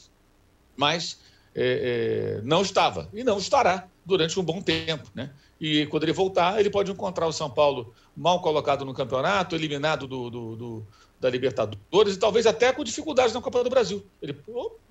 Mas 0.75 1.19
é, 1.53 2.39
é, 2.39 2.41
não 2.43 2.61
estava 2.61 3.09
e 3.13 3.23
não 3.23 3.37
estará 3.37 3.87
durante 4.05 4.39
um 4.39 4.43
bom 4.43 4.61
tempo. 4.61 5.09
Né? 5.13 5.29
E 5.59 5.85
quando 5.87 6.03
ele 6.03 6.13
voltar, 6.13 6.59
ele 6.59 6.69
pode 6.69 6.91
encontrar 6.91 7.27
o 7.27 7.33
São 7.33 7.49
Paulo 7.49 7.93
mal 8.15 8.41
colocado 8.41 8.85
no 8.85 8.93
campeonato, 8.93 9.55
eliminado 9.55 10.07
do, 10.07 10.29
do, 10.29 10.55
do 10.55 10.87
da 11.21 11.29
Libertadores 11.29 12.15
e 12.15 12.19
talvez 12.19 12.47
até 12.47 12.73
com 12.73 12.83
dificuldades 12.83 13.31
na 13.31 13.41
Copa 13.41 13.63
do 13.63 13.69
Brasil. 13.69 14.03
Ele, 14.19 14.35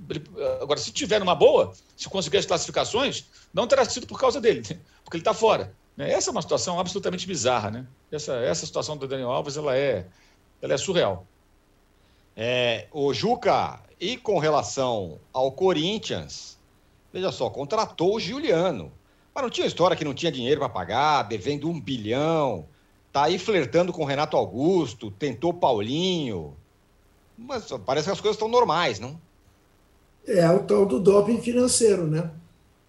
ele, 0.08 0.24
agora, 0.62 0.78
se 0.78 0.92
tiver 0.92 1.18
numa 1.18 1.34
boa, 1.34 1.74
se 1.96 2.08
conseguir 2.08 2.38
as 2.38 2.46
classificações, 2.46 3.24
não 3.52 3.66
terá 3.66 3.84
sido 3.84 4.06
por 4.06 4.18
causa 4.18 4.40
dele, 4.40 4.62
porque 5.02 5.16
ele 5.16 5.22
está 5.22 5.34
fora. 5.34 5.74
Né? 5.96 6.12
Essa 6.12 6.30
é 6.30 6.32
uma 6.32 6.40
situação 6.40 6.78
absolutamente 6.78 7.26
bizarra. 7.26 7.72
Né? 7.72 7.86
Essa, 8.12 8.36
essa 8.36 8.64
situação 8.64 8.96
do 8.96 9.08
Daniel 9.08 9.32
Alves 9.32 9.56
ela 9.56 9.76
é, 9.76 10.06
ela 10.62 10.72
é 10.72 10.78
surreal. 10.78 11.26
É, 12.36 12.86
o 12.92 13.12
Juca, 13.12 13.80
e 13.98 14.16
com 14.16 14.38
relação 14.38 15.18
ao 15.32 15.50
Corinthians, 15.50 16.56
veja 17.12 17.32
só, 17.32 17.50
contratou 17.50 18.14
o 18.14 18.20
Juliano. 18.20 18.92
Mas 19.34 19.42
não 19.42 19.50
tinha 19.50 19.66
história 19.66 19.96
que 19.96 20.04
não 20.04 20.14
tinha 20.14 20.30
dinheiro 20.30 20.60
para 20.60 20.68
pagar, 20.68 21.24
devendo 21.24 21.68
um 21.68 21.80
bilhão, 21.80 22.66
tá 23.12 23.24
aí 23.24 23.38
flertando 23.38 23.92
com 23.92 24.02
o 24.02 24.06
Renato 24.06 24.36
Augusto, 24.36 25.10
tentou 25.10 25.52
Paulinho. 25.52 26.54
Mas 27.36 27.66
parece 27.84 28.06
que 28.06 28.12
as 28.12 28.20
coisas 28.20 28.36
estão 28.36 28.48
normais, 28.48 29.00
não? 29.00 29.18
É 30.26 30.48
o 30.50 30.60
tal 30.60 30.86
do 30.86 31.00
doping 31.00 31.40
financeiro, 31.40 32.06
né? 32.06 32.30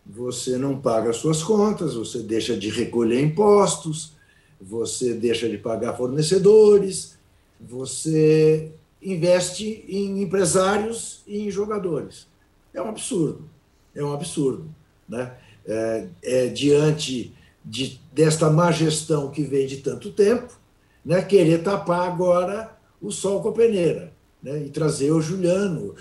Você 0.06 0.58
não 0.58 0.80
paga 0.80 1.14
suas 1.14 1.42
contas, 1.42 1.94
você 1.94 2.20
deixa 2.20 2.58
de 2.58 2.70
recolher 2.70 3.22
impostos, 3.22 4.14
você 4.60 5.14
deixa 5.14 5.48
de 5.48 5.58
pagar 5.58 5.96
fornecedores, 5.96 7.18
você 7.60 8.72
investe 9.02 9.86
em 9.88 10.22
empresários 10.22 11.22
e 11.26 11.48
em 11.48 11.52
jogadores. 11.52 12.28
É 12.74 12.82
um 12.82 12.90
absurdo, 12.90 13.50
é 13.96 14.04
um 14.04 14.14
absurdo. 14.14 14.66
Né? 15.08 15.34
É, 15.66 16.08
é, 16.24 16.48
diante 16.48 17.34
de, 17.64 18.00
desta 18.14 18.50
má 18.50 18.72
gestão 18.72 19.30
que 19.30 19.44
vem 19.44 19.68
de 19.68 19.78
tanto 19.78 20.12
tempo, 20.12 20.60
né, 21.04 21.22
querer 21.22 21.64
tapar 21.64 22.08
agora 22.08 22.76
o 23.02 23.12
sol 23.12 23.42
com 23.42 23.50
a 23.50 23.54
peneira. 23.54 24.14
Né, 24.42 24.66
e 24.66 24.70
trazer 24.70 25.12
o 25.12 25.22
Juliano. 25.22 25.94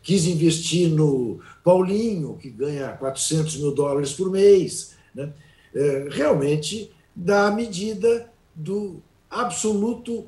Quis 0.00 0.24
investir 0.26 0.88
no 0.88 1.40
Paulinho, 1.64 2.36
que 2.36 2.48
ganha 2.48 2.92
400 2.92 3.56
mil 3.56 3.74
dólares 3.74 4.12
por 4.12 4.30
mês. 4.30 4.92
Né, 5.12 5.32
é, 5.74 6.06
realmente 6.08 6.92
dá 7.14 7.50
medida 7.50 8.30
do 8.54 9.02
absoluto, 9.28 10.26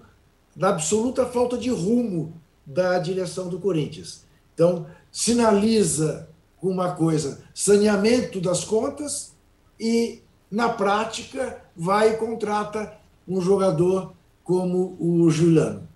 da 0.57 0.70
absoluta 0.70 1.24
falta 1.24 1.57
de 1.57 1.70
rumo 1.70 2.35
da 2.66 2.99
direção 2.99 3.49
do 3.49 3.61
Corinthians. 3.61 4.24
Então, 4.55 4.87
sinaliza 5.11 6.28
uma 6.61 6.95
coisa, 6.95 7.43
saneamento 7.55 8.41
das 8.41 8.64
contas, 8.64 9.33
e 9.78 10.22
na 10.53 10.68
prática 10.68 11.64
vai 11.74 12.11
e 12.11 12.16
contrata 12.18 12.98
um 13.26 13.40
jogador 13.40 14.12
como 14.44 14.94
o 15.00 15.30
Juliano. 15.30 15.88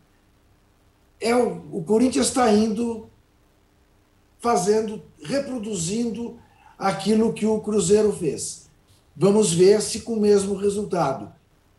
É 1.20 1.36
o, 1.36 1.62
o 1.70 1.84
Corinthians 1.84 2.28
está 2.28 2.50
indo 2.50 3.10
fazendo, 4.38 5.02
reproduzindo 5.22 6.38
aquilo 6.78 7.34
que 7.34 7.44
o 7.44 7.60
Cruzeiro 7.60 8.10
fez. 8.12 8.70
Vamos 9.14 9.52
ver 9.52 9.82
se 9.82 10.00
com 10.00 10.14
o 10.14 10.20
mesmo 10.20 10.54
resultado. 10.54 11.30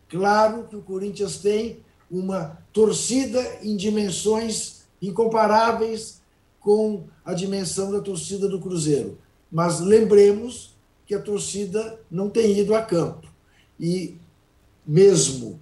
Claro 0.08 0.68
que 0.68 0.76
o 0.76 0.82
Corinthians 0.82 1.38
tem 1.38 1.80
uma 2.08 2.58
torcida 2.72 3.58
em 3.60 3.76
dimensões 3.76 4.84
incomparáveis 5.02 6.20
com 6.60 7.04
a 7.24 7.34
dimensão 7.34 7.90
da 7.90 8.00
torcida 8.00 8.48
do 8.48 8.60
Cruzeiro. 8.60 9.18
Mas 9.50 9.80
lembremos 9.80 10.77
que 11.08 11.14
a 11.14 11.22
torcida 11.22 11.98
não 12.10 12.28
tem 12.28 12.58
ido 12.58 12.74
a 12.74 12.82
campo. 12.82 13.26
E 13.80 14.18
mesmo 14.86 15.58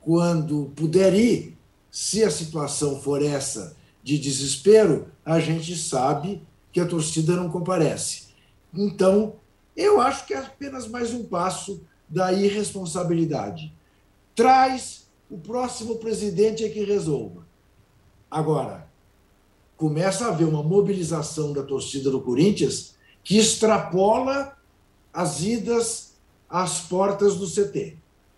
quando 0.00 0.72
puder 0.74 1.14
ir, 1.14 1.56
se 1.88 2.24
a 2.24 2.30
situação 2.30 3.00
for 3.00 3.22
essa 3.22 3.76
de 4.02 4.18
desespero, 4.18 5.06
a 5.24 5.38
gente 5.38 5.76
sabe 5.76 6.42
que 6.72 6.80
a 6.80 6.86
torcida 6.86 7.36
não 7.36 7.48
comparece. 7.48 8.28
Então, 8.74 9.36
eu 9.76 10.00
acho 10.00 10.26
que 10.26 10.34
é 10.34 10.38
apenas 10.38 10.88
mais 10.88 11.14
um 11.14 11.22
passo 11.22 11.80
da 12.08 12.32
irresponsabilidade. 12.32 13.72
Traz 14.34 15.06
o 15.30 15.38
próximo 15.38 15.96
presidente 15.96 16.64
é 16.64 16.68
que 16.68 16.82
resolva. 16.82 17.46
Agora, 18.28 18.88
começa 19.76 20.26
a 20.26 20.28
haver 20.30 20.48
uma 20.48 20.62
mobilização 20.62 21.52
da 21.52 21.62
torcida 21.62 22.10
do 22.10 22.20
Corinthians 22.20 22.96
que 23.22 23.38
extrapola 23.38 24.57
as 25.12 25.42
idas 25.42 26.14
às 26.48 26.80
portas 26.80 27.36
do 27.36 27.46
CT. 27.46 27.96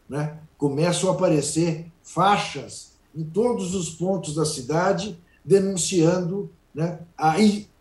Né? 0.08 0.38
Começam 0.58 1.10
a 1.10 1.12
aparecer 1.12 1.86
faixas 2.02 2.92
em 3.14 3.24
todos 3.24 3.74
os 3.74 3.90
pontos 3.90 4.34
da 4.34 4.44
cidade 4.44 5.18
denunciando 5.44 6.50
né, 6.74 7.00
a, 7.16 7.36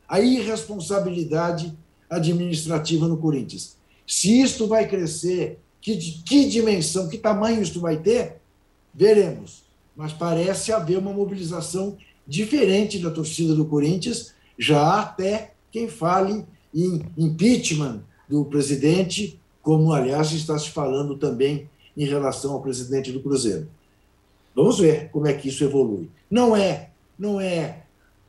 a 0.08 0.20
irresponsabilidade 0.20 1.78
administrativa 2.10 3.08
no 3.08 3.18
Corinthians. 3.18 3.78
Se 4.08 4.42
isto 4.42 4.68
vai 4.68 4.88
crescer, 4.88 5.60
que, 5.82 5.96
que 5.98 6.50
dimensão, 6.50 7.08
que 7.08 7.18
tamanho 7.18 7.62
isto 7.62 7.80
vai 7.80 7.98
ter, 7.98 8.42
veremos. 8.94 9.64
Mas 9.96 10.14
parece 10.14 10.72
haver 10.72 10.98
uma 10.98 11.14
mobilização 11.14 11.98
diferente 12.28 13.00
da 13.00 13.12
torcida 13.12 13.54
do 13.54 13.66
Corinthians, 13.66 14.34
já 14.58 15.00
até 15.00 15.54
quem 15.72 15.88
fale 15.88 16.46
em 16.74 17.06
impeachment 17.18 18.02
do 18.30 18.46
presidente, 18.46 19.40
como, 19.62 19.92
aliás, 19.92 20.32
está 20.32 20.58
se 20.58 20.70
falando 20.70 21.18
também 21.18 21.70
em 21.98 22.06
relação 22.06 22.54
ao 22.54 22.62
presidente 22.62 23.12
do 23.12 23.22
Cruzeiro. 23.22 23.68
Vamos 24.56 24.80
ver 24.80 25.10
como 25.10 25.28
é 25.28 25.34
que 25.34 25.50
isso 25.50 25.64
evolui. 25.64 26.10
Não 26.30 26.56
é, 26.56 26.90
não 27.18 27.42
é 27.42 27.84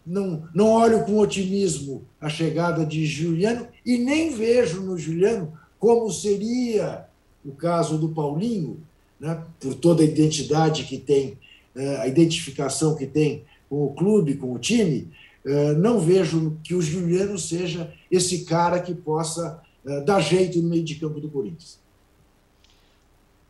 não, 0.07 0.43
não 0.55 0.71
olho 0.73 1.05
com 1.05 1.19
otimismo 1.19 2.03
a 2.21 2.29
chegada 2.29 2.85
de 2.85 3.05
Juliano 3.07 3.69
e 3.85 3.99
nem 3.99 4.35
vejo 4.35 4.81
no 4.81 4.99
Juliano 4.99 5.53
como 5.79 6.11
seria 6.11 7.07
o 7.45 7.53
caso 7.53 7.97
do 7.97 8.09
Paulinho, 8.09 8.79
né, 9.19 9.43
por 9.59 9.75
toda 9.75 10.03
a 10.03 10.07
identidade 10.07 10.85
que 10.85 10.99
tem, 10.99 11.39
eh, 11.75 11.97
a 11.99 12.07
identificação 12.07 12.95
que 12.95 13.07
tem 13.07 13.45
com 13.69 13.85
o 13.85 13.95
clube, 13.95 14.35
com 14.35 14.53
o 14.53 14.59
time, 14.59 15.09
eh, 15.45 15.73
não 15.75 16.01
vejo 16.01 16.59
que 16.63 16.75
o 16.75 16.83
Juliano 16.83 17.39
seja 17.39 17.93
esse 18.11 18.45
cara 18.45 18.81
que 18.81 18.95
possa 18.95 19.63
eh, 19.87 20.01
dar 20.03 20.21
jeito 20.21 20.61
no 20.61 20.69
meio 20.69 20.85
de 20.85 20.95
campo 20.97 21.21
do 21.21 21.29
Corinthians. 21.29 21.79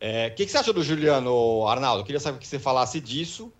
O 0.00 0.02
é, 0.02 0.30
que, 0.30 0.46
que, 0.46 0.50
você 0.50 0.58
acha 0.58 0.72
do 0.72 0.82
Juliano, 0.82 1.66
Arnaldo? 1.66 2.00
Eu 2.00 2.06
queria 2.06 2.20
saber 2.20 2.38
que 2.38 2.46
você 2.46 2.58
falasse 2.58 3.00
disso, 3.00 3.52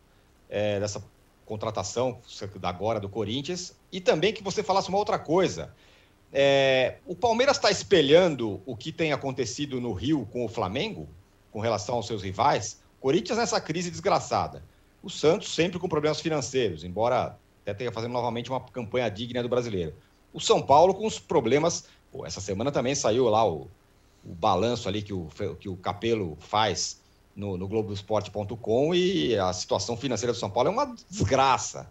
é, 0.49 0.81
dessa 0.81 1.05
contratação 1.45 2.19
da 2.59 2.69
agora 2.69 2.99
do 2.99 3.09
Corinthians, 3.09 3.77
e 3.93 4.01
também 4.01 4.33
que 4.33 4.43
você 4.43 4.63
falasse 4.63 4.89
uma 4.89 4.99
outra 4.99 5.19
coisa. 5.19 5.75
É, 6.33 6.99
o 7.05 7.15
Palmeiras 7.15 7.57
está 7.57 7.71
espelhando 7.71 8.63
o 8.65 8.77
que 8.77 8.93
tem 8.93 9.13
acontecido 9.13 9.81
no 9.81 9.93
Rio 9.93 10.27
com 10.33 10.45
o 10.45 10.49
Flamengo, 10.49 11.09
com 11.51 11.61
relação 11.61 11.97
aos 11.97 12.07
seus 12.07 12.23
rivais. 12.23 12.81
Corinthians 13.01 13.39
nessa 13.39 13.61
crise 13.61 13.91
desgraçada. 13.91 14.63
O 15.03 15.11
Santos 15.11 15.55
sempre 15.55 15.79
com 15.79 15.89
problemas 15.89 16.21
financeiros, 16.21 16.85
embora 16.85 17.37
até 17.63 17.75
tenha 17.75 17.93
fazendo 17.93 18.13
novamente 18.13 18.49
uma 18.49 18.61
campanha 18.61 19.09
digna 19.11 19.43
do 19.43 19.49
brasileiro. 19.49 19.95
O 20.33 20.41
São 20.41 20.63
Paulo 20.63 20.95
com 20.95 21.07
os 21.07 21.19
problemas. 21.19 21.87
Essa 22.25 22.41
semana 22.41 22.73
também 22.73 22.95
saiu 22.95 23.29
lá 23.29 23.47
o, 23.49 23.69
o 24.25 24.35
balanço 24.35 24.89
ali 24.89 25.03
que 25.03 25.13
o, 25.13 25.29
que 25.59 25.69
o 25.69 25.77
Capelo 25.77 26.37
faz 26.41 27.01
no, 27.35 27.57
no 27.57 27.69
Globoesporte.com 27.69 28.95
e 28.95 29.37
a 29.37 29.53
situação 29.53 29.97
financeira 29.97 30.33
do 30.33 30.39
São 30.39 30.51
Paulo 30.51 30.69
é 30.69 30.73
uma 30.73 30.95
desgraça. 31.09 31.89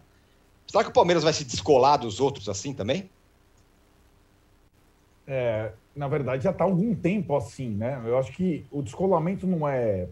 Será 0.66 0.84
que 0.84 0.90
o 0.90 0.92
Palmeiras 0.92 1.24
vai 1.24 1.32
se 1.32 1.44
descolar 1.44 1.96
dos 1.98 2.20
outros 2.20 2.48
assim 2.48 2.72
também? 2.72 3.10
É, 5.26 5.72
na 5.94 6.08
verdade, 6.08 6.44
já 6.44 6.50
está 6.50 6.64
há 6.64 6.66
algum 6.66 6.94
tempo 6.94 7.36
assim, 7.36 7.70
né? 7.70 8.00
Eu 8.04 8.18
acho 8.18 8.32
que 8.32 8.64
o 8.70 8.82
descolamento 8.82 9.46
não 9.46 9.68
é, 9.68 10.08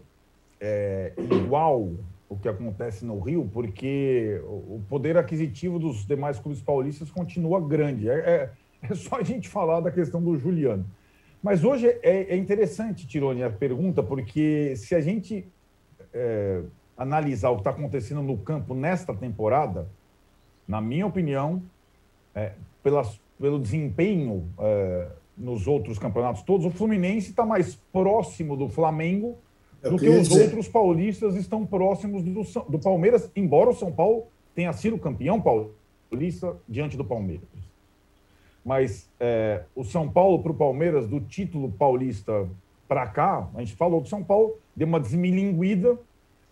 é 0.59 1.13
igual 1.17 1.89
o 2.27 2.37
que 2.37 2.47
acontece 2.47 3.03
no 3.03 3.19
Rio, 3.19 3.49
porque 3.51 4.39
o 4.45 4.81
poder 4.87 5.17
aquisitivo 5.17 5.79
dos 5.79 6.05
demais 6.05 6.39
clubes 6.39 6.61
paulistas 6.61 7.09
continua 7.09 7.59
grande. 7.59 8.09
É, 8.09 8.13
é, 8.13 8.51
é 8.81 8.93
só 8.95 9.17
a 9.17 9.23
gente 9.23 9.49
falar 9.49 9.79
da 9.81 9.91
questão 9.91 10.21
do 10.21 10.37
Juliano. 10.37 10.85
Mas 11.41 11.63
hoje 11.63 11.87
é, 11.87 12.33
é 12.33 12.35
interessante, 12.35 13.07
Tirone, 13.07 13.43
a 13.43 13.49
pergunta, 13.49 14.03
porque 14.03 14.75
se 14.75 14.93
a 14.93 14.99
gente 14.99 15.47
é, 16.13 16.61
analisar 16.97 17.49
o 17.49 17.55
que 17.55 17.61
está 17.61 17.69
acontecendo 17.69 18.21
no 18.21 18.37
campo 18.37 18.73
nesta 18.73 19.13
temporada, 19.13 19.87
na 20.67 20.81
minha 20.81 21.07
opinião, 21.07 21.61
é, 22.35 22.53
pelas, 22.83 23.19
pelo 23.39 23.57
desempenho 23.57 24.49
é, 24.59 25.07
nos 25.37 25.65
outros 25.65 25.97
campeonatos 25.97 26.41
todos, 26.43 26.65
o 26.65 26.71
Fluminense 26.71 27.29
está 27.29 27.45
mais 27.45 27.75
próximo 27.91 28.57
do 28.57 28.67
Flamengo 28.67 29.37
do 29.81 29.97
que 29.97 30.09
os 30.09 30.27
dizer. 30.27 30.43
outros 30.43 30.67
paulistas 30.67 31.35
estão 31.35 31.65
próximos 31.65 32.21
do, 32.21 32.43
do 32.69 32.79
Palmeiras, 32.79 33.31
embora 33.33 33.69
o 33.69 33.73
São 33.73 33.93
Paulo 33.93 34.27
tenha 34.53 34.73
sido 34.73 34.97
campeão 34.97 35.41
paulista 35.41 36.57
diante 36.67 36.97
do 36.97 37.05
Palmeiras 37.05 37.58
mas 38.69 39.09
é, 39.19 39.63
o 39.75 39.83
São 39.83 40.07
Paulo 40.07 40.43
para 40.43 40.51
o 40.51 40.55
Palmeiras, 40.55 41.07
do 41.07 41.19
título 41.19 41.71
paulista 41.71 42.47
para 42.87 43.07
cá, 43.07 43.49
a 43.55 43.59
gente 43.61 43.75
falou 43.75 43.99
que 43.99 44.07
São 44.07 44.23
Paulo 44.23 44.59
deu 44.75 44.87
uma 44.87 44.99
desmilinguida. 44.99 45.97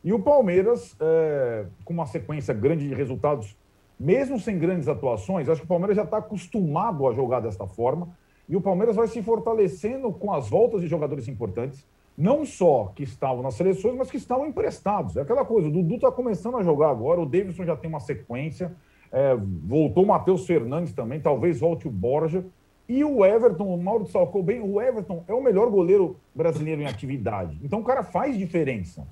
E 0.03 0.11
o 0.11 0.17
Palmeiras, 0.17 0.95
é, 0.99 1.67
com 1.85 1.93
uma 1.93 2.07
sequência 2.07 2.55
grande 2.55 2.87
de 2.87 2.95
resultados, 2.95 3.55
mesmo 3.99 4.39
sem 4.39 4.57
grandes 4.57 4.87
atuações, 4.87 5.47
acho 5.47 5.61
que 5.61 5.65
o 5.65 5.69
Palmeiras 5.69 5.95
já 5.95 6.05
está 6.05 6.17
acostumado 6.17 7.07
a 7.07 7.13
jogar 7.13 7.39
desta 7.39 7.67
forma. 7.67 8.09
E 8.49 8.55
o 8.55 8.61
Palmeiras 8.61 8.95
vai 8.95 9.07
se 9.07 9.21
fortalecendo 9.21 10.11
com 10.11 10.33
as 10.33 10.49
voltas 10.49 10.81
de 10.81 10.87
jogadores 10.87 11.27
importantes, 11.27 11.85
não 12.17 12.43
só 12.43 12.91
que 12.95 13.03
estavam 13.03 13.43
nas 13.43 13.53
seleções, 13.53 13.95
mas 13.95 14.09
que 14.09 14.17
estavam 14.17 14.47
emprestados. 14.47 15.17
É 15.17 15.21
aquela 15.21 15.45
coisa, 15.45 15.67
o 15.67 15.71
Dudu 15.71 15.97
está 15.97 16.11
começando 16.11 16.57
a 16.57 16.63
jogar 16.63 16.89
agora, 16.89 17.21
o 17.21 17.27
Davidson 17.27 17.63
já 17.63 17.75
tem 17.75 17.87
uma 17.87 17.99
sequência, 17.99 18.75
é, 19.11 19.35
voltou 19.35 20.03
o 20.03 20.07
Matheus 20.07 20.45
Fernandes 20.45 20.93
também, 20.93 21.19
talvez 21.19 21.59
volte 21.59 21.87
o 21.87 21.91
Borja. 21.91 22.45
E 22.89 23.03
o 23.03 23.25
Everton, 23.25 23.73
o 23.73 23.77
Mauro 23.77 24.05
salcou 24.05 24.41
bem, 24.41 24.61
o 24.61 24.81
Everton 24.81 25.23
é 25.27 25.33
o 25.33 25.43
melhor 25.43 25.69
goleiro 25.69 26.17
brasileiro 26.33 26.81
em 26.81 26.85
atividade. 26.85 27.59
Então 27.61 27.79
o 27.79 27.83
cara 27.83 28.01
faz 28.01 28.37
diferença, 28.37 29.05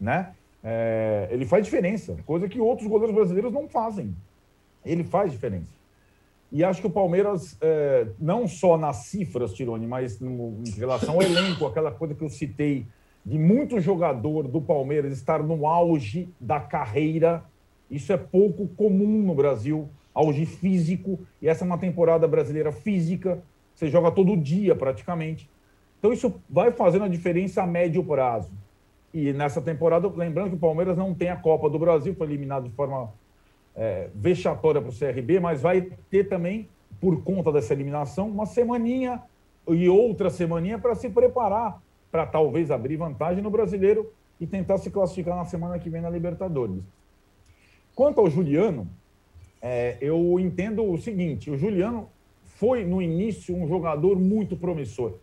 né? 0.00 0.32
É, 0.62 1.28
ele 1.30 1.46
faz 1.46 1.64
diferença, 1.64 2.16
coisa 2.26 2.48
que 2.48 2.60
outros 2.60 2.88
goleiros 2.88 3.14
brasileiros 3.14 3.52
não 3.52 3.68
fazem. 3.68 4.14
Ele 4.84 5.04
faz 5.04 5.30
diferença. 5.30 5.80
E 6.52 6.64
acho 6.64 6.80
que 6.80 6.86
o 6.86 6.90
Palmeiras, 6.90 7.56
é, 7.60 8.08
não 8.18 8.48
só 8.48 8.76
nas 8.76 9.04
cifras, 9.04 9.54
Tirone, 9.54 9.86
mas 9.86 10.18
no, 10.18 10.60
em 10.66 10.70
relação 10.72 11.14
ao 11.14 11.22
elenco, 11.22 11.64
aquela 11.66 11.92
coisa 11.92 12.14
que 12.14 12.22
eu 12.22 12.28
citei, 12.28 12.86
de 13.24 13.38
muito 13.38 13.78
jogador 13.80 14.48
do 14.48 14.60
Palmeiras 14.60 15.12
estar 15.12 15.42
no 15.42 15.66
auge 15.66 16.28
da 16.40 16.58
carreira, 16.58 17.44
isso 17.90 18.12
é 18.12 18.16
pouco 18.16 18.68
comum 18.68 19.22
no 19.22 19.34
Brasil, 19.34 19.88
auge 20.14 20.46
físico, 20.46 21.18
e 21.40 21.48
essa 21.48 21.64
é 21.64 21.66
uma 21.66 21.78
temporada 21.78 22.26
brasileira 22.28 22.70
física, 22.72 23.42
você 23.74 23.88
joga 23.88 24.10
todo 24.10 24.36
dia 24.36 24.74
praticamente. 24.74 25.48
Então 25.98 26.12
isso 26.12 26.34
vai 26.48 26.70
fazendo 26.70 27.04
a 27.04 27.08
diferença 27.08 27.62
a 27.62 27.66
médio 27.66 28.02
prazo. 28.04 28.50
E 29.12 29.32
nessa 29.32 29.60
temporada, 29.60 30.08
lembrando 30.08 30.50
que 30.50 30.56
o 30.56 30.60
Palmeiras 30.60 30.96
não 30.96 31.14
tem 31.14 31.30
a 31.30 31.36
Copa 31.36 31.68
do 31.68 31.78
Brasil, 31.78 32.14
foi 32.14 32.26
eliminado 32.26 32.64
de 32.64 32.74
forma 32.74 33.12
é, 33.74 34.08
vexatória 34.14 34.80
para 34.80 34.90
o 34.90 34.96
CRB, 34.96 35.40
mas 35.40 35.60
vai 35.60 35.82
ter 36.10 36.28
também, 36.28 36.68
por 37.00 37.22
conta 37.22 37.50
dessa 37.50 37.72
eliminação, 37.72 38.28
uma 38.28 38.46
semaninha 38.46 39.20
e 39.68 39.88
outra 39.88 40.30
semaninha 40.30 40.78
para 40.78 40.94
se 40.94 41.08
preparar 41.08 41.80
para 42.10 42.26
talvez 42.26 42.70
abrir 42.70 42.96
vantagem 42.96 43.42
no 43.42 43.50
brasileiro 43.50 44.12
e 44.40 44.46
tentar 44.46 44.78
se 44.78 44.90
classificar 44.90 45.36
na 45.36 45.44
semana 45.44 45.78
que 45.78 45.88
vem 45.88 46.00
na 46.00 46.10
Libertadores. 46.10 46.82
Quanto 48.00 48.18
ao 48.18 48.30
Juliano, 48.30 48.88
é, 49.60 49.98
eu 50.00 50.40
entendo 50.40 50.82
o 50.82 50.96
seguinte: 50.96 51.50
o 51.50 51.58
Juliano 51.58 52.08
foi 52.46 52.82
no 52.82 53.02
início 53.02 53.54
um 53.54 53.68
jogador 53.68 54.18
muito 54.18 54.56
promissor. 54.56 55.18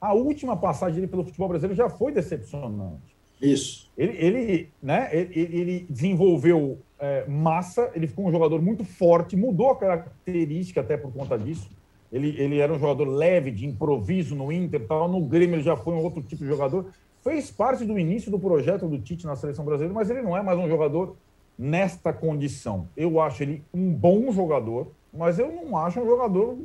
A 0.00 0.14
última 0.14 0.56
passagem 0.56 0.94
dele 0.94 1.08
pelo 1.08 1.24
futebol 1.24 1.50
brasileiro 1.50 1.76
já 1.76 1.90
foi 1.90 2.10
decepcionante. 2.10 3.14
Isso. 3.38 3.92
Ele, 3.98 4.16
ele, 4.16 4.68
né, 4.82 5.10
ele, 5.12 5.30
ele 5.34 5.86
desenvolveu 5.90 6.78
é, 6.98 7.26
massa, 7.28 7.92
ele 7.94 8.06
ficou 8.06 8.26
um 8.26 8.32
jogador 8.32 8.62
muito 8.62 8.82
forte, 8.82 9.36
mudou 9.36 9.68
a 9.68 9.76
característica 9.76 10.80
até 10.80 10.96
por 10.96 11.12
conta 11.12 11.38
disso. 11.38 11.68
Ele, 12.10 12.34
ele 12.38 12.60
era 12.60 12.72
um 12.72 12.78
jogador 12.78 13.08
leve, 13.08 13.50
de 13.50 13.66
improviso 13.66 14.34
no 14.34 14.50
Inter, 14.50 14.86
tal. 14.86 15.06
no 15.06 15.20
Grêmio 15.20 15.56
ele 15.56 15.62
já 15.62 15.76
foi 15.76 15.92
um 15.92 16.02
outro 16.02 16.22
tipo 16.22 16.42
de 16.42 16.48
jogador. 16.48 16.86
Fez 17.22 17.50
parte 17.50 17.84
do 17.84 17.98
início 17.98 18.30
do 18.30 18.38
projeto 18.38 18.88
do 18.88 18.98
Tite 18.98 19.26
na 19.26 19.36
seleção 19.36 19.66
brasileira, 19.66 19.92
mas 19.92 20.08
ele 20.08 20.22
não 20.22 20.34
é 20.34 20.42
mais 20.42 20.58
um 20.58 20.66
jogador 20.66 21.14
nesta 21.58 22.12
condição. 22.12 22.88
Eu 22.96 23.20
acho 23.20 23.42
ele 23.42 23.64
um 23.72 23.92
bom 23.92 24.32
jogador, 24.32 24.92
mas 25.12 25.38
eu 25.38 25.50
não 25.52 25.76
acho 25.76 26.00
um 26.00 26.06
jogador 26.06 26.56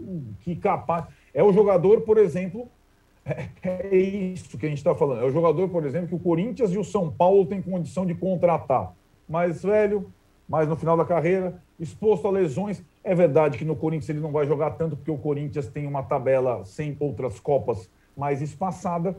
que 0.41 0.55
capaz. 0.55 1.05
É 1.33 1.43
o 1.43 1.51
jogador, 1.51 2.01
por 2.01 2.17
exemplo, 2.17 2.67
é, 3.25 3.49
é 3.63 3.97
isso 3.97 4.57
que 4.57 4.65
a 4.65 4.69
gente 4.69 4.79
está 4.79 4.95
falando. 4.95 5.21
É 5.21 5.25
o 5.25 5.31
jogador, 5.31 5.67
por 5.69 5.85
exemplo, 5.85 6.07
que 6.07 6.15
o 6.15 6.19
Corinthians 6.19 6.71
e 6.71 6.77
o 6.77 6.83
São 6.83 7.11
Paulo 7.11 7.45
têm 7.45 7.61
condição 7.61 8.05
de 8.05 8.15
contratar. 8.15 8.93
Mais 9.27 9.61
velho, 9.63 10.11
mais 10.47 10.67
no 10.67 10.75
final 10.75 10.95
da 10.95 11.03
carreira, 11.03 11.61
exposto 11.79 12.27
a 12.27 12.31
lesões. 12.31 12.81
É 13.03 13.13
verdade 13.13 13.57
que 13.57 13.65
no 13.65 13.75
Corinthians 13.75 14.09
ele 14.09 14.19
não 14.19 14.31
vai 14.31 14.45
jogar 14.45 14.71
tanto, 14.71 14.95
porque 14.95 15.11
o 15.11 15.17
Corinthians 15.17 15.67
tem 15.67 15.85
uma 15.85 16.03
tabela 16.03 16.63
sem 16.65 16.95
outras 16.99 17.39
Copas 17.39 17.89
mais 18.15 18.41
espaçada. 18.41 19.15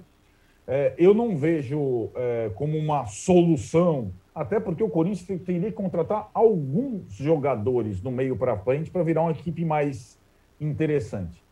É, 0.70 0.92
eu 0.98 1.14
não 1.14 1.34
vejo 1.34 2.10
é, 2.14 2.50
como 2.54 2.76
uma 2.76 3.06
solução, 3.06 4.12
até 4.34 4.60
porque 4.60 4.82
o 4.82 4.90
Corinthians 4.90 5.40
teria 5.40 5.70
que 5.70 5.72
contratar 5.72 6.28
alguns 6.34 7.10
jogadores 7.12 8.02
no 8.02 8.12
meio 8.12 8.36
para 8.36 8.54
frente 8.58 8.90
para 8.90 9.02
virar 9.02 9.22
uma 9.22 9.30
equipe 9.30 9.64
mais 9.64 10.18
interessante. 10.60 11.42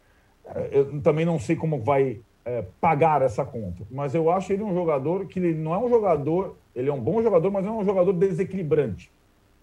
É, 0.44 0.68
eu 0.70 1.00
também 1.00 1.24
não 1.24 1.38
sei 1.38 1.56
como 1.56 1.80
vai 1.80 2.20
é, 2.44 2.62
pagar 2.78 3.22
essa 3.22 3.42
conta, 3.42 3.84
mas 3.90 4.14
eu 4.14 4.30
acho 4.30 4.52
ele 4.52 4.62
um 4.62 4.74
jogador 4.74 5.26
que 5.26 5.40
não 5.40 5.74
é 5.74 5.78
um 5.78 5.88
jogador, 5.88 6.54
ele 6.74 6.90
é 6.90 6.92
um 6.92 7.00
bom 7.00 7.22
jogador, 7.22 7.50
mas 7.50 7.64
não 7.64 7.78
é 7.78 7.80
um 7.80 7.84
jogador 7.84 8.12
desequilibrante. 8.12 9.10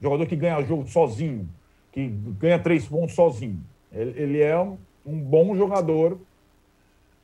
Jogador 0.02 0.26
que 0.26 0.36
ganha 0.36 0.62
jogo 0.64 0.88
sozinho, 0.88 1.48
que 1.92 2.08
ganha 2.08 2.58
três 2.58 2.86
pontos 2.88 3.14
sozinho. 3.16 3.62
Ele, 3.92 4.22
ele 4.22 4.42
é 4.42 4.60
um, 4.60 4.78
um, 5.06 5.18
bom 5.18 5.56
jogador, 5.56 6.18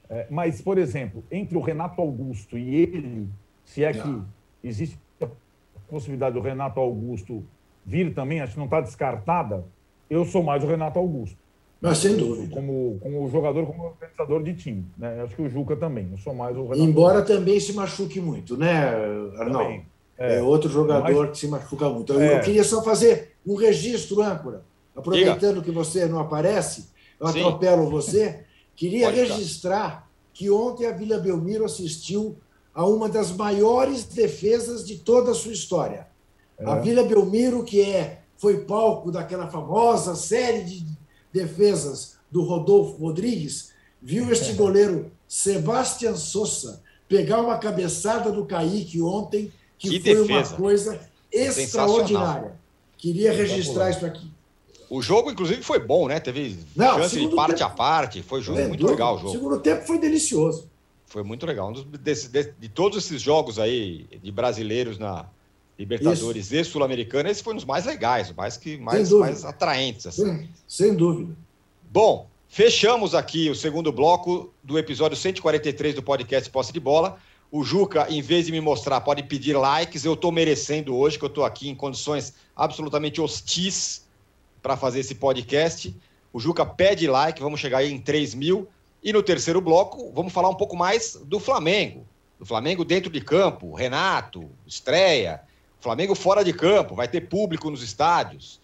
é, 0.10 0.26
mas, 0.30 0.62
por 0.62 0.78
exemplo, 0.78 1.24
entre 1.32 1.56
o 1.58 1.62
Renato 1.62 2.02
Augusto 2.02 2.58
e 2.58 2.76
ele, 2.76 3.30
se 3.64 3.84
é 3.84 3.94
que 3.94 4.22
existe 4.64 4.98
a 5.22 5.28
possibilidade 5.88 6.34
do 6.34 6.42
Renato 6.42 6.80
Augusto 6.80 7.44
vir 7.86 8.14
também, 8.14 8.42
acho 8.42 8.54
que 8.54 8.60
não 8.60 8.66
está 8.66 8.82
descartada, 8.82 9.64
eu 10.10 10.26
sou 10.26 10.42
mais 10.42 10.64
o 10.64 10.68
Renato 10.68 10.98
Augusto. 10.98 11.38
Mas 11.82 12.00
sem 12.00 12.18
dúvida. 12.18 12.54
Como, 12.54 12.98
como 13.02 13.30
jogador, 13.30 13.66
como 13.66 13.84
organizador 13.84 14.44
de 14.44 14.54
time. 14.54 14.86
Né? 14.98 15.22
Acho 15.22 15.36
que 15.36 15.42
o 15.42 15.50
Juca 15.50 15.78
também. 15.78 16.10
Eu 16.12 16.18
sou 16.18 16.34
mais 16.34 16.58
o 16.58 16.64
Renato 16.64 16.82
Embora 16.82 17.20
Augusto. 17.20 17.38
também 17.38 17.60
se 17.60 17.74
machuque 17.74 18.20
muito, 18.20 18.58
né, 18.58 18.96
Arnaldo? 19.38 19.82
É, 20.18 20.38
é, 20.38 20.42
outro 20.42 20.70
jogador 20.70 21.28
mas... 21.28 21.32
que 21.32 21.38
se 21.38 21.48
machuca 21.48 21.88
muito. 21.88 22.14
Eu, 22.14 22.20
é. 22.20 22.38
eu, 22.38 22.42
queria 22.42 22.64
só 22.64 22.84
fazer 22.84 23.36
um 23.46 23.56
registro, 23.56 24.22
âncora. 24.22 24.64
Aproveitando 24.96 25.62
Diga. 25.62 25.66
que 25.66 25.72
você 25.72 26.06
não 26.08 26.20
aparece, 26.20 26.90
eu 27.20 27.28
Sim. 27.28 27.40
atropelo 27.40 27.90
você. 27.90 28.44
Queria 28.80 29.08
Pode 29.08 29.20
registrar 29.20 29.88
estar. 29.88 30.10
que 30.34 30.50
ontem 30.50 30.88
a 30.88 30.94
Vila 30.94 31.20
Belmiro 31.20 31.66
assistiu 31.66 32.38
a 32.74 32.86
uma 32.86 33.10
das 33.10 33.30
maiores 33.30 34.06
defesas 34.06 34.88
de 34.88 35.00
toda 35.00 35.32
a 35.32 35.36
sua 35.36 35.52
história. 35.52 36.08
É. 36.58 36.66
A 36.66 36.76
Vila 36.76 37.04
Belmiro, 37.04 37.62
que 37.66 37.82
é, 37.82 38.22
foi 38.38 38.62
palco 38.62 39.12
daquela 39.12 39.50
famosa 39.50 40.16
série 40.16 40.64
de 40.64 40.86
defesas 41.34 42.16
do 42.32 42.42
Rodolfo 42.42 42.96
Rodrigues, 43.04 43.74
viu 44.02 44.32
este 44.32 44.54
goleiro 44.54 45.12
Sebastião 45.28 46.16
Sousa 46.16 46.82
pegar 47.06 47.42
uma 47.42 47.58
cabeçada 47.58 48.32
do 48.32 48.46
Kaique 48.46 49.02
ontem 49.02 49.52
que, 49.78 49.90
que 49.90 50.00
foi 50.00 50.26
defesa. 50.26 50.52
uma 50.52 50.58
coisa 50.58 51.02
extraordinária. 51.30 52.58
Queria 52.98 53.34
registrar 53.34 53.90
isso 53.90 54.06
aqui. 54.06 54.32
O 54.90 55.02
jogo, 55.02 55.30
inclusive, 55.30 55.62
foi 55.62 55.80
bom, 55.80 56.08
né? 56.08 56.20
Teve 56.20 56.58
Não, 56.76 56.98
chance 56.98 57.20
de 57.20 57.36
parte 57.36 57.58
tempo, 57.60 57.64
a 57.66 57.70
parte. 57.70 58.24
Foi 58.24 58.42
jogo, 58.42 58.60
é, 58.60 58.68
muito 58.68 58.86
legal 58.88 59.16
o 59.16 59.18
jogo. 59.20 59.30
O 59.30 59.32
segundo 59.34 59.60
tempo 59.60 59.86
foi 59.86 60.00
delicioso. 60.00 60.68
Foi 61.06 61.22
muito 61.22 61.46
legal. 61.46 61.70
Um 61.70 61.74
dos, 61.74 61.86
de, 61.86 62.28
de, 62.28 62.54
de, 62.60 62.70
todos 62.70 62.98
esses 62.98 63.22
jogos 63.22 63.60
aí 63.60 64.08
de 64.22 64.32
brasileiros 64.32 64.98
na 64.98 65.28
Libertadores 65.78 66.52
isso. 66.52 66.56
e 66.56 66.66
Sul-Americana, 66.66 67.30
esse 67.30 67.44
foi 67.44 67.54
um 67.54 67.56
dos 67.56 67.66
mais 67.66 67.86
legais, 67.86 68.34
mais, 68.34 68.58
que, 68.58 68.78
mais, 68.78 69.12
mais 69.12 69.46
atraentes. 69.46 70.08
Assim. 70.08 70.26
Sem, 70.26 70.50
sem 70.68 70.96
dúvida. 70.96 71.36
Bom, 71.92 72.28
fechamos 72.48 73.14
aqui 73.16 73.50
o 73.50 73.56
segundo 73.56 73.92
bloco 73.92 74.52
do 74.64 74.78
episódio 74.78 75.16
143 75.16 75.96
do 75.96 76.04
podcast 76.04 76.50
Posse 76.50 76.74
de 76.74 76.80
Bola. 76.80 77.18
O 77.52 77.64
Juca, 77.64 78.08
em 78.10 78.22
vez 78.22 78.48
de 78.48 78.52
me 78.52 78.60
mostrar, 78.60 79.02
pode 79.02 79.24
pedir 79.24 79.56
likes. 79.56 80.04
Eu 80.04 80.14
estou 80.14 80.32
merecendo 80.32 80.96
hoje, 80.96 81.18
que 81.18 81.26
eu 81.26 81.30
estou 81.30 81.46
aqui 81.46 81.70
em 81.70 81.76
condições 81.76 82.34
absolutamente 82.56 83.22
hostis 83.22 84.09
para 84.70 84.78
fazer 84.78 85.00
esse 85.00 85.16
podcast. 85.16 85.96
O 86.32 86.40
Juca 86.40 86.64
pede 86.64 87.08
like, 87.08 87.42
vamos 87.42 87.60
chegar 87.60 87.80
aí 87.80 87.92
em 87.92 87.98
3 87.98 88.36
mil. 88.36 88.68
E 89.02 89.12
no 89.12 89.24
terceiro 89.24 89.60
bloco, 89.60 90.12
vamos 90.14 90.32
falar 90.32 90.48
um 90.48 90.54
pouco 90.54 90.78
mais 90.78 91.20
do 91.26 91.40
Flamengo. 91.40 92.06
Do 92.38 92.46
Flamengo 92.46 92.86
dentro 92.86 93.10
de 93.10 93.20
campo, 93.20 93.74
Renato, 93.74 94.48
estreia. 94.68 95.42
Flamengo 95.80 96.14
fora 96.14 96.44
de 96.44 96.54
campo, 96.54 96.94
vai 96.94 97.08
ter 97.08 97.22
público 97.22 97.72
nos 97.72 97.82
estádios. 97.82 98.62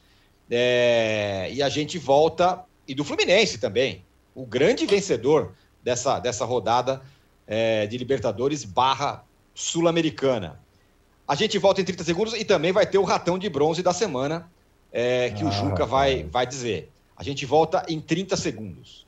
É... 0.47 1.49
E 1.51 1.63
a 1.63 1.69
gente 1.69 1.97
volta. 1.97 2.63
E 2.87 2.93
do 2.93 3.03
Fluminense 3.03 3.57
também. 3.57 4.05
O 4.35 4.45
grande 4.45 4.85
vencedor 4.85 5.55
dessa, 5.83 6.19
dessa 6.19 6.45
rodada 6.45 7.01
é, 7.47 7.87
de 7.87 7.97
Libertadores 7.97 8.63
barra 8.63 9.23
Sul-Americana. 9.55 10.59
A 11.27 11.33
gente 11.33 11.57
volta 11.57 11.81
em 11.81 11.85
30 11.85 12.03
segundos 12.03 12.33
e 12.35 12.45
também 12.45 12.71
vai 12.71 12.85
ter 12.85 12.99
o 12.99 13.03
ratão 13.03 13.39
de 13.39 13.49
bronze 13.49 13.81
da 13.81 13.91
semana, 13.91 14.47
é, 14.97 15.29
que 15.31 15.43
ah, 15.43 15.47
o 15.47 15.51
Juca 15.51 15.85
vai, 15.85 16.23
vai 16.23 16.47
dizer. 16.47 16.89
A 17.17 17.23
gente 17.23 17.45
volta 17.45 17.85
em 17.89 17.99
30 17.99 18.37
segundos. 18.37 19.05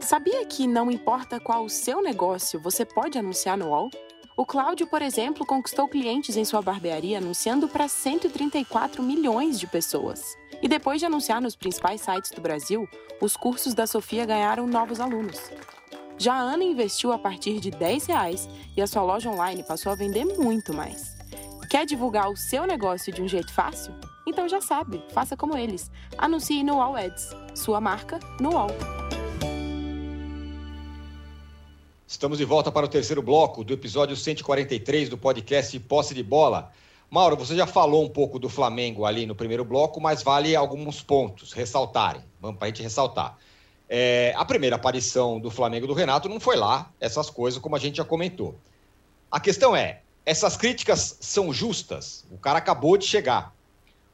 Sabia 0.00 0.46
que 0.46 0.66
não 0.68 0.90
importa 0.90 1.40
qual 1.40 1.64
o 1.64 1.68
seu 1.68 2.00
negócio, 2.00 2.60
você 2.60 2.84
pode 2.84 3.18
anunciar 3.18 3.58
no 3.58 3.70
UOL? 3.70 3.90
O 4.36 4.46
Cláudio, 4.46 4.86
por 4.86 5.02
exemplo, 5.02 5.44
conquistou 5.44 5.88
clientes 5.88 6.36
em 6.36 6.44
sua 6.44 6.62
barbearia 6.62 7.18
anunciando 7.18 7.68
para 7.68 7.88
134 7.88 9.02
milhões 9.02 9.58
de 9.58 9.66
pessoas. 9.66 10.36
E 10.62 10.68
depois 10.68 11.00
de 11.00 11.06
anunciar 11.06 11.40
nos 11.40 11.56
principais 11.56 12.00
sites 12.00 12.30
do 12.30 12.40
Brasil, 12.40 12.88
os 13.20 13.36
cursos 13.36 13.74
da 13.74 13.88
Sofia 13.88 14.24
ganharam 14.24 14.68
novos 14.68 15.00
alunos. 15.00 15.50
Já 16.16 16.34
a 16.34 16.40
Ana 16.40 16.62
investiu 16.62 17.12
a 17.12 17.18
partir 17.18 17.58
de 17.58 17.70
10 17.72 18.06
reais 18.06 18.48
e 18.76 18.80
a 18.80 18.86
sua 18.86 19.02
loja 19.02 19.30
online 19.30 19.64
passou 19.64 19.90
a 19.90 19.96
vender 19.96 20.24
muito 20.24 20.72
mais. 20.72 21.16
Quer 21.68 21.84
divulgar 21.84 22.30
o 22.30 22.36
seu 22.36 22.66
negócio 22.66 23.12
de 23.12 23.20
um 23.20 23.28
jeito 23.28 23.52
fácil? 23.52 23.92
Então 24.26 24.48
já 24.48 24.60
sabe, 24.60 25.02
faça 25.12 25.36
como 25.36 25.56
eles. 25.56 25.90
Anuncie 26.18 26.62
no 26.62 26.80
All 26.80 26.96
Ads. 26.96 27.30
Sua 27.54 27.80
marca 27.80 28.20
no 28.40 28.56
All. 28.56 28.70
Estamos 32.06 32.38
de 32.38 32.44
volta 32.44 32.70
para 32.70 32.86
o 32.86 32.88
terceiro 32.88 33.22
bloco 33.22 33.64
do 33.64 33.72
episódio 33.72 34.16
143 34.16 35.08
do 35.08 35.16
podcast 35.16 35.78
Posse 35.80 36.12
de 36.12 36.22
Bola. 36.22 36.70
Mauro, 37.08 37.36
você 37.36 37.56
já 37.56 37.66
falou 37.66 38.04
um 38.04 38.08
pouco 38.08 38.38
do 38.38 38.48
Flamengo 38.48 39.04
ali 39.04 39.26
no 39.26 39.34
primeiro 39.34 39.64
bloco, 39.64 40.00
mas 40.00 40.22
vale 40.22 40.54
alguns 40.54 41.02
pontos 41.02 41.52
ressaltarem. 41.52 42.22
Vamos 42.40 42.58
para 42.58 42.66
a 42.66 42.68
gente 42.68 42.82
ressaltar. 42.82 43.38
É, 43.88 44.32
a 44.36 44.44
primeira 44.44 44.76
aparição 44.76 45.40
do 45.40 45.50
Flamengo 45.50 45.86
do 45.86 45.92
Renato 45.94 46.28
não 46.28 46.38
foi 46.38 46.56
lá, 46.56 46.90
essas 47.00 47.28
coisas, 47.30 47.60
como 47.60 47.74
a 47.74 47.78
gente 47.78 47.96
já 47.96 48.04
comentou. 48.04 48.56
A 49.30 49.40
questão 49.40 49.74
é: 49.74 50.02
essas 50.24 50.56
críticas 50.56 51.16
são 51.20 51.52
justas? 51.52 52.24
O 52.30 52.38
cara 52.38 52.58
acabou 52.58 52.96
de 52.96 53.06
chegar. 53.06 53.52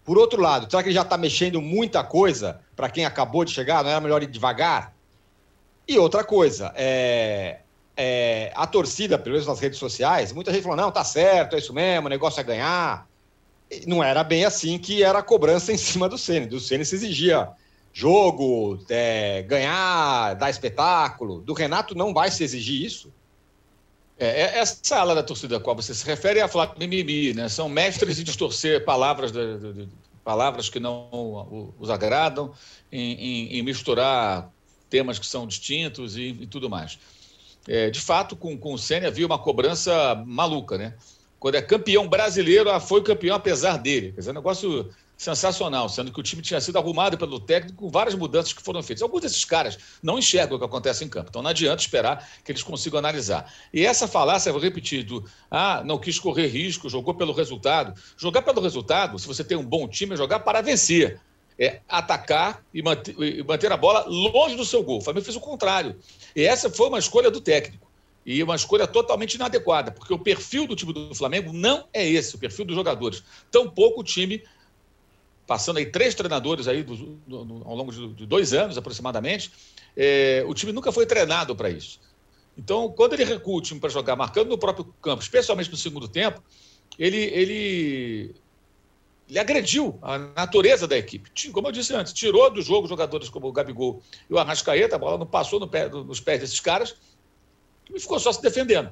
Por 0.07 0.17
outro 0.17 0.41
lado, 0.41 0.71
será 0.71 0.85
que 0.85 0.89
ele 0.89 0.95
já 0.95 1.03
está 1.03 1.19
mexendo 1.19 1.61
muita 1.61 2.05
coisa 2.05 2.61
para 2.77 2.89
quem 2.89 3.05
acabou 3.05 3.45
de 3.45 3.51
chegar? 3.51 3.83
Não 3.83 3.91
era 3.91 4.01
melhor 4.01 4.23
ir 4.23 4.29
devagar? 4.29 4.95
E 5.89 5.99
outra 5.99 6.23
coisa, 6.23 6.73
é, 6.77 7.59
é, 7.97 8.53
a 8.55 8.69
torcida, 8.69 9.19
pelo 9.19 9.33
menos 9.33 9.49
nas 9.49 9.59
redes 9.59 9.81
sociais, 9.81 10.33
muita 10.33 10.53
gente 10.53 10.63
falou: 10.63 10.77
não, 10.77 10.93
tá 10.93 11.03
certo, 11.03 11.57
é 11.57 11.59
isso 11.59 11.75
mesmo, 11.75 12.07
o 12.07 12.09
negócio 12.09 12.41
é 12.41 12.45
ganhar. 12.45 13.09
E 13.69 13.85
não 13.85 14.03
era 14.03 14.23
bem 14.23 14.45
assim 14.45 14.79
que 14.79 15.03
era 15.03 15.19
a 15.19 15.23
cobrança 15.25 15.73
em 15.75 15.77
cima 15.77 16.09
do 16.09 16.17
Ceni. 16.17 16.47
Do 16.47 16.61
Ceni 16.61 16.85
se 16.85 16.95
exigia 16.95 17.49
jogo, 17.93 18.79
é, 18.89 19.43
ganhar, 19.43 20.35
dar 20.35 20.51
espetáculo. 20.51 21.41
Do 21.41 21.53
Renato 21.53 21.97
não 21.97 22.15
vai 22.15 22.31
se 22.31 22.45
exigir 22.45 22.85
isso? 22.85 23.13
É, 24.19 24.27
é 24.27 24.59
essa 24.59 24.97
ala 24.97 25.15
da 25.15 25.23
torcida 25.23 25.59
a 25.59 25.61
qual 25.61 25.77
você 25.77 25.95
se 25.95 26.05
refere 26.07 26.41
é 26.41 26.43
a 26.43 26.49
falar 26.49 26.75
mimimi, 26.79 27.35
né? 27.35 27.49
São 27.49 27.69
mestres 27.69 28.19
em 28.19 28.25
distorcer 28.25 28.85
palavras, 28.85 29.31
de, 29.31 29.59
de, 29.59 29.73
de, 29.73 29.89
palavras 30.25 30.69
que 30.69 30.81
não 30.81 31.75
os 31.79 31.91
agradam, 31.91 32.53
em, 32.91 33.13
em, 33.13 33.59
em, 33.59 33.63
misturar 33.63 34.51
temas 34.89 35.19
que 35.19 35.27
são 35.27 35.47
distintos 35.47 36.17
e, 36.17 36.37
e 36.41 36.47
tudo 36.47 36.71
mais. 36.71 36.99
É, 37.69 37.91
de 37.91 38.01
fato, 38.01 38.35
com, 38.35 38.57
com 38.57 38.73
o 38.73 38.79
Senna 38.79 39.09
havia 39.09 39.27
uma 39.27 39.39
cobrança 39.39 40.15
maluca, 40.27 40.79
né? 40.79 40.95
Quando 41.39 41.57
é 41.57 41.63
campeão 41.63 42.09
brasileiro, 42.09 42.69
foi 42.81 43.03
campeão 43.03 43.37
apesar 43.37 43.77
dele. 43.77 44.13
Quer 44.13 44.21
dizer, 44.21 44.31
é 44.31 44.33
um 44.33 44.37
negócio 44.37 44.91
sensacional, 45.17 45.89
sendo 45.89 46.13
que 46.13 46.21
o 46.21 46.23
time 46.23 46.43
tinha 46.43 46.61
sido 46.61 46.77
arrumado 46.79 47.17
pelo 47.17 47.41
técnico 47.41 47.85
com 47.85 47.89
várias 47.89 48.15
mudanças 48.15 48.53
que 48.53 48.63
foram 48.63 48.83
feitas. 48.83 49.03
Alguns 49.03 49.23
desses 49.23 49.45
caras 49.45 49.79
não 50.03 50.19
enxergam 50.19 50.57
o 50.57 50.59
que 50.59 50.67
acontece 50.67 51.05
em 51.05 51.09
campo, 51.09 51.29
então 51.31 51.43
não 51.43 51.51
adianta 51.51 51.83
esperar 51.83 52.29
que 52.45 52.53
eles 52.53 52.63
consigam 52.63 52.99
analisar. 52.99 53.51
E 53.73 53.87
essa 53.87 54.07
falácia, 54.07 54.53
vou 54.53 54.61
repetir, 54.61 55.05
do 55.05 55.25
ah, 55.51 55.83
não 55.85 55.99
quis 55.99 56.19
correr 56.19 56.49
risco, 56.49 56.89
jogou 56.89 57.15
pelo 57.15 57.33
resultado. 57.33 57.99
Jogar 58.17 58.43
pelo 58.43 58.61
resultado, 58.61 59.19
se 59.19 59.27
você 59.27 59.43
tem 59.43 59.57
um 59.57 59.65
bom 59.65 59.89
time, 59.89 60.15
é 60.15 60.17
jogar 60.17 60.41
para 60.41 60.61
vencer. 60.61 61.19
É 61.59 61.81
atacar 61.89 62.63
e 62.75 62.83
manter, 62.83 63.17
e 63.19 63.43
manter 63.43 63.73
a 63.73 63.79
bola 63.79 64.05
longe 64.07 64.57
do 64.57 64.65
seu 64.65 64.83
gol. 64.83 64.99
O 64.99 65.01
Flamengo 65.01 65.25
fez 65.25 65.37
o 65.37 65.41
contrário. 65.41 65.97
E 66.35 66.43
essa 66.43 66.69
foi 66.69 66.89
uma 66.89 66.99
escolha 66.99 67.31
do 67.31 67.41
técnico. 67.41 67.87
E 68.27 68.43
uma 68.43 68.57
escolha 68.57 68.89
totalmente 68.89 69.35
inadequada, 69.35 69.93
porque 69.93 70.13
o 70.13 70.19
perfil 70.19 70.67
do 70.67 70.75
time 70.75 70.93
do 70.93 71.15
Flamengo 71.15 71.53
não 71.53 71.87
é 71.93 72.05
esse, 72.05 72.35
o 72.35 72.39
perfil 72.39 72.65
dos 72.65 72.75
jogadores. 72.75 73.23
Tampouco 73.53 74.01
o 74.01 74.05
time 74.05 74.43
passando 75.47 75.79
aí 75.79 75.87
três 75.87 76.15
treinadores 76.15 76.67
aí 76.67 76.83
do, 76.83 76.97
do, 76.97 77.45
do, 77.45 77.63
ao 77.65 77.77
longo 77.77 77.93
de, 77.93 78.15
de, 78.15 78.27
dois 78.27 78.53
anos 78.53 78.77
aproximadamente, 78.77 79.53
é, 79.97 80.45
o 80.47 80.53
time 80.53 80.73
nunca 80.73 80.91
foi 80.91 81.07
treinado 81.07 81.55
para 81.55 81.71
isso. 81.71 82.01
Então, 82.59 82.89
quando 82.91 83.13
ele 83.13 83.25
recua 83.25 83.59
o 83.59 83.61
time 83.61 83.79
para 83.79 83.91
jogar, 83.91 84.17
marcando 84.17 84.49
no 84.49 84.59
próprio 84.59 84.85
campo, 85.01 85.23
especialmente 85.23 85.71
no 85.71 85.77
segundo 85.77 86.09
tempo, 86.09 86.43
ele, 86.99 87.19
ele, 87.19 88.35
ele 89.29 89.39
agrediu 89.39 89.99
a 90.03 90.19
natureza 90.19 90.89
da 90.89 90.97
equipe. 90.97 91.31
Como 91.53 91.69
eu 91.69 91.73
disse 91.73 91.95
antes, 91.95 92.13
tirou 92.13 92.51
do 92.51 92.63
jogo 92.63 92.89
jogadores 92.89 93.29
como 93.29 93.47
o 93.47 93.53
Gabigol 93.53 94.03
e 94.29 94.35
o 94.35 94.39
Arrascaeta, 94.39 94.97
a 94.97 94.99
bola 94.99 95.19
não 95.19 95.27
passou 95.27 95.61
no 95.61 95.69
pé, 95.69 95.89
nos 95.89 96.21
pés 96.21 96.41
desses 96.41 96.61
caras, 96.61 96.97
e 97.95 98.01
ficou 98.01 98.19
só 98.19 98.33
se 98.33 98.43
defendendo. 98.43 98.91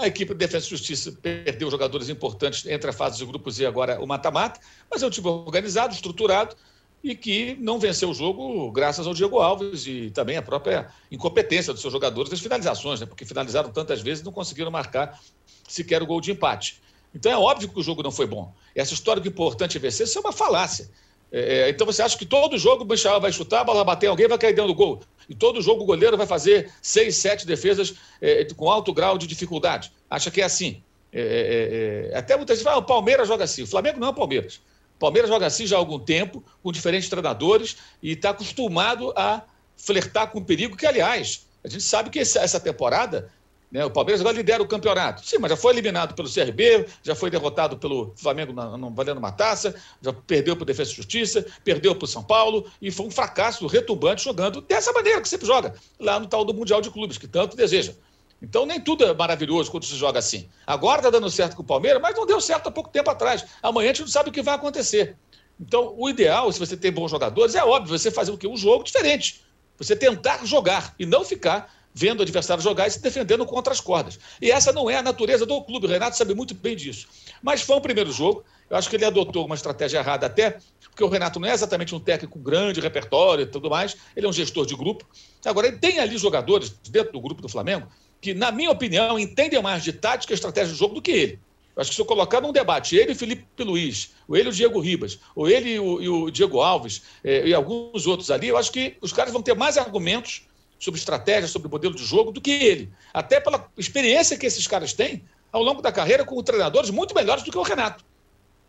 A 0.00 0.06
equipe 0.06 0.32
de 0.32 0.38
Defesa 0.38 0.64
e 0.66 0.70
Justiça 0.70 1.12
perdeu 1.12 1.70
jogadores 1.70 2.08
importantes 2.08 2.64
entre 2.66 2.88
a 2.88 2.92
fase 2.92 3.18
de 3.18 3.26
grupos 3.26 3.60
e 3.60 3.66
agora 3.66 4.00
o 4.00 4.06
mata-mata, 4.06 4.58
mas 4.90 5.02
é 5.02 5.06
um 5.06 5.10
time 5.10 5.28
organizado, 5.28 5.92
estruturado 5.92 6.56
e 7.04 7.14
que 7.14 7.54
não 7.60 7.78
venceu 7.78 8.08
o 8.08 8.14
jogo 8.14 8.70
graças 8.72 9.06
ao 9.06 9.12
Diego 9.12 9.38
Alves 9.40 9.86
e 9.86 10.10
também 10.10 10.38
a 10.38 10.42
própria 10.42 10.88
incompetência 11.12 11.74
dos 11.74 11.82
seus 11.82 11.92
jogadores 11.92 12.30
das 12.30 12.40
finalizações, 12.40 12.98
né? 12.98 13.04
porque 13.04 13.26
finalizaram 13.26 13.70
tantas 13.70 14.00
vezes 14.00 14.22
e 14.22 14.24
não 14.24 14.32
conseguiram 14.32 14.70
marcar 14.70 15.20
sequer 15.68 16.02
o 16.02 16.06
gol 16.06 16.20
de 16.22 16.32
empate. 16.32 16.80
Então 17.14 17.30
é 17.30 17.36
óbvio 17.36 17.68
que 17.68 17.78
o 17.78 17.82
jogo 17.82 18.02
não 18.02 18.10
foi 18.10 18.26
bom. 18.26 18.54
Essa 18.74 18.94
história 18.94 19.20
que 19.20 19.28
o 19.28 19.30
importante 19.30 19.76
é 19.76 19.80
vencer, 19.80 20.06
isso 20.06 20.16
é 20.16 20.20
uma 20.22 20.32
falácia. 20.32 20.88
É, 21.30 21.58
é, 21.58 21.68
então 21.68 21.86
você 21.86 22.00
acha 22.00 22.16
que 22.16 22.24
todo 22.24 22.56
jogo 22.56 22.84
o 22.84 22.86
Michel 22.86 23.20
vai 23.20 23.32
chutar, 23.32 23.60
a 23.60 23.64
bola 23.64 23.84
bater 23.84 24.06
alguém 24.06 24.26
vai 24.26 24.38
cair 24.38 24.54
dentro 24.54 24.72
do 24.72 24.74
gol. 24.74 25.02
E 25.30 25.34
todo 25.34 25.62
jogo 25.62 25.84
o 25.84 25.86
goleiro 25.86 26.16
vai 26.16 26.26
fazer 26.26 26.72
seis, 26.82 27.16
sete 27.16 27.46
defesas 27.46 27.94
é, 28.20 28.44
com 28.56 28.68
alto 28.68 28.92
grau 28.92 29.16
de 29.16 29.28
dificuldade. 29.28 29.92
Acha 30.10 30.28
que 30.28 30.40
é 30.40 30.44
assim. 30.44 30.82
É, 31.12 32.10
é, 32.10 32.12
é 32.12 32.18
até 32.18 32.36
muitas 32.36 32.54
vezes 32.54 32.64
fala, 32.64 32.78
o 32.78 32.82
Palmeiras 32.82 33.28
joga 33.28 33.44
assim. 33.44 33.62
O 33.62 33.66
Flamengo 33.66 34.00
não 34.00 34.08
é 34.08 34.10
o 34.10 34.14
Palmeiras. 34.14 34.56
O 34.96 34.98
Palmeiras 34.98 35.30
joga 35.30 35.46
assim 35.46 35.66
já 35.66 35.76
há 35.76 35.78
algum 35.78 36.00
tempo, 36.00 36.44
com 36.60 36.72
diferentes 36.72 37.08
treinadores, 37.08 37.76
e 38.02 38.10
está 38.10 38.30
acostumado 38.30 39.12
a 39.16 39.42
flertar 39.76 40.32
com 40.32 40.40
o 40.40 40.44
perigo, 40.44 40.76
que, 40.76 40.84
aliás, 40.84 41.46
a 41.64 41.68
gente 41.68 41.84
sabe 41.84 42.10
que 42.10 42.18
essa 42.18 42.58
temporada 42.58 43.30
né? 43.70 43.84
O 43.84 43.90
Palmeiras 43.90 44.20
agora 44.20 44.36
lidera 44.36 44.62
o 44.62 44.66
campeonato. 44.66 45.24
Sim, 45.24 45.38
mas 45.38 45.50
já 45.50 45.56
foi 45.56 45.72
eliminado 45.72 46.14
pelo 46.14 46.28
CRB, 46.28 46.86
já 47.02 47.14
foi 47.14 47.30
derrotado 47.30 47.78
pelo 47.78 48.12
Flamengo 48.16 48.52
não 48.52 48.92
valendo 48.92 49.18
uma 49.18 49.30
taça, 49.30 49.74
já 50.02 50.12
perdeu 50.12 50.56
para 50.56 50.64
o 50.64 50.66
Defesa 50.66 50.90
e 50.90 50.94
Justiça, 50.94 51.46
perdeu 51.62 51.94
para 51.94 52.04
o 52.04 52.08
São 52.08 52.22
Paulo 52.22 52.66
e 52.82 52.90
foi 52.90 53.06
um 53.06 53.10
fracasso 53.10 53.66
retumbante 53.66 54.24
jogando 54.24 54.60
dessa 54.60 54.92
maneira 54.92 55.20
que 55.20 55.28
sempre 55.28 55.46
joga, 55.46 55.74
lá 55.98 56.18
no 56.18 56.26
tal 56.26 56.44
do 56.44 56.52
Mundial 56.52 56.80
de 56.80 56.90
Clubes, 56.90 57.16
que 57.16 57.28
tanto 57.28 57.56
deseja. 57.56 57.94
Então 58.42 58.64
nem 58.64 58.80
tudo 58.80 59.04
é 59.04 59.14
maravilhoso 59.14 59.70
quando 59.70 59.84
se 59.84 59.94
joga 59.96 60.18
assim. 60.18 60.48
Agora 60.66 61.00
está 61.00 61.10
dando 61.10 61.30
certo 61.30 61.54
com 61.54 61.62
o 61.62 61.66
Palmeiras, 61.66 62.00
mas 62.00 62.16
não 62.16 62.26
deu 62.26 62.40
certo 62.40 62.68
há 62.68 62.72
pouco 62.72 62.90
tempo 62.90 63.10
atrás. 63.10 63.44
Amanhã 63.62 63.90
a 63.90 63.92
gente 63.92 64.00
não 64.02 64.08
sabe 64.08 64.30
o 64.30 64.32
que 64.32 64.42
vai 64.42 64.54
acontecer. 64.54 65.16
Então, 65.60 65.94
o 65.98 66.08
ideal, 66.08 66.50
se 66.50 66.58
você 66.58 66.74
tem 66.74 66.90
bons 66.90 67.10
jogadores, 67.10 67.54
é 67.54 67.62
óbvio, 67.62 67.96
você 67.96 68.10
fazer 68.10 68.30
o 68.32 68.38
quê? 68.38 68.48
Um 68.48 68.56
jogo 68.56 68.82
diferente. 68.82 69.44
Você 69.76 69.94
tentar 69.94 70.44
jogar 70.46 70.94
e 70.98 71.04
não 71.04 71.22
ficar 71.22 71.70
vendo 71.94 72.20
o 72.20 72.22
adversário 72.22 72.62
jogar 72.62 72.86
e 72.86 72.90
se 72.90 73.00
defendendo 73.00 73.44
contra 73.44 73.72
as 73.72 73.80
cordas. 73.80 74.18
E 74.40 74.50
essa 74.50 74.72
não 74.72 74.88
é 74.88 74.96
a 74.96 75.02
natureza 75.02 75.44
do 75.44 75.62
clube, 75.62 75.86
o 75.86 75.88
Renato 75.88 76.16
sabe 76.16 76.34
muito 76.34 76.54
bem 76.54 76.76
disso. 76.76 77.08
Mas 77.42 77.62
foi 77.62 77.76
um 77.76 77.80
primeiro 77.80 78.12
jogo, 78.12 78.44
eu 78.68 78.76
acho 78.76 78.88
que 78.88 78.96
ele 78.96 79.04
adotou 79.04 79.46
uma 79.46 79.54
estratégia 79.54 79.98
errada 79.98 80.26
até, 80.26 80.58
porque 80.82 81.02
o 81.02 81.08
Renato 81.08 81.40
não 81.40 81.48
é 81.48 81.52
exatamente 81.52 81.94
um 81.94 82.00
técnico 82.00 82.38
grande 82.38 82.80
repertório 82.80 83.42
e 83.42 83.46
tudo 83.46 83.68
mais, 83.68 83.96
ele 84.14 84.26
é 84.26 84.28
um 84.28 84.32
gestor 84.32 84.66
de 84.66 84.76
grupo. 84.76 85.04
Agora, 85.44 85.66
ele 85.66 85.78
tem 85.78 85.98
ali 85.98 86.16
jogadores 86.16 86.70
dentro 86.88 87.12
do 87.12 87.20
grupo 87.20 87.42
do 87.42 87.48
Flamengo 87.48 87.88
que, 88.20 88.34
na 88.34 88.52
minha 88.52 88.70
opinião, 88.70 89.18
entendem 89.18 89.62
mais 89.62 89.82
de 89.82 89.92
tática 89.92 90.32
e 90.32 90.34
estratégia 90.34 90.72
de 90.72 90.78
jogo 90.78 90.94
do 90.94 91.02
que 91.02 91.10
ele. 91.10 91.40
Eu 91.74 91.80
acho 91.80 91.90
que 91.90 91.96
se 91.96 92.02
eu 92.02 92.06
colocar 92.06 92.40
num 92.40 92.52
debate 92.52 92.96
ele 92.96 93.12
e 93.12 93.14
Felipe 93.14 93.64
Luiz, 93.64 94.10
ou 94.28 94.36
ele 94.36 94.48
e 94.48 94.50
o 94.50 94.52
Diego 94.52 94.80
Ribas, 94.80 95.18
ou 95.34 95.48
ele 95.48 95.70
e 95.70 95.80
o, 95.80 96.02
e 96.02 96.08
o 96.08 96.30
Diego 96.30 96.60
Alves, 96.60 97.02
eh, 97.24 97.48
e 97.48 97.54
alguns 97.54 98.06
outros 98.06 98.30
ali, 98.30 98.48
eu 98.48 98.58
acho 98.58 98.70
que 98.70 98.96
os 99.00 99.12
caras 99.12 99.32
vão 99.32 99.40
ter 99.40 99.54
mais 99.54 99.78
argumentos 99.78 100.42
sobre 100.80 100.98
estratégia, 100.98 101.46
sobre 101.46 101.68
modelo 101.68 101.94
de 101.94 102.02
jogo 102.04 102.32
do 102.32 102.40
que 102.40 102.50
ele. 102.50 102.90
Até 103.12 103.38
pela 103.38 103.70
experiência 103.76 104.38
que 104.38 104.46
esses 104.46 104.66
caras 104.66 104.94
têm 104.94 105.22
ao 105.52 105.62
longo 105.62 105.82
da 105.82 105.92
carreira 105.92 106.24
com 106.24 106.42
treinadores 106.42 106.88
muito 106.88 107.14
melhores 107.14 107.44
do 107.44 107.52
que 107.52 107.58
o 107.58 107.62
Renato. 107.62 108.02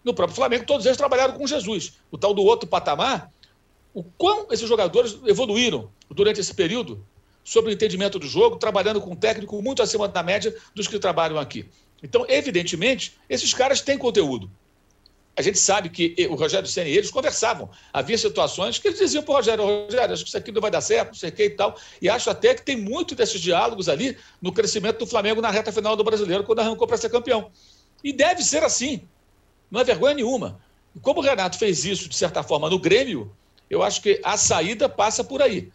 No 0.04 0.14
próprio 0.14 0.36
Flamengo, 0.36 0.66
todos 0.66 0.86
eles 0.86 0.98
trabalharam 0.98 1.36
com 1.36 1.48
Jesus. 1.48 1.94
O 2.12 2.18
tal 2.18 2.34
do 2.34 2.44
outro 2.44 2.68
patamar, 2.68 3.32
o 3.94 4.04
quão 4.04 4.48
esses 4.52 4.68
jogadores 4.68 5.18
evoluíram 5.26 5.90
durante 6.10 6.42
esse 6.42 6.54
período 6.54 7.04
sobre 7.44 7.72
o 7.72 7.74
entendimento 7.74 8.20
do 8.20 8.28
jogo, 8.28 8.58
trabalhando 8.58 9.00
com 9.00 9.12
um 9.12 9.16
técnico 9.16 9.62
muito 9.62 9.82
acima 9.82 10.08
da 10.08 10.22
média 10.22 10.54
dos 10.76 10.88
que 10.88 11.00
trabalham 11.00 11.40
aqui. 11.40 11.70
Então, 12.04 12.26
evidentemente, 12.28 13.18
esses 13.30 13.54
caras 13.54 13.80
têm 13.80 13.98
conteúdo 13.98 14.52
a 15.42 15.44
gente 15.44 15.60
sabe 15.60 15.90
que 15.90 16.16
o 16.30 16.36
Rogério 16.36 16.68
Senna 16.68 16.88
e 16.88 16.96
eles 16.96 17.10
conversavam. 17.10 17.70
Havia 17.92 18.18
situações 18.18 18.78
que 18.78 18.88
eles 18.88 19.00
diziam 19.00 19.24
para 19.24 19.32
o 19.32 19.36
Rogério, 19.36 19.64
Rogério, 19.64 20.14
acho 20.14 20.24
que 20.24 20.30
isso 20.30 20.38
aqui 20.38 20.52
não 20.52 20.62
vai 20.62 20.70
dar 20.70 20.82
certo, 20.82 21.08
não 21.08 21.16
sei 21.16 21.30
o 21.30 21.32
que 21.32 21.44
e 21.46 21.50
tal. 21.50 21.76
E 22.02 22.08
acho 22.08 22.30
até 22.30 22.54
que 22.54 22.62
tem 22.62 22.78
muito 22.78 23.16
desses 23.16 23.42
diálogos 23.42 23.90
ali 23.90 24.16
no 24.42 24.54
crescimento 24.54 25.00
do 25.00 25.08
Flamengo 25.08 25.42
na 25.42 25.50
reta 25.50 25.72
final 25.72 25.96
do 25.96 26.04
brasileiro, 26.04 26.44
quando 26.44 26.60
arrancou 26.60 26.88
para 26.88 26.98
ser 26.98 27.10
campeão. 27.10 27.52
E 28.04 28.14
deve 28.14 28.44
ser 28.44 28.64
assim. 28.64 29.02
Não 29.70 29.82
é 29.82 29.84
vergonha 29.84 30.14
nenhuma. 30.14 30.62
E 30.96 31.00
como 31.00 31.20
o 31.20 31.24
Renato 31.24 31.58
fez 31.58 31.86
isso, 31.86 32.08
de 32.08 32.16
certa 32.16 32.44
forma, 32.44 32.70
no 32.70 32.78
Grêmio, 32.78 33.36
eu 33.70 33.82
acho 33.82 34.02
que 34.02 34.22
a 34.24 34.38
saída 34.38 34.88
passa 34.88 35.24
por 35.24 35.42
aí. 35.42 35.72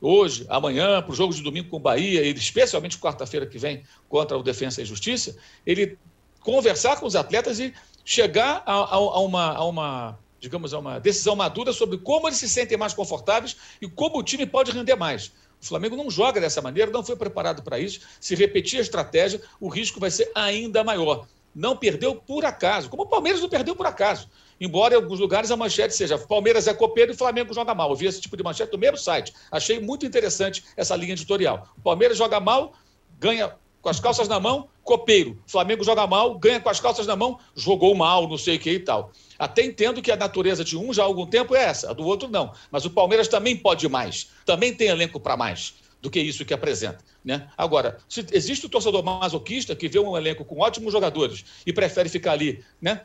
Hoje, 0.00 0.46
amanhã, 0.48 1.02
para 1.02 1.12
o 1.12 1.14
jogo 1.14 1.34
de 1.34 1.42
domingo 1.42 1.68
com 1.68 1.76
o 1.76 1.80
Bahia, 1.80 2.22
e 2.22 2.30
especialmente 2.32 2.98
quarta-feira 2.98 3.46
que 3.46 3.58
vem 3.58 3.84
contra 4.08 4.36
o 4.36 4.42
Defensa 4.42 4.80
e 4.80 4.84
Justiça, 4.84 5.36
ele 5.66 5.98
conversar 6.40 7.00
com 7.00 7.06
os 7.06 7.16
atletas 7.16 7.58
e 7.58 7.72
chegar 8.04 8.62
a, 8.66 8.72
a, 8.72 8.94
a, 8.94 9.20
uma, 9.20 9.54
a 9.54 9.64
uma, 9.64 10.18
digamos, 10.38 10.74
a 10.74 10.78
uma 10.78 10.98
decisão 10.98 11.34
madura 11.34 11.72
sobre 11.72 11.98
como 11.98 12.28
eles 12.28 12.38
se 12.38 12.48
sentem 12.48 12.76
mais 12.76 12.92
confortáveis 12.92 13.56
e 13.80 13.88
como 13.88 14.18
o 14.18 14.22
time 14.22 14.44
pode 14.44 14.70
render 14.70 14.94
mais. 14.94 15.32
O 15.60 15.66
Flamengo 15.66 15.96
não 15.96 16.10
joga 16.10 16.40
dessa 16.40 16.60
maneira, 16.60 16.90
não 16.90 17.02
foi 17.02 17.16
preparado 17.16 17.62
para 17.62 17.78
isso. 17.78 18.00
Se 18.20 18.34
repetir 18.34 18.78
a 18.78 18.82
estratégia, 18.82 19.40
o 19.58 19.68
risco 19.68 19.98
vai 19.98 20.10
ser 20.10 20.30
ainda 20.34 20.84
maior. 20.84 21.26
Não 21.54 21.76
perdeu 21.76 22.16
por 22.16 22.44
acaso, 22.44 22.90
como 22.90 23.04
o 23.04 23.06
Palmeiras 23.06 23.40
não 23.40 23.48
perdeu 23.48 23.74
por 23.74 23.86
acaso. 23.86 24.28
Embora 24.60 24.94
em 24.94 24.96
alguns 24.96 25.18
lugares 25.18 25.50
a 25.50 25.56
manchete 25.56 25.94
seja 25.94 26.18
Palmeiras 26.18 26.66
é 26.66 26.74
copeiro 26.74 27.12
e 27.12 27.16
Flamengo 27.16 27.54
joga 27.54 27.74
mal. 27.74 27.90
Eu 27.90 27.96
vi 27.96 28.06
esse 28.06 28.20
tipo 28.20 28.36
de 28.36 28.42
manchete 28.42 28.72
no 28.72 28.78
mesmo 28.78 28.98
site. 28.98 29.32
Achei 29.50 29.80
muito 29.80 30.04
interessante 30.04 30.64
essa 30.76 30.94
linha 30.94 31.12
editorial. 31.12 31.68
O 31.78 31.80
Palmeiras 31.80 32.18
joga 32.18 32.38
mal, 32.38 32.74
ganha 33.18 33.54
com 33.84 33.90
as 33.90 34.00
calças 34.00 34.26
na 34.26 34.40
mão, 34.40 34.66
copeiro. 34.82 35.38
Flamengo 35.46 35.84
joga 35.84 36.06
mal, 36.06 36.38
ganha 36.38 36.58
com 36.58 36.70
as 36.70 36.80
calças 36.80 37.06
na 37.06 37.14
mão, 37.14 37.38
jogou 37.54 37.94
mal, 37.94 38.26
não 38.26 38.38
sei 38.38 38.56
o 38.56 38.58
que 38.58 38.70
e 38.70 38.80
tal. 38.80 39.12
Até 39.38 39.62
entendo 39.62 40.00
que 40.00 40.10
a 40.10 40.16
natureza 40.16 40.64
de 40.64 40.74
um 40.74 40.90
já 40.90 41.02
há 41.02 41.04
algum 41.04 41.26
tempo 41.26 41.54
é 41.54 41.64
essa, 41.64 41.90
a 41.90 41.92
do 41.92 42.02
outro 42.02 42.26
não. 42.26 42.50
Mas 42.70 42.86
o 42.86 42.90
Palmeiras 42.90 43.28
também 43.28 43.54
pode 43.54 43.86
mais, 43.86 44.30
também 44.46 44.74
tem 44.74 44.88
elenco 44.88 45.20
para 45.20 45.36
mais 45.36 45.74
do 46.00 46.10
que 46.10 46.18
isso 46.18 46.46
que 46.46 46.54
apresenta. 46.54 47.04
Né? 47.22 47.46
Agora, 47.58 47.98
se 48.08 48.24
existe 48.32 48.64
o 48.64 48.70
torcedor 48.70 49.04
masoquista 49.04 49.76
que 49.76 49.86
vê 49.86 49.98
um 49.98 50.16
elenco 50.16 50.46
com 50.46 50.60
ótimos 50.60 50.90
jogadores 50.90 51.44
e 51.66 51.70
prefere 51.70 52.08
ficar 52.08 52.32
ali, 52.32 52.64
né, 52.80 53.02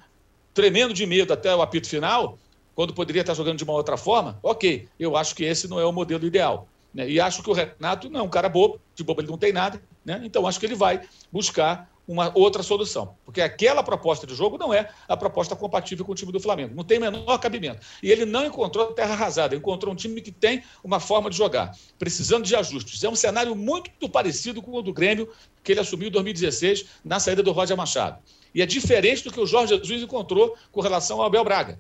tremendo 0.53 0.93
de 0.93 1.05
medo 1.05 1.34
até 1.34 1.53
o 1.53 1.61
apito 1.61 1.89
final, 1.89 2.39
quando 2.73 2.93
poderia 2.93 3.19
estar 3.19 3.34
jogando 3.34 3.57
de 3.57 3.65
uma 3.65 3.73
outra 3.73 3.97
forma, 3.97 4.39
ok, 4.41 4.88
eu 4.97 5.17
acho 5.17 5.36
que 5.36 5.43
esse 5.43 5.67
não 5.67 5.77
é 5.77 5.86
o 5.86 5.91
modelo 5.91 6.25
ideal. 6.25 6.69
Né? 6.93 7.09
E 7.09 7.19
acho 7.19 7.43
que 7.43 7.49
o 7.49 7.53
Renato 7.53 8.09
não 8.09 8.19
é 8.19 8.23
um 8.23 8.29
cara 8.29 8.49
bobo, 8.49 8.79
de 8.95 9.03
bobo 9.03 9.21
ele 9.21 9.29
não 9.29 9.37
tem 9.37 9.53
nada, 9.53 9.81
né? 10.03 10.21
então 10.23 10.45
acho 10.47 10.59
que 10.59 10.65
ele 10.65 10.75
vai 10.75 11.01
buscar 11.31 11.89
uma 12.09 12.31
outra 12.33 12.63
solução, 12.63 13.15
porque 13.23 13.39
aquela 13.39 13.83
proposta 13.83 14.25
de 14.25 14.33
jogo 14.33 14.57
não 14.57 14.73
é 14.73 14.89
a 15.07 15.15
proposta 15.15 15.55
compatível 15.55 16.03
com 16.03 16.11
o 16.11 16.15
time 16.15 16.31
do 16.31 16.39
Flamengo, 16.39 16.73
não 16.73 16.83
tem 16.83 16.99
menor 16.99 17.37
cabimento. 17.37 17.85
E 18.01 18.09
ele 18.09 18.25
não 18.25 18.47
encontrou 18.47 18.87
terra 18.93 19.13
arrasada, 19.13 19.55
encontrou 19.55 19.93
um 19.93 19.95
time 19.95 20.19
que 20.19 20.31
tem 20.31 20.63
uma 20.83 20.99
forma 20.99 21.29
de 21.29 21.37
jogar, 21.37 21.77
precisando 21.99 22.45
de 22.45 22.55
ajustes. 22.55 23.03
É 23.03 23.09
um 23.09 23.15
cenário 23.15 23.55
muito 23.55 24.09
parecido 24.09 24.59
com 24.59 24.73
o 24.73 24.81
do 24.81 24.91
Grêmio 24.91 25.29
que 25.63 25.71
ele 25.71 25.81
assumiu 25.81 26.07
em 26.07 26.11
2016 26.11 26.85
na 27.05 27.19
saída 27.19 27.43
do 27.43 27.51
Roger 27.51 27.77
Machado. 27.77 28.17
E 28.55 28.63
é 28.63 28.65
diferente 28.65 29.23
do 29.23 29.31
que 29.31 29.39
o 29.39 29.45
Jorge 29.45 29.77
Jesus 29.77 30.01
encontrou 30.01 30.57
com 30.71 30.81
relação 30.81 31.19
ao 31.19 31.27
Abel 31.27 31.43
Braga 31.43 31.77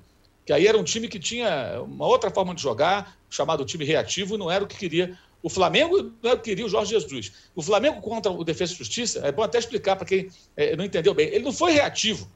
que 0.49 0.53
aí 0.53 0.65
era 0.65 0.79
um 0.79 0.83
time 0.83 1.07
que 1.07 1.19
tinha 1.19 1.79
uma 1.83 2.07
outra 2.07 2.31
forma 2.31 2.55
de 2.55 2.61
jogar, 2.63 3.15
chamado 3.29 3.63
time 3.63 3.85
reativo, 3.85 4.35
não 4.35 4.49
era 4.49 4.63
o 4.63 4.67
que 4.67 4.75
queria. 4.75 5.15
O 5.43 5.47
Flamengo 5.47 6.11
não 6.23 6.35
queria 6.35 6.65
o 6.65 6.67
Jorge 6.67 6.89
Jesus. 6.89 7.31
O 7.55 7.61
Flamengo 7.61 8.01
contra 8.01 8.31
o 8.31 8.43
Defesa 8.43 8.73
e 8.73 8.75
Justiça, 8.75 9.19
é 9.19 9.31
bom 9.31 9.43
até 9.43 9.59
explicar 9.59 9.95
para 9.95 10.07
quem 10.07 10.27
é, 10.57 10.75
não 10.75 10.83
entendeu 10.83 11.13
bem, 11.13 11.27
ele 11.27 11.43
não 11.43 11.53
foi 11.53 11.73
reativo. 11.73 12.27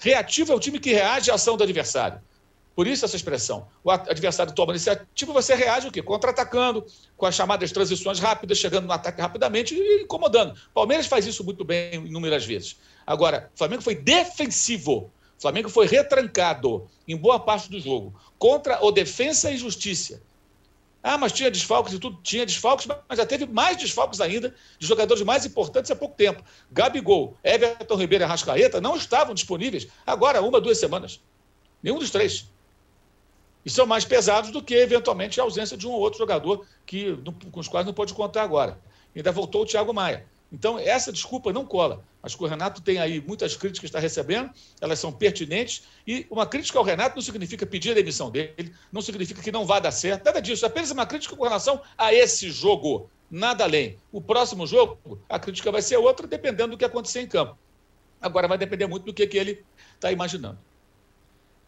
Reativo 0.00 0.50
é 0.52 0.56
o 0.56 0.58
time 0.58 0.80
que 0.80 0.92
reage 0.92 1.30
à 1.30 1.34
ação 1.34 1.56
do 1.56 1.62
adversário. 1.62 2.20
Por 2.74 2.88
isso 2.88 3.04
essa 3.04 3.14
expressão. 3.14 3.68
O 3.84 3.90
adversário 3.92 4.52
toma 4.52 4.72
iniciativa, 4.72 5.32
você 5.32 5.54
reage 5.54 5.86
o 5.86 5.92
quê? 5.92 6.02
Contra-atacando, 6.02 6.84
com 7.16 7.24
as 7.24 7.36
chamadas 7.36 7.70
transições 7.70 8.18
rápidas, 8.18 8.58
chegando 8.58 8.88
no 8.88 8.92
ataque 8.92 9.20
rapidamente 9.20 9.76
e 9.76 10.02
incomodando. 10.02 10.58
Palmeiras 10.74 11.06
faz 11.06 11.24
isso 11.24 11.44
muito 11.44 11.64
bem 11.64 12.04
inúmeras 12.04 12.44
vezes. 12.44 12.76
Agora, 13.06 13.48
o 13.54 13.58
Flamengo 13.58 13.80
foi 13.80 13.94
defensivo. 13.94 15.12
Flamengo 15.44 15.68
foi 15.68 15.86
retrancado 15.86 16.86
em 17.06 17.14
boa 17.14 17.38
parte 17.38 17.70
do 17.70 17.78
jogo 17.78 18.18
contra 18.38 18.82
o 18.82 18.90
Defensa 18.90 19.50
e 19.50 19.58
Justiça. 19.58 20.22
Ah, 21.02 21.18
mas 21.18 21.32
tinha 21.32 21.50
desfalques 21.50 21.92
e 21.92 21.98
tudo, 21.98 22.18
tinha 22.22 22.46
desfalques, 22.46 22.86
mas 22.86 23.18
já 23.18 23.26
teve 23.26 23.44
mais 23.44 23.76
desfalques 23.76 24.22
ainda 24.22 24.54
de 24.78 24.86
jogadores 24.86 25.22
mais 25.22 25.44
importantes 25.44 25.90
há 25.90 25.96
pouco 25.96 26.16
tempo. 26.16 26.42
Gabigol, 26.72 27.36
Everton 27.44 27.94
Ribeiro 27.94 28.22
e 28.22 28.24
Arrascaeta 28.24 28.80
não 28.80 28.96
estavam 28.96 29.34
disponíveis 29.34 29.86
agora, 30.06 30.40
uma, 30.40 30.58
duas 30.62 30.78
semanas. 30.78 31.20
Nenhum 31.82 31.98
dos 31.98 32.10
três. 32.10 32.48
E 33.66 33.68
são 33.68 33.84
mais 33.84 34.06
pesados 34.06 34.50
do 34.50 34.62
que, 34.62 34.74
eventualmente, 34.74 35.38
a 35.38 35.42
ausência 35.42 35.76
de 35.76 35.86
um 35.86 35.90
ou 35.90 36.00
outro 36.00 36.20
jogador 36.20 36.64
que, 36.86 37.18
com 37.52 37.60
os 37.60 37.68
quais 37.68 37.84
não 37.84 37.92
pode 37.92 38.14
contar 38.14 38.44
agora. 38.44 38.78
Ainda 39.14 39.30
voltou 39.30 39.60
o 39.60 39.66
Thiago 39.66 39.92
Maia. 39.92 40.24
Então, 40.52 40.78
essa 40.78 41.12
desculpa 41.12 41.52
não 41.52 41.64
cola. 41.64 42.04
Acho 42.22 42.38
que 42.38 42.44
o 42.44 42.46
Renato 42.46 42.80
tem 42.80 42.98
aí 42.98 43.20
muitas 43.20 43.56
críticas 43.56 43.80
que 43.80 43.86
está 43.86 43.98
recebendo, 43.98 44.50
elas 44.80 44.98
são 44.98 45.12
pertinentes. 45.12 45.82
E 46.06 46.26
uma 46.30 46.46
crítica 46.46 46.78
ao 46.78 46.84
Renato 46.84 47.16
não 47.16 47.22
significa 47.22 47.66
pedir 47.66 47.90
a 47.90 47.94
demissão 47.94 48.30
dele, 48.30 48.72
não 48.92 49.02
significa 49.02 49.42
que 49.42 49.52
não 49.52 49.66
vá 49.66 49.78
dar 49.80 49.90
certo, 49.90 50.24
nada 50.24 50.40
disso. 50.40 50.64
É 50.64 50.68
apenas 50.68 50.90
uma 50.90 51.06
crítica 51.06 51.36
com 51.36 51.44
relação 51.44 51.80
a 51.98 52.14
esse 52.14 52.50
jogo, 52.50 53.10
nada 53.30 53.64
além. 53.64 53.98
O 54.12 54.20
próximo 54.20 54.66
jogo, 54.66 55.20
a 55.28 55.38
crítica 55.38 55.70
vai 55.72 55.82
ser 55.82 55.96
outra, 55.96 56.26
dependendo 56.26 56.70
do 56.70 56.78
que 56.78 56.84
acontecer 56.84 57.20
em 57.20 57.26
campo. 57.26 57.58
Agora 58.20 58.48
vai 58.48 58.56
depender 58.56 58.86
muito 58.86 59.04
do 59.04 59.12
que, 59.12 59.26
que 59.26 59.36
ele 59.36 59.64
está 59.96 60.10
imaginando. 60.10 60.58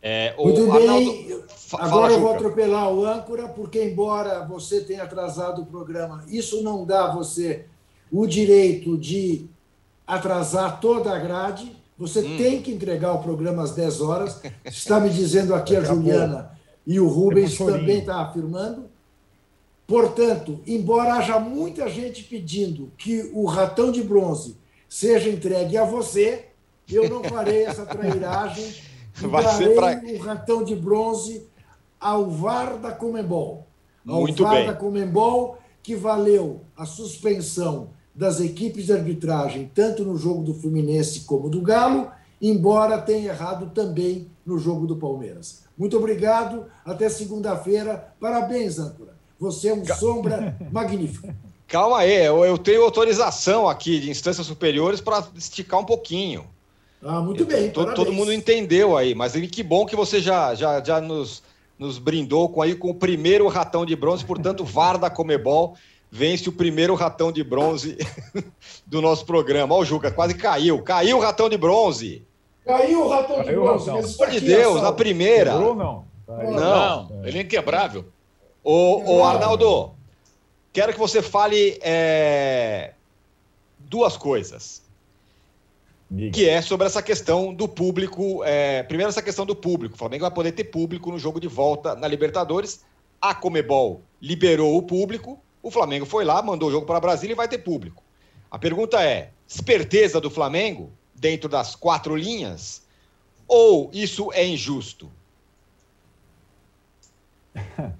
É, 0.00 0.34
Muito 0.38 0.70
bem, 0.70 1.42
agora 1.72 2.12
eu 2.12 2.20
vou 2.20 2.32
atropelar 2.32 2.92
o 2.92 3.04
âncora, 3.04 3.48
porque 3.48 3.82
embora 3.82 4.44
você 4.44 4.84
tenha 4.84 5.02
atrasado 5.02 5.62
o 5.62 5.66
programa, 5.66 6.24
isso 6.28 6.62
não 6.62 6.84
dá 6.84 7.06
a 7.06 7.14
você 7.14 7.66
o 8.10 8.26
direito 8.26 8.96
de 8.96 9.46
atrasar 10.06 10.80
toda 10.80 11.14
a 11.14 11.18
grade. 11.18 11.72
Você 11.98 12.20
hum. 12.20 12.36
tem 12.36 12.62
que 12.62 12.70
entregar 12.70 13.12
o 13.12 13.22
programa 13.22 13.62
às 13.62 13.72
10 13.72 14.00
horas. 14.00 14.40
Está 14.64 15.00
me 15.00 15.10
dizendo 15.10 15.54
aqui 15.54 15.76
a 15.76 15.82
Juliana 15.82 16.50
e 16.86 17.00
o 17.00 17.08
Rubens 17.08 17.56
também 17.56 17.98
está 17.98 18.20
afirmando. 18.20 18.84
Portanto, 19.86 20.60
embora 20.66 21.14
haja 21.14 21.38
muita 21.40 21.88
gente 21.88 22.22
pedindo 22.22 22.92
que 22.96 23.30
o 23.34 23.44
ratão 23.44 23.90
de 23.90 24.02
bronze 24.02 24.56
seja 24.88 25.28
entregue 25.28 25.76
a 25.76 25.84
você, 25.84 26.46
eu 26.88 27.08
não 27.08 27.24
farei 27.24 27.64
essa 27.64 27.84
trairagem 27.84 28.72
Vai 29.20 29.42
darei 29.42 29.74
pra... 29.74 30.02
o 30.14 30.18
ratão 30.18 30.62
de 30.62 30.76
bronze 30.76 31.46
ao 31.98 32.30
VAR 32.30 32.76
da 32.76 32.92
Comembol. 32.92 33.66
Ao 34.06 34.20
Muito 34.20 34.42
VAR 34.42 34.54
bem. 34.54 34.66
da 34.66 34.74
Comembol, 34.74 35.58
que 35.82 35.96
valeu 35.96 36.60
a 36.76 36.84
suspensão 36.84 37.88
das 38.16 38.40
equipes 38.40 38.86
de 38.86 38.92
arbitragem, 38.94 39.70
tanto 39.74 40.02
no 40.02 40.16
jogo 40.16 40.42
do 40.42 40.54
Fluminense 40.54 41.20
como 41.20 41.50
do 41.50 41.60
Galo, 41.60 42.10
embora 42.40 42.98
tenha 42.98 43.28
errado 43.28 43.70
também 43.74 44.28
no 44.44 44.58
jogo 44.58 44.86
do 44.86 44.96
Palmeiras. 44.96 45.64
Muito 45.76 45.98
obrigado, 45.98 46.64
até 46.84 47.10
segunda-feira. 47.10 48.14
Parabéns, 48.18 48.78
âncora. 48.78 49.14
Você 49.38 49.68
é 49.68 49.74
um 49.74 49.84
sombra 49.84 50.56
magnífico. 50.72 51.28
Calma 51.68 51.98
aí, 51.98 52.24
eu 52.24 52.56
tenho 52.56 52.82
autorização 52.82 53.68
aqui 53.68 54.00
de 54.00 54.08
instâncias 54.08 54.46
superiores 54.46 55.00
para 55.00 55.26
esticar 55.36 55.80
um 55.80 55.84
pouquinho. 55.84 56.46
Ah, 57.02 57.20
muito 57.20 57.44
bem. 57.44 57.70
Todo, 57.70 57.92
todo, 57.92 58.12
mundo 58.12 58.32
entendeu 58.32 58.96
aí, 58.96 59.14
mas 59.14 59.32
que 59.32 59.62
bom 59.62 59.84
que 59.84 59.94
você 59.94 60.20
já, 60.20 60.54
já, 60.54 60.82
já 60.82 61.00
nos, 61.00 61.42
nos 61.78 61.98
brindou 61.98 62.48
com, 62.48 62.62
aí, 62.62 62.74
com 62.74 62.90
o 62.90 62.94
primeiro 62.94 63.46
ratão 63.48 63.84
de 63.84 63.94
bronze, 63.94 64.24
portanto, 64.24 64.64
VAR 64.64 64.96
da 64.96 65.10
Comebol 65.10 65.76
vence 66.10 66.48
o 66.48 66.52
primeiro 66.52 66.94
ratão 66.94 67.30
de 67.30 67.42
bronze 67.42 67.98
do 68.86 69.00
nosso 69.00 69.24
programa. 69.24 69.74
Olha 69.74 69.82
o 69.82 69.84
Juca, 69.84 70.10
quase 70.10 70.34
caiu. 70.34 70.82
Caiu 70.82 71.18
o 71.18 71.20
ratão 71.20 71.48
de 71.48 71.56
bronze. 71.56 72.22
Caiu 72.64 73.04
o 73.04 73.08
ratão 73.08 73.42
de 73.42 73.52
bronze. 73.52 73.84
Pelo 73.84 73.98
amor 73.98 74.30
de 74.30 74.40
Deus, 74.40 74.82
a 74.82 74.92
primeira. 74.92 75.52
Quebrou, 75.52 75.74
não? 75.74 76.04
Não, 76.26 77.08
não. 77.08 77.26
ele 77.26 77.38
é 77.38 77.42
inquebrável. 77.42 78.04
Ô, 78.62 79.18
ô, 79.18 79.24
Arnaldo, 79.24 79.92
quero 80.72 80.92
que 80.92 80.98
você 80.98 81.22
fale 81.22 81.78
é, 81.80 82.94
duas 83.78 84.16
coisas. 84.16 84.82
Diga. 86.10 86.32
Que 86.32 86.48
é 86.48 86.62
sobre 86.62 86.86
essa 86.86 87.02
questão 87.02 87.54
do 87.54 87.68
público. 87.68 88.42
É, 88.44 88.82
primeiro, 88.84 89.08
essa 89.08 89.22
questão 89.22 89.46
do 89.46 89.54
público. 89.54 89.94
O 89.94 89.98
Flamengo 89.98 90.22
vai 90.22 90.30
poder 90.30 90.52
ter 90.52 90.64
público 90.64 91.10
no 91.10 91.18
jogo 91.18 91.40
de 91.40 91.48
volta 91.48 91.94
na 91.94 92.08
Libertadores. 92.08 92.84
A 93.20 93.34
Comebol 93.34 94.02
liberou 94.20 94.76
o 94.76 94.82
público. 94.82 95.38
O 95.66 95.70
Flamengo 95.72 96.06
foi 96.06 96.24
lá, 96.24 96.40
mandou 96.40 96.68
o 96.68 96.70
jogo 96.70 96.86
para 96.86 97.00
Brasília 97.00 97.32
e 97.32 97.36
vai 97.36 97.48
ter 97.48 97.58
público. 97.58 98.00
A 98.48 98.56
pergunta 98.56 99.02
é: 99.02 99.32
esperteza 99.48 100.20
do 100.20 100.30
Flamengo 100.30 100.92
dentro 101.12 101.48
das 101.48 101.74
quatro 101.74 102.14
linhas? 102.14 102.86
Ou 103.48 103.90
isso 103.92 104.32
é 104.32 104.46
injusto? 104.46 105.10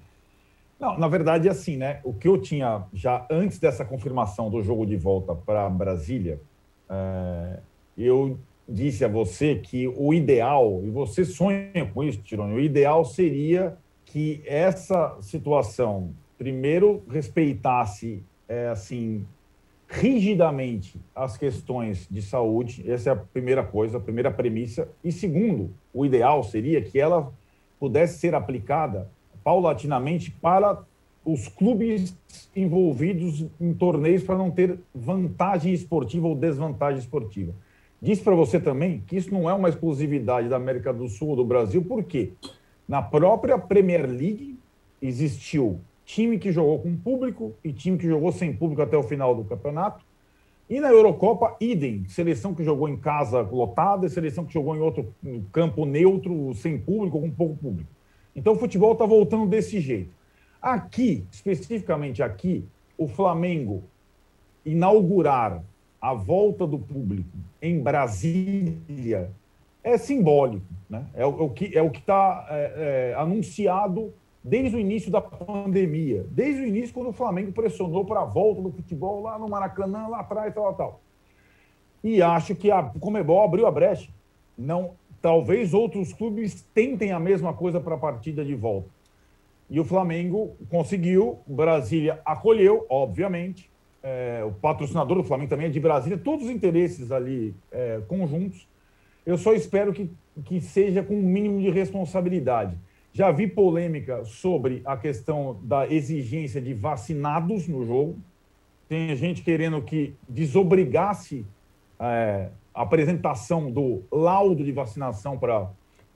Não, 0.79 0.97
na 0.97 1.09
verdade, 1.09 1.49
é 1.49 1.51
assim, 1.51 1.75
né? 1.75 1.99
O 2.05 2.13
que 2.13 2.29
eu 2.29 2.37
tinha 2.41 2.85
já 2.93 3.27
antes 3.29 3.59
dessa 3.59 3.83
confirmação 3.83 4.49
do 4.49 4.63
jogo 4.63 4.85
de 4.85 4.95
volta 4.95 5.35
para 5.35 5.69
Brasília, 5.69 6.39
é, 6.89 7.59
eu 7.97 8.39
disse 8.65 9.03
a 9.03 9.09
você 9.09 9.55
que 9.55 9.89
o 9.89 10.13
ideal, 10.13 10.79
e 10.85 10.89
você 10.89 11.25
sonha 11.25 11.85
com 11.93 12.01
isso, 12.01 12.21
Tironi, 12.21 12.53
o 12.53 12.61
ideal 12.61 13.03
seria 13.03 13.77
que 14.05 14.41
essa 14.45 15.17
situação 15.19 16.13
primeiro, 16.37 17.03
respeitasse, 17.09 18.23
é, 18.47 18.67
assim, 18.67 19.25
rigidamente 19.87 20.99
as 21.15 21.37
questões 21.37 22.07
de 22.09 22.21
saúde, 22.21 22.89
essa 22.89 23.09
é 23.09 23.13
a 23.13 23.15
primeira 23.15 23.63
coisa, 23.63 23.97
a 23.97 24.01
primeira 24.01 24.29
premissa. 24.29 24.89
E 25.03 25.11
segundo, 25.11 25.71
o 25.93 26.05
ideal 26.05 26.43
seria 26.43 26.81
que 26.81 26.99
ela 26.99 27.31
pudesse 27.79 28.19
ser 28.19 28.35
aplicada 28.35 29.09
paulatinamente 29.43 30.31
para 30.31 30.83
os 31.23 31.47
clubes 31.47 32.17
envolvidos 32.55 33.45
em 33.59 33.73
torneios 33.73 34.23
para 34.23 34.37
não 34.37 34.51
ter 34.51 34.79
vantagem 34.93 35.73
esportiva 35.73 36.27
ou 36.27 36.35
desvantagem 36.35 36.99
esportiva. 36.99 37.53
Disse 38.01 38.21
para 38.21 38.35
você 38.35 38.59
também 38.59 39.03
que 39.07 39.17
isso 39.17 39.33
não 39.33 39.49
é 39.49 39.53
uma 39.53 39.69
exclusividade 39.69 40.47
da 40.47 40.55
América 40.55 40.93
do 40.93 41.07
Sul 41.07 41.29
ou 41.29 41.35
do 41.35 41.45
Brasil, 41.45 41.83
por 41.83 42.03
quê? 42.03 42.31
Na 42.87 43.01
própria 43.01 43.57
Premier 43.57 44.05
League 44.05 44.57
existiu 45.01 45.79
time 46.07 46.39
que 46.39 46.53
jogou 46.53 46.79
com 46.79 46.95
público 46.95 47.53
e 47.61 47.73
time 47.73 47.97
que 47.97 48.07
jogou 48.07 48.31
sem 48.31 48.55
público 48.55 48.81
até 48.81 48.97
o 48.97 49.03
final 49.03 49.35
do 49.35 49.43
campeonato. 49.43 50.03
E 50.69 50.79
na 50.79 50.89
Eurocopa, 50.89 51.55
idem. 51.59 52.05
Seleção 52.07 52.55
que 52.55 52.63
jogou 52.63 52.87
em 52.87 52.95
casa 52.95 53.41
lotada 53.41 54.05
e 54.05 54.09
seleção 54.09 54.45
que 54.45 54.53
jogou 54.53 54.75
em 54.75 54.79
outro 54.79 55.13
campo 55.51 55.85
neutro, 55.85 56.53
sem 56.55 56.79
público, 56.79 57.19
com 57.19 57.29
pouco 57.29 57.55
público. 57.57 57.89
Então 58.33 58.53
o 58.53 58.55
futebol 58.55 58.93
está 58.93 59.05
voltando 59.05 59.47
desse 59.47 59.81
jeito. 59.81 60.15
Aqui, 60.61 61.25
especificamente 61.29 62.23
aqui, 62.23 62.63
o 62.97 63.07
Flamengo 63.07 63.83
inaugurar 64.65 65.61
a 66.01 66.13
volta 66.13 66.65
do 66.65 66.79
público 66.79 67.37
em 67.61 67.81
Brasília 67.81 69.29
é 69.83 69.97
simbólico. 69.97 70.65
Né? 70.89 71.05
É, 71.13 71.25
o, 71.25 71.29
é 71.29 71.43
o 71.43 71.49
que 71.49 71.77
é 71.77 71.85
está 71.85 72.47
é, 72.49 73.11
é, 73.11 73.15
anunciado 73.19 74.13
desde 74.47 74.77
o 74.77 74.79
início 74.79 75.11
da 75.11 75.19
pandemia, 75.19 76.25
desde 76.29 76.61
o 76.61 76.65
início 76.65 76.93
quando 76.93 77.09
o 77.09 77.13
Flamengo 77.13 77.51
pressionou 77.51 78.05
para 78.05 78.21
a 78.21 78.25
volta 78.25 78.61
do 78.61 78.71
futebol 78.71 79.21
lá 79.21 79.37
no 79.37 79.49
Maracanã, 79.49 80.07
lá 80.07 80.21
atrás, 80.21 80.53
tal, 80.53 80.73
tal. 80.73 81.01
E 82.01 82.21
acho 82.21 82.55
que 82.55 82.71
a 82.71 82.81
Comebol 82.83 83.43
abriu 83.43 83.67
a 83.67 83.71
brecha. 83.71 84.09
Não, 84.57 84.91
talvez 85.21 85.73
outros 85.73 86.13
clubes 86.13 86.65
tentem 86.73 87.11
a 87.11 87.19
mesma 87.19 87.53
coisa 87.53 87.79
para 87.79 87.95
a 87.95 87.97
partida 87.97 88.45
de 88.45 88.55
volta. 88.55 88.89
E 89.69 89.81
o 89.81 89.83
Flamengo 89.83 90.55
conseguiu, 90.69 91.39
Brasília 91.45 92.21
acolheu, 92.25 92.85
obviamente. 92.89 93.69
É, 94.01 94.43
o 94.45 94.51
patrocinador 94.53 95.17
do 95.17 95.23
Flamengo 95.23 95.49
também 95.49 95.65
é 95.65 95.69
de 95.69 95.79
Brasília, 95.79 96.17
todos 96.17 96.45
os 96.45 96.51
interesses 96.51 97.11
ali 97.11 97.53
é, 97.69 97.99
conjuntos. 98.07 98.65
Eu 99.25 99.37
só 99.37 99.51
espero 99.51 99.91
que, 99.91 100.09
que 100.45 100.61
seja 100.61 101.03
com 101.03 101.15
um 101.15 101.23
mínimo 101.23 101.59
de 101.59 101.69
responsabilidade 101.69 102.77
já 103.17 103.31
vi 103.31 103.47
polêmica 103.47 104.23
sobre 104.25 104.83
a 104.85 104.95
questão 104.95 105.57
da 105.63 105.87
exigência 105.91 106.61
de 106.61 106.71
vacinados 106.71 107.67
no 107.67 107.83
jogo. 107.83 108.15
Tem 108.87 109.15
gente 109.15 109.41
querendo 109.41 109.81
que 109.81 110.13
desobrigasse 110.29 111.43
é, 111.99 112.49
a 112.71 112.83
apresentação 112.83 113.71
do 113.71 114.03
laudo 114.11 114.63
de 114.63 114.71
vacinação 114.71 115.35
para 115.35 115.67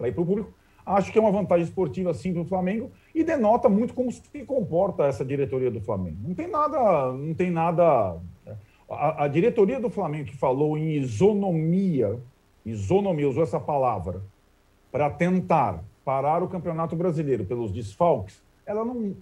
ir 0.01 0.11
para 0.11 0.21
o 0.21 0.25
público. 0.27 0.53
Acho 0.85 1.11
que 1.11 1.17
é 1.17 1.21
uma 1.21 1.31
vantagem 1.31 1.63
esportiva, 1.63 2.13
sim, 2.13 2.33
para 2.33 2.43
o 2.43 2.45
Flamengo 2.45 2.91
e 3.15 3.23
denota 3.23 3.67
muito 3.67 3.95
como 3.95 4.11
se 4.11 4.21
comporta 4.45 5.05
essa 5.05 5.25
diretoria 5.25 5.71
do 5.71 5.81
Flamengo. 5.81 6.17
Não 6.23 6.35
tem 6.35 6.47
nada, 6.47 7.13
não 7.13 7.33
tem 7.33 7.49
nada. 7.49 8.15
A, 8.87 9.23
a 9.23 9.27
diretoria 9.27 9.79
do 9.79 9.89
Flamengo 9.89 10.25
que 10.25 10.37
falou 10.37 10.77
em 10.77 10.91
isonomia, 10.97 12.19
isonomia, 12.63 13.27
usou 13.27 13.41
essa 13.41 13.59
palavra, 13.59 14.21
para 14.91 15.09
tentar 15.09 15.83
parar 16.11 16.43
o 16.43 16.47
Campeonato 16.49 16.93
Brasileiro 16.93 17.45
pelos 17.45 17.71
desfalques, 17.71 18.43
ela 18.65 18.83
não 18.83 19.15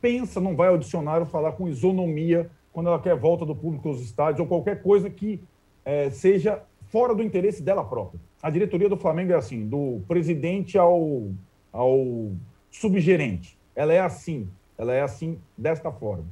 pensa, 0.00 0.40
não 0.40 0.56
vai 0.56 0.68
ao 0.68 0.78
dicionário 0.78 1.26
falar 1.26 1.52
com 1.52 1.68
isonomia 1.68 2.50
quando 2.72 2.86
ela 2.86 2.98
quer 2.98 3.14
volta 3.14 3.44
do 3.44 3.54
público 3.54 3.86
aos 3.86 4.00
estádios 4.00 4.40
ou 4.40 4.46
qualquer 4.46 4.82
coisa 4.82 5.10
que 5.10 5.44
é, 5.84 6.08
seja 6.08 6.62
fora 6.88 7.14
do 7.14 7.22
interesse 7.22 7.62
dela 7.62 7.84
própria. 7.84 8.18
A 8.42 8.48
diretoria 8.48 8.88
do 8.88 8.96
Flamengo 8.96 9.32
é 9.32 9.34
assim, 9.34 9.68
do 9.68 10.00
presidente 10.08 10.78
ao, 10.78 11.28
ao 11.70 12.30
subgerente. 12.70 13.58
Ela 13.76 13.92
é 13.92 14.00
assim, 14.00 14.48
ela 14.78 14.94
é 14.94 15.02
assim 15.02 15.38
desta 15.56 15.92
forma. 15.92 16.24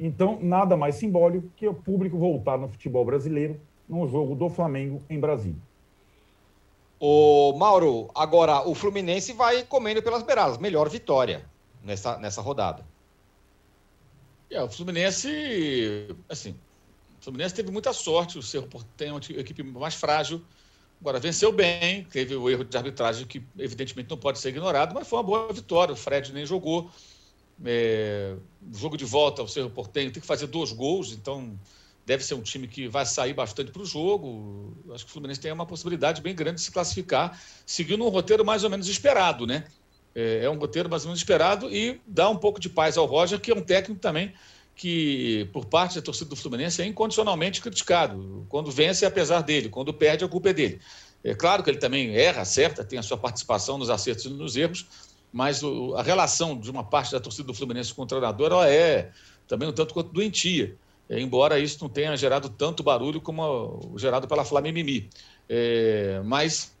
Então, 0.00 0.38
nada 0.40 0.74
mais 0.74 0.94
simbólico 0.94 1.50
que 1.54 1.68
o 1.68 1.74
público 1.74 2.16
voltar 2.16 2.56
no 2.56 2.66
futebol 2.66 3.04
brasileiro 3.04 3.60
num 3.86 4.08
jogo 4.08 4.34
do 4.34 4.48
Flamengo 4.48 5.02
em 5.10 5.20
Brasília. 5.20 5.60
O 6.98 7.52
Mauro, 7.54 8.10
agora 8.14 8.66
o 8.66 8.74
Fluminense 8.74 9.32
vai 9.32 9.64
comendo 9.64 10.02
pelas 10.02 10.22
beiradas. 10.22 10.58
Melhor 10.58 10.88
vitória 10.88 11.44
nessa, 11.82 12.16
nessa 12.18 12.40
rodada. 12.40 12.86
É, 14.50 14.62
o 14.62 14.68
Fluminense, 14.68 15.28
assim, 16.28 16.52
o 17.20 17.24
Fluminense 17.24 17.54
teve 17.54 17.70
muita 17.70 17.92
sorte, 17.92 18.38
o 18.38 18.42
Cerro 18.42 18.68
tem 18.96 19.10
uma 19.10 19.18
equipe 19.18 19.62
mais 19.62 19.94
frágil. 19.94 20.42
Agora, 21.00 21.18
venceu 21.18 21.52
bem, 21.52 22.04
teve 22.04 22.34
o 22.34 22.48
erro 22.48 22.64
de 22.64 22.76
arbitragem 22.76 23.26
que, 23.26 23.42
evidentemente, 23.58 24.08
não 24.08 24.16
pode 24.16 24.38
ser 24.38 24.50
ignorado, 24.50 24.94
mas 24.94 25.06
foi 25.06 25.18
uma 25.18 25.24
boa 25.24 25.52
vitória. 25.52 25.92
O 25.92 25.96
Fred 25.96 26.32
nem 26.32 26.46
jogou. 26.46 26.90
É, 27.64 28.36
jogo 28.72 28.96
de 28.96 29.04
volta, 29.04 29.42
o 29.42 29.48
Cerro 29.48 29.70
Portenho 29.70 30.10
tem 30.10 30.20
que 30.20 30.26
fazer 30.26 30.46
dois 30.46 30.72
gols, 30.72 31.12
então 31.12 31.58
deve 32.06 32.24
ser 32.24 32.34
um 32.34 32.42
time 32.42 32.68
que 32.68 32.86
vai 32.88 33.06
sair 33.06 33.32
bastante 33.32 33.70
para 33.70 33.82
o 33.82 33.86
jogo. 33.86 34.76
Acho 34.92 35.04
que 35.04 35.10
o 35.10 35.12
Fluminense 35.12 35.40
tem 35.40 35.52
uma 35.52 35.66
possibilidade 35.66 36.20
bem 36.20 36.34
grande 36.34 36.56
de 36.56 36.62
se 36.62 36.70
classificar, 36.70 37.40
seguindo 37.64 38.04
um 38.04 38.08
roteiro 38.08 38.44
mais 38.44 38.64
ou 38.64 38.70
menos 38.70 38.88
esperado, 38.88 39.46
né? 39.46 39.64
É, 40.14 40.44
é 40.44 40.50
um 40.50 40.58
roteiro 40.58 40.88
mais 40.88 41.04
ou 41.04 41.08
menos 41.08 41.20
esperado 41.20 41.74
e 41.74 42.00
dá 42.06 42.28
um 42.28 42.36
pouco 42.36 42.60
de 42.60 42.68
paz 42.68 42.96
ao 42.96 43.06
Roger, 43.06 43.40
que 43.40 43.50
é 43.50 43.54
um 43.54 43.62
técnico 43.62 44.00
também 44.00 44.32
que, 44.76 45.48
por 45.52 45.66
parte 45.66 45.96
da 45.96 46.02
torcida 46.02 46.30
do 46.30 46.36
Fluminense, 46.36 46.82
é 46.82 46.86
incondicionalmente 46.86 47.60
criticado. 47.60 48.44
Quando 48.48 48.70
vence, 48.70 49.04
é 49.04 49.08
apesar 49.08 49.40
dele, 49.40 49.68
quando 49.68 49.94
perde, 49.94 50.24
a 50.24 50.28
culpa 50.28 50.50
é 50.50 50.52
dele. 50.52 50.80
É 51.22 51.34
claro 51.34 51.62
que 51.62 51.70
ele 51.70 51.78
também 51.78 52.14
erra, 52.16 52.42
acerta, 52.42 52.84
tem 52.84 52.98
a 52.98 53.02
sua 53.02 53.16
participação 53.16 53.78
nos 53.78 53.88
acertos 53.88 54.24
e 54.26 54.28
nos 54.28 54.56
erros, 54.56 54.86
mas 55.32 55.62
a 55.96 56.02
relação 56.02 56.58
de 56.58 56.70
uma 56.70 56.84
parte 56.84 57.12
da 57.12 57.20
torcida 57.20 57.46
do 57.46 57.54
Fluminense 57.54 57.94
com 57.94 58.02
o 58.02 58.06
treinador 58.06 58.52
ela 58.52 58.68
é 58.68 59.10
também 59.48 59.68
um 59.68 59.72
tanto 59.72 59.94
quanto 59.94 60.12
doentia, 60.12 60.76
embora 61.10 61.58
isso 61.58 61.78
não 61.82 61.88
tenha 61.88 62.16
gerado 62.16 62.48
tanto 62.48 62.82
barulho 62.82 63.20
como 63.20 63.94
gerado 63.96 64.26
pela 64.26 64.44
Flamimimi. 64.44 65.10
É, 65.48 66.20
mas 66.24 66.74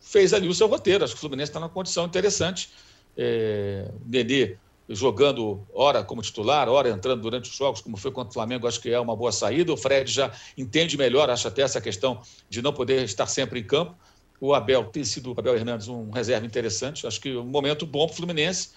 fez 0.00 0.32
ali 0.32 0.48
o 0.48 0.54
seu 0.54 0.66
roteiro, 0.66 1.04
acho 1.04 1.14
que 1.14 1.18
o 1.18 1.20
Fluminense 1.20 1.50
está 1.50 1.60
numa 1.60 1.68
condição 1.68 2.04
interessante. 2.04 2.70
É, 3.16 3.90
Nenê 4.06 4.56
jogando 4.88 5.66
hora 5.72 6.04
como 6.04 6.22
titular, 6.22 6.68
hora 6.68 6.90
entrando 6.90 7.22
durante 7.22 7.48
os 7.48 7.56
jogos, 7.56 7.80
como 7.80 7.96
foi 7.96 8.10
contra 8.10 8.30
o 8.30 8.32
Flamengo, 8.32 8.66
acho 8.66 8.80
que 8.80 8.90
é 8.90 9.00
uma 9.00 9.16
boa 9.16 9.32
saída. 9.32 9.72
O 9.72 9.76
Fred 9.76 10.10
já 10.10 10.30
entende 10.56 10.96
melhor, 10.96 11.30
acho 11.30 11.48
até 11.48 11.62
essa 11.62 11.80
questão 11.80 12.20
de 12.48 12.60
não 12.60 12.72
poder 12.72 13.02
estar 13.02 13.26
sempre 13.26 13.60
em 13.60 13.64
campo. 13.64 13.94
O 14.40 14.52
Abel 14.52 14.84
tem 14.86 15.04
sido, 15.04 15.32
o 15.32 15.38
Abel 15.38 15.56
Hernandes, 15.56 15.88
um 15.88 16.10
reserva 16.10 16.44
interessante. 16.44 17.06
Acho 17.06 17.20
que 17.20 17.34
um 17.36 17.44
momento 17.44 17.86
bom 17.86 18.06
para 18.06 18.12
o 18.12 18.16
Fluminense 18.16 18.70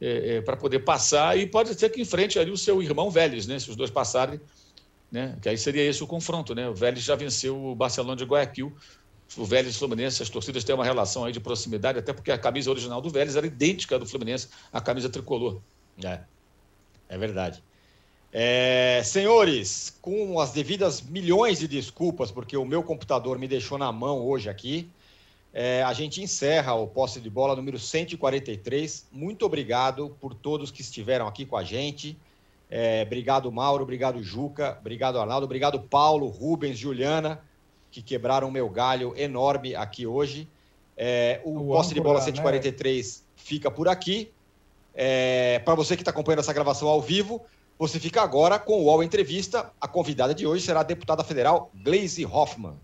é, 0.00 0.36
é, 0.36 0.40
para 0.40 0.56
poder 0.56 0.80
passar 0.80 1.38
e 1.38 1.46
pode 1.46 1.74
ser 1.78 1.90
que 1.90 2.00
enfrente 2.00 2.38
ali 2.38 2.50
o 2.50 2.56
seu 2.56 2.82
irmão 2.82 3.10
Vélez, 3.10 3.46
né? 3.46 3.58
Se 3.58 3.70
os 3.70 3.76
dois 3.76 3.90
passarem, 3.90 4.40
né? 5.10 5.36
Que 5.42 5.48
aí 5.48 5.58
seria 5.58 5.82
esse 5.82 6.02
o 6.02 6.06
confronto, 6.06 6.54
né? 6.54 6.68
O 6.68 6.74
Vélez 6.74 7.04
já 7.04 7.14
venceu 7.14 7.56
o 7.56 7.74
Barcelona 7.74 8.16
de 8.16 8.24
Guayaquil 8.24 8.74
o 9.36 9.44
Vélez 9.44 9.74
e 9.74 9.76
o 9.76 9.78
Fluminense, 9.78 10.22
as 10.22 10.28
torcidas 10.28 10.64
têm 10.64 10.74
uma 10.74 10.84
relação 10.84 11.24
aí 11.24 11.32
de 11.32 11.40
proximidade, 11.40 11.98
até 11.98 12.12
porque 12.12 12.32
a 12.32 12.38
camisa 12.38 12.70
original 12.70 13.00
do 13.00 13.10
Vélez 13.10 13.36
era 13.36 13.46
idêntica 13.46 13.96
à 13.96 13.98
do 13.98 14.06
Fluminense, 14.06 14.48
a 14.72 14.80
camisa 14.80 15.08
tricolor. 15.08 15.60
É, 16.02 16.20
é 17.08 17.18
verdade. 17.18 17.62
É, 18.32 19.02
senhores, 19.04 19.96
com 20.00 20.40
as 20.40 20.52
devidas 20.52 21.00
milhões 21.02 21.58
de 21.58 21.68
desculpas, 21.68 22.30
porque 22.30 22.56
o 22.56 22.64
meu 22.64 22.82
computador 22.82 23.38
me 23.38 23.48
deixou 23.48 23.76
na 23.76 23.90
mão 23.92 24.24
hoje 24.24 24.48
aqui, 24.48 24.88
é, 25.52 25.82
a 25.82 25.92
gente 25.92 26.22
encerra 26.22 26.74
o 26.74 26.86
posse 26.86 27.20
de 27.20 27.28
bola 27.28 27.56
número 27.56 27.78
143. 27.78 29.08
Muito 29.10 29.44
obrigado 29.44 30.16
por 30.20 30.34
todos 30.34 30.70
que 30.70 30.80
estiveram 30.80 31.26
aqui 31.26 31.44
com 31.44 31.56
a 31.56 31.64
gente. 31.64 32.16
É, 32.70 33.02
obrigado, 33.04 33.50
Mauro. 33.50 33.82
Obrigado, 33.82 34.22
Juca. 34.22 34.76
Obrigado, 34.80 35.18
Arnaldo. 35.18 35.44
Obrigado, 35.44 35.80
Paulo, 35.80 36.28
Rubens, 36.28 36.78
Juliana 36.78 37.42
que 37.90 38.00
quebraram 38.00 38.48
o 38.48 38.52
meu 38.52 38.68
galho 38.68 39.12
enorme 39.16 39.74
aqui 39.74 40.06
hoje. 40.06 40.48
É, 40.96 41.40
o, 41.44 41.56
o 41.56 41.66
Posse 41.68 41.94
de 41.94 42.00
Bola 42.00 42.20
143 42.20 43.20
né? 43.20 43.26
fica 43.36 43.70
por 43.70 43.88
aqui. 43.88 44.30
É, 44.94 45.58
Para 45.60 45.74
você 45.74 45.96
que 45.96 46.02
está 46.02 46.10
acompanhando 46.10 46.40
essa 46.40 46.52
gravação 46.52 46.88
ao 46.88 47.00
vivo, 47.00 47.42
você 47.78 47.98
fica 47.98 48.22
agora 48.22 48.58
com 48.58 48.80
o 48.80 48.84
UOL 48.84 49.02
Entrevista. 49.02 49.72
A 49.80 49.88
convidada 49.88 50.34
de 50.34 50.46
hoje 50.46 50.64
será 50.64 50.80
a 50.80 50.84
deputada 50.84 51.24
federal 51.24 51.70
Glaze 51.74 52.24
Hoffman. 52.24 52.74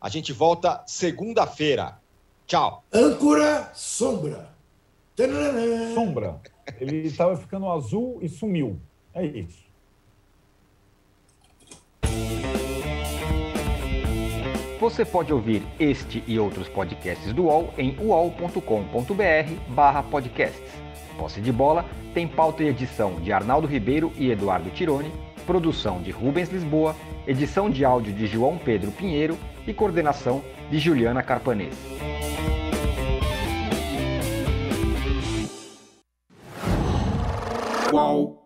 A 0.00 0.08
gente 0.08 0.32
volta 0.32 0.82
segunda-feira. 0.86 1.98
Tchau. 2.46 2.84
Âncora 2.94 3.72
Sombra. 3.74 4.48
Sombra. 5.94 6.40
Ele 6.80 7.08
estava 7.08 7.36
ficando 7.36 7.68
azul 7.68 8.18
e 8.22 8.28
sumiu. 8.28 8.78
É 9.12 9.26
isso. 9.26 9.66
Você 14.78 15.04
pode 15.04 15.32
ouvir 15.32 15.62
este 15.80 16.22
e 16.24 16.38
outros 16.38 16.68
podcasts 16.68 17.32
do 17.32 17.46
UOL 17.46 17.74
em 17.76 17.98
uol.com.br 17.98 18.60
podcasts. 20.08 20.70
Posse 21.18 21.40
de 21.40 21.50
Bola 21.50 21.84
tem 22.14 22.28
pauta 22.28 22.62
e 22.62 22.68
edição 22.68 23.18
de 23.20 23.32
Arnaldo 23.32 23.66
Ribeiro 23.66 24.12
e 24.16 24.30
Eduardo 24.30 24.70
Tironi, 24.70 25.10
produção 25.46 26.00
de 26.00 26.12
Rubens 26.12 26.50
Lisboa, 26.50 26.94
edição 27.26 27.68
de 27.68 27.84
áudio 27.84 28.12
de 28.12 28.26
João 28.28 28.56
Pedro 28.56 28.92
Pinheiro 28.92 29.36
e 29.66 29.74
coordenação 29.74 30.44
de 30.70 30.78
Juliana 30.78 31.22
Carpanês. 31.22 31.74
Uau. 37.92 38.45